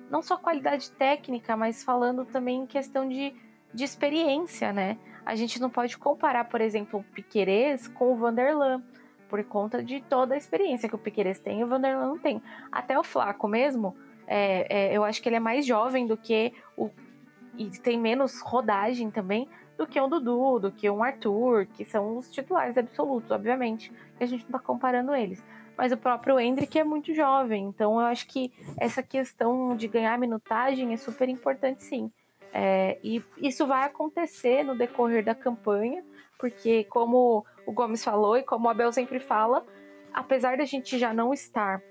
não 0.09 0.21
só 0.21 0.37
qualidade 0.37 0.89
técnica, 0.93 1.55
mas 1.57 1.83
falando 1.83 2.25
também 2.25 2.61
em 2.61 2.65
questão 2.65 3.07
de, 3.07 3.35
de 3.73 3.83
experiência, 3.83 4.71
né? 4.73 4.97
a 5.25 5.35
gente 5.35 5.59
não 5.59 5.69
pode 5.69 5.97
comparar, 5.97 6.45
por 6.45 6.61
exemplo, 6.61 6.99
o 6.99 7.03
Piquerez 7.03 7.87
com 7.87 8.13
o 8.13 8.15
Vanderlan, 8.15 8.83
por 9.29 9.43
conta 9.45 9.81
de 9.83 10.01
toda 10.01 10.33
a 10.33 10.37
experiência 10.37 10.89
que 10.89 10.95
o 10.95 10.99
Piquerez 10.99 11.39
tem 11.39 11.59
e 11.59 11.63
o 11.63 11.67
Vanderlan 11.67 12.07
não 12.07 12.17
tem. 12.17 12.41
Até 12.71 12.97
o 12.99 13.03
Flaco 13.03 13.47
mesmo, 13.47 13.95
é, 14.27 14.91
é, 14.91 14.97
eu 14.97 15.03
acho 15.03 15.21
que 15.21 15.29
ele 15.29 15.37
é 15.37 15.39
mais 15.39 15.65
jovem 15.65 16.05
do 16.05 16.17
que 16.17 16.53
o. 16.75 16.89
e 17.57 17.69
tem 17.79 17.99
menos 17.99 18.41
rodagem 18.41 19.09
também 19.09 19.47
do 19.77 19.87
que 19.87 20.01
um 20.01 20.09
Dudu, 20.09 20.59
do 20.59 20.71
que 20.71 20.89
um 20.89 21.03
Arthur, 21.03 21.65
que 21.67 21.85
são 21.85 22.17
os 22.17 22.29
titulares 22.29 22.77
absolutos, 22.77 23.31
obviamente, 23.31 23.91
que 24.17 24.23
a 24.23 24.27
gente 24.27 24.43
não 24.43 24.51
tá 24.51 24.59
comparando 24.59 25.15
eles. 25.15 25.43
Mas 25.81 25.91
o 25.91 25.97
próprio 25.97 26.39
Hendrick 26.39 26.77
é 26.77 26.83
muito 26.83 27.11
jovem, 27.11 27.63
então 27.63 27.99
eu 27.99 28.05
acho 28.05 28.27
que 28.27 28.53
essa 28.77 29.01
questão 29.01 29.75
de 29.75 29.87
ganhar 29.87 30.15
minutagem 30.19 30.93
é 30.93 30.97
super 30.97 31.27
importante 31.27 31.81
sim. 31.83 32.11
É, 32.53 32.99
e 33.03 33.19
isso 33.39 33.65
vai 33.65 33.85
acontecer 33.85 34.61
no 34.61 34.77
decorrer 34.77 35.25
da 35.25 35.33
campanha, 35.33 36.05
porque, 36.37 36.83
como 36.83 37.43
o 37.65 37.71
Gomes 37.71 38.03
falou 38.03 38.37
e 38.37 38.43
como 38.43 38.67
o 38.67 38.69
Abel 38.69 38.91
sempre 38.91 39.19
fala, 39.19 39.65
apesar 40.13 40.55
da 40.55 40.65
gente 40.65 40.99
já 40.99 41.15
não 41.15 41.33
estar 41.33 41.81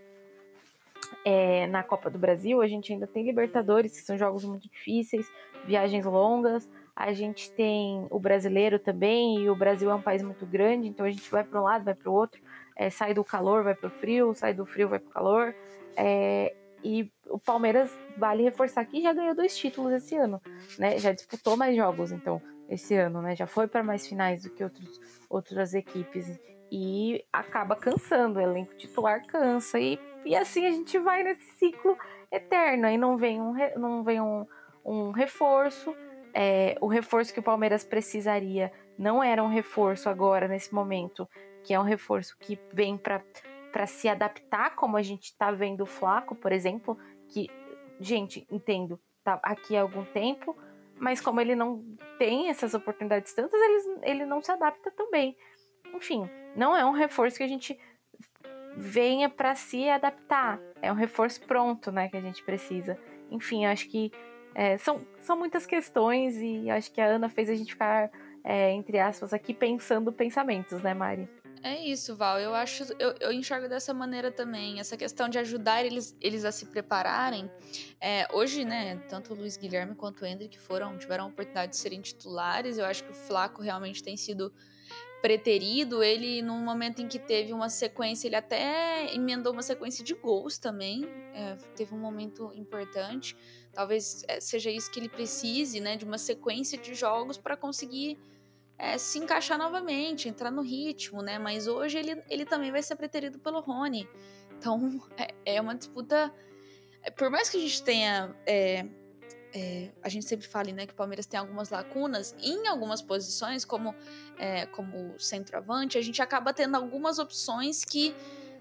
é, 1.25 1.67
na 1.67 1.83
Copa 1.83 2.09
do 2.09 2.17
Brasil, 2.17 2.63
a 2.63 2.69
gente 2.69 2.93
ainda 2.93 3.09
tem 3.09 3.25
Libertadores, 3.25 3.99
que 3.99 4.07
são 4.07 4.17
jogos 4.17 4.45
muito 4.45 4.71
difíceis, 4.71 5.29
viagens 5.65 6.07
longas. 6.07 6.71
A 7.01 7.15
gente 7.15 7.51
tem 7.53 8.07
o 8.11 8.19
brasileiro 8.19 8.79
também, 8.79 9.41
e 9.41 9.49
o 9.49 9.57
Brasil 9.57 9.91
é 9.91 9.95
um 9.95 10.03
país 10.03 10.23
muito 10.23 10.45
grande, 10.45 10.87
então 10.87 11.07
a 11.07 11.11
gente 11.11 11.31
vai 11.31 11.43
para 11.43 11.59
um 11.59 11.65
lado, 11.65 11.83
vai 11.83 11.95
para 11.95 12.11
o 12.11 12.13
outro, 12.13 12.43
é, 12.77 12.91
sai 12.91 13.15
do 13.15 13.25
calor, 13.25 13.65
vai 13.65 13.75
para 13.75 13.87
o 13.87 13.91
frio, 13.91 14.35
sai 14.35 14.53
do 14.53 14.67
frio, 14.67 14.87
vai 14.87 14.99
para 14.99 15.09
o 15.09 15.13
calor. 15.13 15.55
É, 15.97 16.55
e 16.85 17.11
o 17.27 17.39
Palmeiras, 17.39 17.91
vale 18.19 18.43
reforçar 18.43 18.85
que 18.85 19.01
já 19.01 19.15
ganhou 19.15 19.35
dois 19.35 19.57
títulos 19.57 19.95
esse 19.95 20.15
ano, 20.15 20.43
né? 20.79 20.99
Já 20.99 21.13
disputou 21.13 21.57
mais 21.57 21.75
jogos, 21.75 22.13
então, 22.13 22.39
esse 22.69 22.95
ano, 22.95 23.23
né? 23.23 23.35
Já 23.35 23.47
foi 23.47 23.67
para 23.67 23.83
mais 23.83 24.07
finais 24.07 24.43
do 24.43 24.51
que 24.51 24.63
outros, 24.63 25.01
outras 25.31 25.73
equipes. 25.73 26.39
E 26.71 27.25
acaba 27.33 27.77
cansando, 27.77 28.39
o 28.39 28.43
elenco 28.43 28.75
titular 28.75 29.27
cansa. 29.27 29.81
E, 29.81 29.99
e 30.23 30.37
assim 30.37 30.67
a 30.67 30.71
gente 30.71 30.99
vai 30.99 31.23
nesse 31.23 31.51
ciclo 31.57 31.97
eterno. 32.31 32.87
Aí 32.87 32.99
não 32.99 33.17
vem 33.17 33.41
um, 33.41 33.55
não 33.77 34.05
vem 34.05 34.21
um, 34.21 34.47
um 34.85 35.11
reforço. 35.13 35.97
É, 36.33 36.77
o 36.81 36.87
reforço 36.87 37.33
que 37.33 37.41
o 37.41 37.43
Palmeiras 37.43 37.85
precisaria 37.85 38.73
não 38.99 39.23
era 39.23 39.43
um 39.43 39.49
reforço 39.49 40.09
agora, 40.09 40.47
nesse 40.47 40.75
momento, 40.75 41.29
que 41.65 41.75
é 41.75 41.81
um 41.81 41.85
reforço 41.85 42.37
que 42.39 42.59
vem 42.73 42.97
para 42.97 43.87
se 43.87 44.09
adaptar, 44.09 44.75
como 44.75 44.97
a 44.97 45.03
gente 45.03 45.25
está 45.25 45.51
vendo 45.51 45.83
o 45.83 45.87
Flaco, 45.87 46.35
por 46.35 46.53
exemplo, 46.53 46.99
que, 47.29 47.49
gente, 47.99 48.47
entendo, 48.51 49.01
tá 49.25 49.41
aqui 49.43 49.77
há 49.77 49.83
algum 49.83 50.05
tempo, 50.05 50.57
mas 50.99 51.21
como 51.21 51.41
ele 51.41 51.55
não 51.55 51.83
tem 52.19 52.49
essas 52.49 52.75
oportunidades 52.75 53.33
tantas, 53.33 53.59
ele, 53.61 53.99
ele 54.03 54.27
não 54.27 54.43
se 54.43 54.53
adapta 54.53 54.91
também. 54.91 55.37
Enfim, 55.95 56.29
não 56.55 56.77
é 56.77 56.85
um 56.85 56.93
reforço 56.93 57.39
que 57.39 57.43
a 57.43 57.49
gente 57.49 57.79
venha 58.77 59.29
para 59.29 59.55
se 59.55 59.89
adaptar, 59.89 60.61
é 60.81 60.93
um 60.93 60.95
reforço 60.95 61.41
pronto, 61.47 61.91
né, 61.91 62.09
que 62.09 62.17
a 62.17 62.21
gente 62.21 62.43
precisa. 62.45 62.99
Enfim, 63.31 63.65
acho 63.65 63.89
que 63.89 64.13
é, 64.55 64.79
são, 64.79 65.01
são 65.21 65.37
muitas 65.37 65.67
questões 65.67 66.37
e 66.37 66.71
acho 66.71 66.91
que 66.93 67.01
a 67.01 67.07
Ana 67.07 67.29
fez 67.29 67.49
a 67.49 67.55
gente 67.55 67.73
ficar, 67.73 68.11
é, 68.43 68.73
entre 68.73 68.99
aspas, 68.99 69.33
aqui 69.33 69.55
pensando 69.55 70.13
pensamentos, 70.13 70.83
né, 70.83 70.95
Mari? 70.95 71.29
É 71.63 71.79
isso, 71.85 72.17
Val. 72.17 72.41
Eu 72.41 72.55
acho, 72.55 72.85
eu, 72.99 73.15
eu 73.21 73.33
enxergo 73.33 73.69
dessa 73.69 73.93
maneira 73.93 74.31
também. 74.31 74.81
Essa 74.81 74.97
questão 74.97 75.29
de 75.29 75.39
ajudar 75.39 75.85
eles, 75.85 76.17
eles 76.21 76.45
a 76.45 76.51
se 76.51 76.67
prepararem. 76.67 77.51
É, 78.01 78.27
hoje, 78.33 78.65
né, 78.65 78.97
tanto 79.09 79.35
o 79.35 79.37
Luiz 79.37 79.59
Guilherme 79.59 79.95
quanto 79.95 80.23
o 80.23 80.27
Hendrick 80.27 80.59
foram, 80.59 80.97
tiveram 80.97 81.25
a 81.25 81.27
oportunidade 81.29 81.73
de 81.73 81.77
serem 81.77 82.01
titulares. 82.01 82.79
Eu 82.79 82.87
acho 82.87 83.05
que 83.05 83.11
o 83.11 83.15
Flaco 83.15 83.61
realmente 83.61 84.03
tem 84.03 84.17
sido 84.17 84.51
preterido, 85.21 86.03
ele, 86.03 86.43
num 86.43 86.59
momento 86.59 87.03
em 87.03 87.09
que 87.09 87.19
teve 87.19 87.53
uma 87.53 87.69
sequência, 87.69 88.27
ele 88.27 88.37
até 88.37 89.15
emendou 89.15 89.53
uma 89.53 89.63
sequência 89.63 90.03
de 90.03 90.15
gols 90.15 90.59
também. 90.59 91.05
É, 91.35 91.57
teve 91.77 91.95
um 91.95 91.99
momento 91.99 92.53
importante. 92.55 93.37
Talvez 93.73 94.25
é, 94.29 94.41
seja 94.41 94.71
isso 94.71 94.91
que 94.91 94.99
ele 94.99 95.09
precise, 95.09 95.81
né? 95.81 95.97
De 95.97 96.05
uma 96.05 96.19
sequência 96.19 96.79
de 96.79 96.95
jogos 96.95 97.37
para 97.37 97.57
conseguir 97.57 98.19
é, 98.79 98.97
se 98.97 99.19
encaixar 99.19 99.59
novamente, 99.59 100.29
entrar 100.29 100.51
no 100.51 100.63
ritmo, 100.63 101.23
né? 101.23 101.39
Mas 101.39 101.67
hoje 101.67 101.99
ele, 101.99 102.23
ele 102.29 102.47
também 102.47 102.73
vai 102.73 102.83
ser 102.83 102.97
preterido 102.97 103.39
pelo 103.39 103.61
Rony. 103.61 104.09
Então 104.57 105.01
é, 105.17 105.57
é 105.57 105.61
uma 105.61 105.75
disputa. 105.75 106.33
É, 107.03 107.11
por 107.11 107.31
mais 107.31 107.51
que 107.51 107.59
a 107.59 107.61
gente 107.61 107.83
tenha 107.83 108.35
é, 109.53 109.91
a 110.03 110.09
gente 110.09 110.27
sempre 110.27 110.47
fala 110.47 110.71
né, 110.73 110.87
que 110.87 110.93
o 110.93 110.97
Palmeiras 110.97 111.27
tem 111.27 111.39
algumas 111.39 111.71
lacunas, 111.71 112.35
em 112.41 112.69
algumas 112.69 113.03
posições, 113.03 113.65
como, 113.65 113.95
é, 114.39 114.67
como 114.67 115.19
centroavante, 115.19 115.99
a 115.99 116.03
gente 116.03 116.23
acaba 116.23 116.53
tendo 116.53 116.77
algumas 116.77 117.19
opções 117.19 117.85
que 117.85 118.15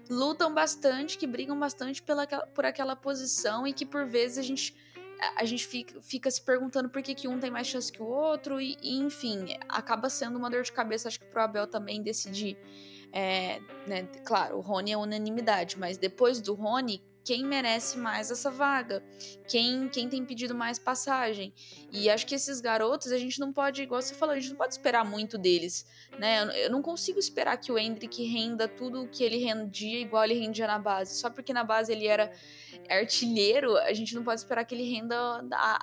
lutam 0.08 0.52
bastante, 0.52 1.16
que 1.16 1.26
brigam 1.26 1.58
bastante 1.58 2.02
pela, 2.02 2.26
por 2.26 2.64
aquela 2.64 2.96
posição 2.96 3.66
e 3.66 3.72
que 3.72 3.86
por 3.86 4.06
vezes 4.06 4.38
a 4.38 4.42
gente, 4.42 4.74
a 5.36 5.44
gente 5.44 5.64
fica, 5.64 6.00
fica 6.02 6.30
se 6.30 6.42
perguntando 6.42 6.88
por 6.88 7.00
que, 7.02 7.14
que 7.14 7.28
um 7.28 7.38
tem 7.38 7.50
mais 7.50 7.68
chance 7.68 7.92
que 7.92 8.02
o 8.02 8.06
outro, 8.06 8.60
e, 8.60 8.76
e 8.82 8.98
enfim, 8.98 9.56
acaba 9.68 10.10
sendo 10.10 10.36
uma 10.38 10.50
dor 10.50 10.62
de 10.62 10.72
cabeça, 10.72 11.08
acho 11.08 11.20
que 11.20 11.26
pro 11.26 11.42
Abel 11.42 11.66
também 11.66 12.02
decidir. 12.02 12.58
É, 13.12 13.60
né, 13.86 14.08
claro, 14.24 14.56
o 14.56 14.60
Rony 14.60 14.92
é 14.92 14.96
unanimidade, 14.96 15.78
mas 15.78 15.98
depois 15.98 16.40
do 16.40 16.54
Rony, 16.54 17.02
quem 17.30 17.46
merece 17.46 17.96
mais 17.96 18.28
essa 18.28 18.50
vaga, 18.50 19.00
quem, 19.46 19.88
quem 19.88 20.08
tem 20.08 20.24
pedido 20.24 20.52
mais 20.52 20.80
passagem. 20.80 21.54
E 21.92 22.10
acho 22.10 22.26
que 22.26 22.34
esses 22.34 22.60
garotos, 22.60 23.12
a 23.12 23.18
gente 23.18 23.38
não 23.38 23.52
pode, 23.52 23.80
igual 23.80 24.02
você 24.02 24.12
falou, 24.16 24.34
a 24.34 24.40
gente 24.40 24.50
não 24.50 24.56
pode 24.56 24.74
esperar 24.74 25.04
muito 25.04 25.38
deles, 25.38 25.86
né? 26.18 26.42
Eu 26.64 26.72
não 26.72 26.82
consigo 26.82 27.20
esperar 27.20 27.56
que 27.56 27.70
o 27.70 27.78
Hendrick 27.78 28.20
renda 28.24 28.66
tudo 28.66 29.04
o 29.04 29.08
que 29.08 29.22
ele 29.22 29.36
rendia 29.36 30.00
igual 30.00 30.24
ele 30.24 30.34
rendia 30.34 30.66
na 30.66 30.76
base. 30.76 31.20
Só 31.20 31.30
porque 31.30 31.52
na 31.52 31.62
base 31.62 31.92
ele 31.92 32.08
era 32.08 32.32
artilheiro, 32.88 33.76
a 33.76 33.92
gente 33.92 34.12
não 34.12 34.24
pode 34.24 34.40
esperar 34.40 34.64
que 34.64 34.74
ele 34.74 34.90
renda 34.92 35.40
da, 35.42 35.78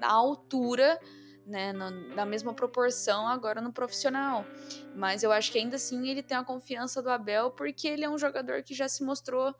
da 0.00 0.10
altura 0.10 0.98
né, 1.46 1.72
na, 1.72 1.92
na, 1.92 2.26
mesma 2.26 2.52
proporção 2.52 3.28
agora 3.28 3.60
no 3.60 3.72
profissional. 3.72 4.44
Mas 4.96 5.22
eu 5.22 5.30
acho 5.30 5.52
que 5.52 5.60
ainda 5.60 5.76
assim 5.76 6.08
ele 6.08 6.24
tem 6.24 6.36
a 6.36 6.42
confiança 6.42 7.00
do 7.00 7.08
Abel 7.08 7.52
porque 7.52 7.86
ele 7.86 8.04
é 8.04 8.10
um 8.10 8.18
jogador 8.18 8.64
que 8.64 8.74
já 8.74 8.88
se 8.88 9.04
mostrou 9.04 9.54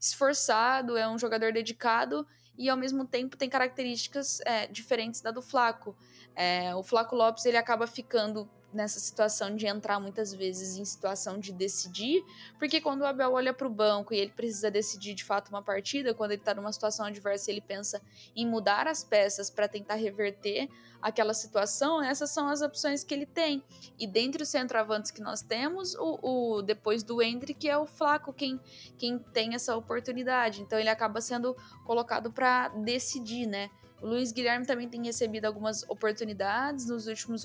esforçado, 0.00 0.96
é 0.96 1.08
um 1.08 1.18
jogador 1.18 1.52
dedicado 1.52 2.26
e 2.56 2.68
ao 2.68 2.76
mesmo 2.76 3.04
tempo 3.04 3.36
tem 3.36 3.48
características 3.48 4.40
é, 4.40 4.66
diferentes 4.66 5.20
da 5.20 5.30
do 5.30 5.40
Flaco. 5.40 5.96
É, 6.34 6.74
o 6.74 6.82
Flaco 6.82 7.14
Lopes 7.14 7.44
ele 7.44 7.56
acaba 7.56 7.86
ficando 7.86 8.50
nessa 8.72 9.00
situação 9.00 9.54
de 9.56 9.66
entrar 9.66 9.98
muitas 9.98 10.32
vezes 10.32 10.76
em 10.76 10.84
situação 10.84 11.38
de 11.38 11.52
decidir, 11.52 12.24
porque 12.58 12.80
quando 12.80 13.00
o 13.00 13.06
Abel 13.06 13.32
olha 13.32 13.52
para 13.54 13.66
o 13.66 13.70
banco 13.70 14.12
e 14.12 14.18
ele 14.18 14.30
precisa 14.30 14.70
decidir 14.70 15.14
de 15.14 15.24
fato 15.24 15.48
uma 15.48 15.62
partida, 15.62 16.12
quando 16.12 16.32
ele 16.32 16.40
está 16.40 16.54
numa 16.54 16.72
situação 16.72 17.06
adversa, 17.06 17.50
ele 17.50 17.60
pensa 17.60 18.00
em 18.36 18.46
mudar 18.46 18.86
as 18.86 19.02
peças 19.02 19.48
para 19.48 19.66
tentar 19.66 19.94
reverter 19.94 20.68
aquela 21.00 21.32
situação, 21.32 22.02
essas 22.02 22.30
são 22.30 22.48
as 22.48 22.60
opções 22.60 23.04
que 23.04 23.14
ele 23.14 23.26
tem. 23.26 23.62
E 23.98 24.06
dentre 24.06 24.42
os 24.42 24.48
centroavantes 24.48 25.10
que 25.10 25.20
nós 25.20 25.42
temos, 25.42 25.94
o, 25.94 26.56
o 26.58 26.62
depois 26.62 27.02
do 27.02 27.22
Hendrick 27.22 27.68
é 27.68 27.78
o 27.78 27.86
Flaco 27.86 28.32
quem, 28.32 28.60
quem 28.98 29.18
tem 29.18 29.54
essa 29.54 29.76
oportunidade. 29.76 30.60
Então 30.60 30.78
ele 30.78 30.88
acaba 30.88 31.20
sendo 31.20 31.56
colocado 31.84 32.32
para 32.32 32.68
decidir, 32.68 33.46
né? 33.46 33.70
O 34.00 34.06
Luiz 34.06 34.32
Guilherme 34.32 34.64
também 34.64 34.88
tem 34.88 35.04
recebido 35.04 35.44
algumas 35.44 35.82
oportunidades. 35.88 36.86
Nos 36.86 37.06
últimos 37.06 37.42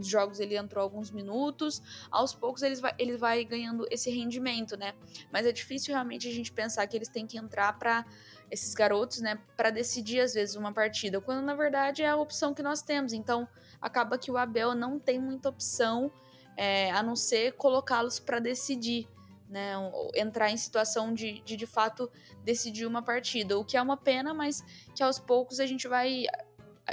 jogos, 0.00 0.40
ele 0.40 0.56
entrou 0.56 0.82
alguns 0.82 1.10
minutos. 1.10 1.80
Aos 2.10 2.34
poucos 2.34 2.62
ele 2.62 2.74
vai, 2.76 2.94
ele 2.98 3.16
vai 3.16 3.44
ganhando 3.44 3.86
esse 3.90 4.10
rendimento, 4.10 4.76
né? 4.76 4.94
Mas 5.32 5.46
é 5.46 5.52
difícil 5.52 5.94
realmente 5.94 6.28
a 6.28 6.32
gente 6.32 6.52
pensar 6.52 6.86
que 6.86 6.96
eles 6.96 7.08
têm 7.08 7.26
que 7.26 7.38
entrar 7.38 7.78
para 7.78 8.04
esses 8.50 8.74
garotos, 8.74 9.20
né, 9.20 9.38
para 9.56 9.70
decidir 9.70 10.20
às 10.20 10.34
vezes 10.34 10.56
uma 10.56 10.74
partida, 10.74 11.18
quando 11.22 11.42
na 11.42 11.54
verdade 11.54 12.02
é 12.02 12.08
a 12.10 12.16
opção 12.16 12.52
que 12.52 12.62
nós 12.62 12.82
temos. 12.82 13.14
Então 13.14 13.48
acaba 13.80 14.18
que 14.18 14.30
o 14.30 14.36
Abel 14.36 14.74
não 14.74 14.98
tem 14.98 15.18
muita 15.18 15.48
opção 15.48 16.12
é, 16.54 16.90
a 16.90 17.02
não 17.02 17.16
ser 17.16 17.52
colocá-los 17.52 18.20
para 18.20 18.38
decidir 18.38 19.08
né, 19.52 19.74
entrar 20.14 20.50
em 20.50 20.56
situação 20.56 21.12
de, 21.12 21.42
de 21.42 21.56
de 21.56 21.66
fato 21.66 22.10
decidir 22.42 22.86
uma 22.86 23.02
partida, 23.02 23.58
o 23.58 23.64
que 23.64 23.76
é 23.76 23.82
uma 23.82 23.98
pena, 23.98 24.32
mas 24.32 24.64
que 24.94 25.02
aos 25.02 25.18
poucos 25.18 25.60
a 25.60 25.66
gente 25.66 25.86
vai 25.86 26.24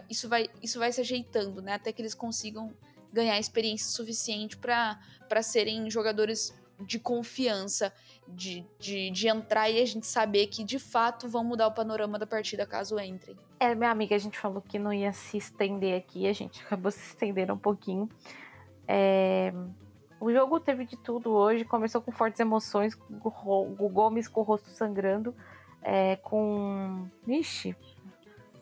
isso 0.10 0.28
vai 0.28 0.48
isso 0.62 0.78
vai 0.78 0.92
se 0.92 1.00
ajeitando, 1.00 1.62
né, 1.62 1.74
até 1.74 1.94
que 1.94 2.02
eles 2.02 2.14
consigam 2.14 2.74
ganhar 3.14 3.40
experiência 3.40 3.88
suficiente 3.88 4.58
para 4.58 5.42
serem 5.42 5.90
jogadores 5.90 6.54
de 6.86 7.00
confiança, 7.00 7.94
de, 8.28 8.66
de, 8.78 9.10
de 9.10 9.28
entrar 9.28 9.70
e 9.70 9.82
a 9.82 9.86
gente 9.86 10.06
saber 10.06 10.48
que 10.48 10.64
de 10.64 10.80
fato 10.80 11.28
vão 11.28 11.44
mudar 11.44 11.68
o 11.68 11.74
panorama 11.74 12.20
da 12.20 12.28
partida 12.28 12.66
caso 12.66 13.00
entrem. 13.00 13.38
É, 13.60 13.74
minha 13.74 13.90
amiga, 13.90 14.16
a 14.16 14.20
gente 14.20 14.38
falou 14.38 14.62
que 14.62 14.78
não 14.78 14.94
ia 14.94 15.12
se 15.12 15.38
estender 15.38 15.98
aqui, 15.98 16.28
a 16.28 16.34
gente 16.34 16.62
acabou 16.64 16.92
se 16.92 17.00
estendendo 17.00 17.54
um 17.54 17.58
pouquinho. 17.58 18.08
É, 18.88 19.54
o 20.20 20.32
jogo 20.32 20.60
teve 20.60 20.86
de 20.86 20.98
tudo 20.98 21.32
hoje, 21.32 21.64
começou 21.64 22.02
com 22.02 22.12
fortes 22.12 22.40
emoções, 22.40 22.98
o 23.24 23.90
Gomes 23.90 24.28
com 24.28 24.42
o 24.42 24.44
rosto 24.44 24.70
sangrando, 24.70 25.34
é, 25.82 26.18
com. 26.18 27.08
Ixi. 27.28 27.76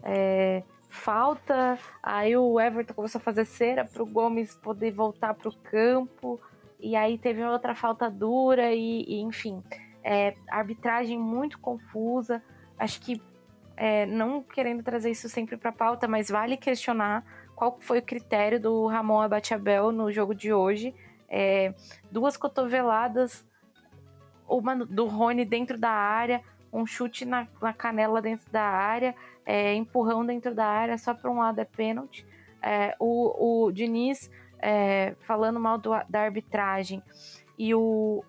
É, 0.03 0.63
falta, 0.89 1.77
aí 2.01 2.37
o 2.37 2.59
Everton 2.59 2.93
começou 2.93 3.19
a 3.19 3.23
fazer 3.23 3.45
cera 3.45 3.83
para 3.83 4.03
o 4.03 4.05
Gomes 4.05 4.55
poder 4.55 4.91
voltar 4.91 5.33
para 5.33 5.49
o 5.49 5.55
campo, 5.57 6.39
e 6.79 6.95
aí 6.95 7.17
teve 7.17 7.43
outra 7.43 7.73
falta 7.73 8.09
dura, 8.09 8.73
e, 8.73 9.03
e 9.07 9.21
enfim, 9.21 9.63
é, 10.03 10.35
arbitragem 10.49 11.17
muito 11.17 11.59
confusa. 11.59 12.41
Acho 12.77 13.01
que, 13.01 13.21
é, 13.75 14.05
não 14.05 14.43
querendo 14.43 14.83
trazer 14.83 15.09
isso 15.09 15.27
sempre 15.27 15.57
para 15.57 15.71
pauta, 15.71 16.07
mas 16.07 16.29
vale 16.29 16.55
questionar 16.55 17.25
qual 17.55 17.77
foi 17.79 17.97
o 17.97 18.03
critério 18.03 18.59
do 18.59 18.85
Ramon 18.85 19.21
Abatiabel 19.21 19.91
no 19.91 20.11
jogo 20.11 20.35
de 20.35 20.53
hoje 20.53 20.93
é, 21.29 21.73
duas 22.11 22.37
cotoveladas, 22.37 23.45
uma 24.47 24.75
do 24.75 25.05
Rony 25.05 25.45
dentro 25.45 25.77
da 25.77 25.89
área, 25.89 26.41
um 26.71 26.85
chute 26.85 27.25
na, 27.25 27.47
na 27.61 27.73
canela 27.73 28.21
dentro 28.21 28.49
da 28.51 28.63
área, 28.63 29.15
é, 29.45 29.73
empurrão 29.75 30.25
dentro 30.25 30.53
da 30.53 30.65
área, 30.65 30.97
só 30.97 31.13
para 31.13 31.29
um 31.29 31.39
lado 31.39 31.59
é 31.59 31.65
pênalti. 31.65 32.25
É, 32.61 32.95
o, 32.99 33.65
o 33.65 33.71
Diniz 33.71 34.29
é, 34.59 35.15
falando 35.21 35.59
mal 35.59 35.77
do, 35.77 35.91
da 36.09 36.21
arbitragem 36.21 37.01
e 37.57 37.73
o, 37.73 38.23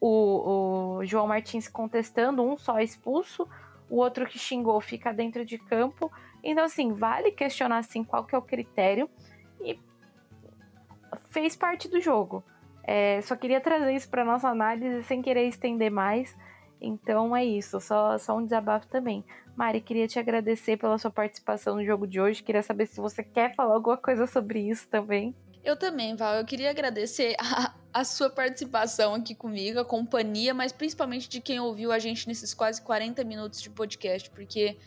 o, 0.00 0.98
o 0.98 1.04
João 1.04 1.26
Martins 1.26 1.68
contestando, 1.68 2.42
um 2.42 2.56
só 2.56 2.80
expulso, 2.80 3.48
o 3.88 3.96
outro 3.96 4.26
que 4.26 4.38
xingou 4.38 4.80
fica 4.80 5.12
dentro 5.12 5.44
de 5.44 5.58
campo. 5.58 6.10
Então, 6.42 6.64
assim, 6.64 6.92
vale 6.92 7.30
questionar 7.30 7.78
assim, 7.78 8.04
qual 8.04 8.24
que 8.24 8.34
é 8.34 8.38
o 8.38 8.42
critério. 8.42 9.08
Fez 11.34 11.56
parte 11.56 11.88
do 11.88 12.00
jogo. 12.00 12.44
É, 12.84 13.20
só 13.22 13.34
queria 13.34 13.60
trazer 13.60 13.92
isso 13.92 14.08
para 14.08 14.24
nossa 14.24 14.48
análise 14.48 15.02
sem 15.02 15.20
querer 15.20 15.48
estender 15.48 15.90
mais. 15.90 16.32
Então 16.80 17.34
é 17.34 17.44
isso, 17.44 17.80
só, 17.80 18.16
só 18.18 18.36
um 18.36 18.44
desabafo 18.44 18.86
também. 18.86 19.24
Mari, 19.56 19.80
queria 19.80 20.06
te 20.06 20.16
agradecer 20.16 20.76
pela 20.76 20.96
sua 20.96 21.10
participação 21.10 21.74
no 21.74 21.84
jogo 21.84 22.06
de 22.06 22.20
hoje. 22.20 22.40
Queria 22.40 22.62
saber 22.62 22.86
se 22.86 23.00
você 23.00 23.24
quer 23.24 23.52
falar 23.56 23.74
alguma 23.74 23.96
coisa 23.96 24.28
sobre 24.28 24.60
isso 24.60 24.86
também. 24.86 25.34
Eu 25.64 25.76
também, 25.76 26.14
Val. 26.14 26.34
Eu 26.34 26.44
queria 26.44 26.70
agradecer 26.70 27.34
a, 27.40 27.74
a 27.92 28.04
sua 28.04 28.30
participação 28.30 29.12
aqui 29.14 29.34
comigo, 29.34 29.80
a 29.80 29.84
companhia, 29.84 30.54
mas 30.54 30.70
principalmente 30.70 31.28
de 31.28 31.40
quem 31.40 31.58
ouviu 31.58 31.90
a 31.90 31.98
gente 31.98 32.28
nesses 32.28 32.54
quase 32.54 32.80
40 32.80 33.24
minutos 33.24 33.60
de 33.60 33.70
podcast, 33.70 34.30
porque 34.30 34.78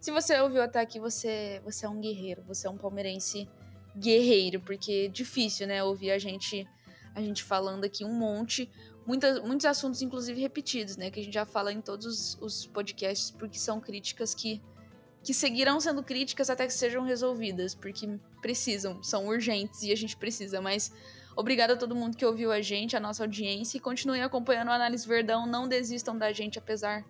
se 0.00 0.12
você 0.12 0.38
ouviu 0.40 0.62
até 0.62 0.78
aqui, 0.78 1.00
você, 1.00 1.60
você 1.64 1.84
é 1.84 1.88
um 1.88 2.00
guerreiro, 2.00 2.44
você 2.46 2.68
é 2.68 2.70
um 2.70 2.76
palmeirense 2.76 3.48
guerreiro, 3.96 4.60
porque 4.60 5.06
é 5.06 5.08
difícil, 5.08 5.66
né, 5.66 5.82
ouvir 5.82 6.10
a 6.10 6.18
gente 6.18 6.66
a 7.14 7.22
gente 7.22 7.42
falando 7.42 7.84
aqui 7.84 8.04
um 8.04 8.12
monte, 8.12 8.70
muitas, 9.06 9.40
muitos 9.40 9.64
assuntos 9.64 10.02
inclusive 10.02 10.38
repetidos, 10.38 10.98
né, 10.98 11.10
que 11.10 11.18
a 11.18 11.22
gente 11.22 11.32
já 11.32 11.46
fala 11.46 11.72
em 11.72 11.80
todos 11.80 12.36
os, 12.42 12.66
podcasts, 12.66 13.30
porque 13.30 13.58
são 13.58 13.80
críticas 13.80 14.34
que 14.34 14.60
que 15.24 15.34
seguirão 15.34 15.80
sendo 15.80 16.04
críticas 16.04 16.48
até 16.48 16.68
que 16.68 16.72
sejam 16.72 17.02
resolvidas, 17.02 17.74
porque 17.74 18.06
precisam, 18.40 19.02
são 19.02 19.26
urgentes 19.26 19.82
e 19.82 19.90
a 19.90 19.96
gente 19.96 20.16
precisa, 20.16 20.60
mas 20.60 20.92
obrigada 21.34 21.72
a 21.72 21.76
todo 21.76 21.96
mundo 21.96 22.16
que 22.16 22.24
ouviu 22.24 22.52
a 22.52 22.60
gente, 22.60 22.96
a 22.96 23.00
nossa 23.00 23.24
audiência 23.24 23.76
e 23.76 23.80
continuem 23.80 24.22
acompanhando 24.22 24.68
o 24.68 24.72
Análise 24.72 25.08
Verdão, 25.08 25.44
não 25.44 25.66
desistam 25.66 26.16
da 26.16 26.32
gente 26.32 26.60
apesar 26.60 27.04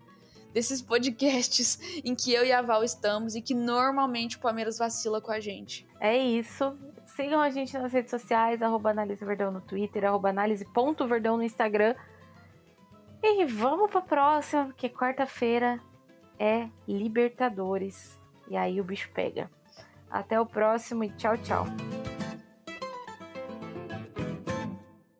desses 0.52 0.80
podcasts 0.80 1.78
em 2.04 2.14
que 2.14 2.32
eu 2.32 2.44
e 2.44 2.52
a 2.52 2.62
Val 2.62 2.82
estamos 2.82 3.34
e 3.34 3.42
que 3.42 3.54
normalmente 3.54 4.36
o 4.36 4.40
Palmeiras 4.40 4.78
vacila 4.78 5.20
com 5.20 5.30
a 5.30 5.40
gente. 5.40 5.86
É 6.00 6.16
isso. 6.16 6.76
Sigam 7.06 7.40
a 7.40 7.50
gente 7.50 7.76
nas 7.78 7.92
redes 7.92 8.10
sociais, 8.10 8.60
arroba 8.60 8.92
no 8.94 9.60
Twitter, 9.60 10.04
arroba 10.04 10.28
análise.verdão 10.30 11.36
no 11.36 11.42
Instagram. 11.42 11.94
E 13.22 13.44
vamos 13.44 13.90
pra 13.90 14.00
próxima, 14.00 14.66
porque 14.66 14.88
quarta-feira 14.88 15.80
é 16.38 16.68
Libertadores. 16.86 18.18
E 18.48 18.56
aí 18.56 18.80
o 18.80 18.84
bicho 18.84 19.10
pega. 19.12 19.50
Até 20.10 20.40
o 20.40 20.46
próximo 20.46 21.04
e 21.04 21.10
tchau, 21.10 21.36
tchau. 21.38 21.66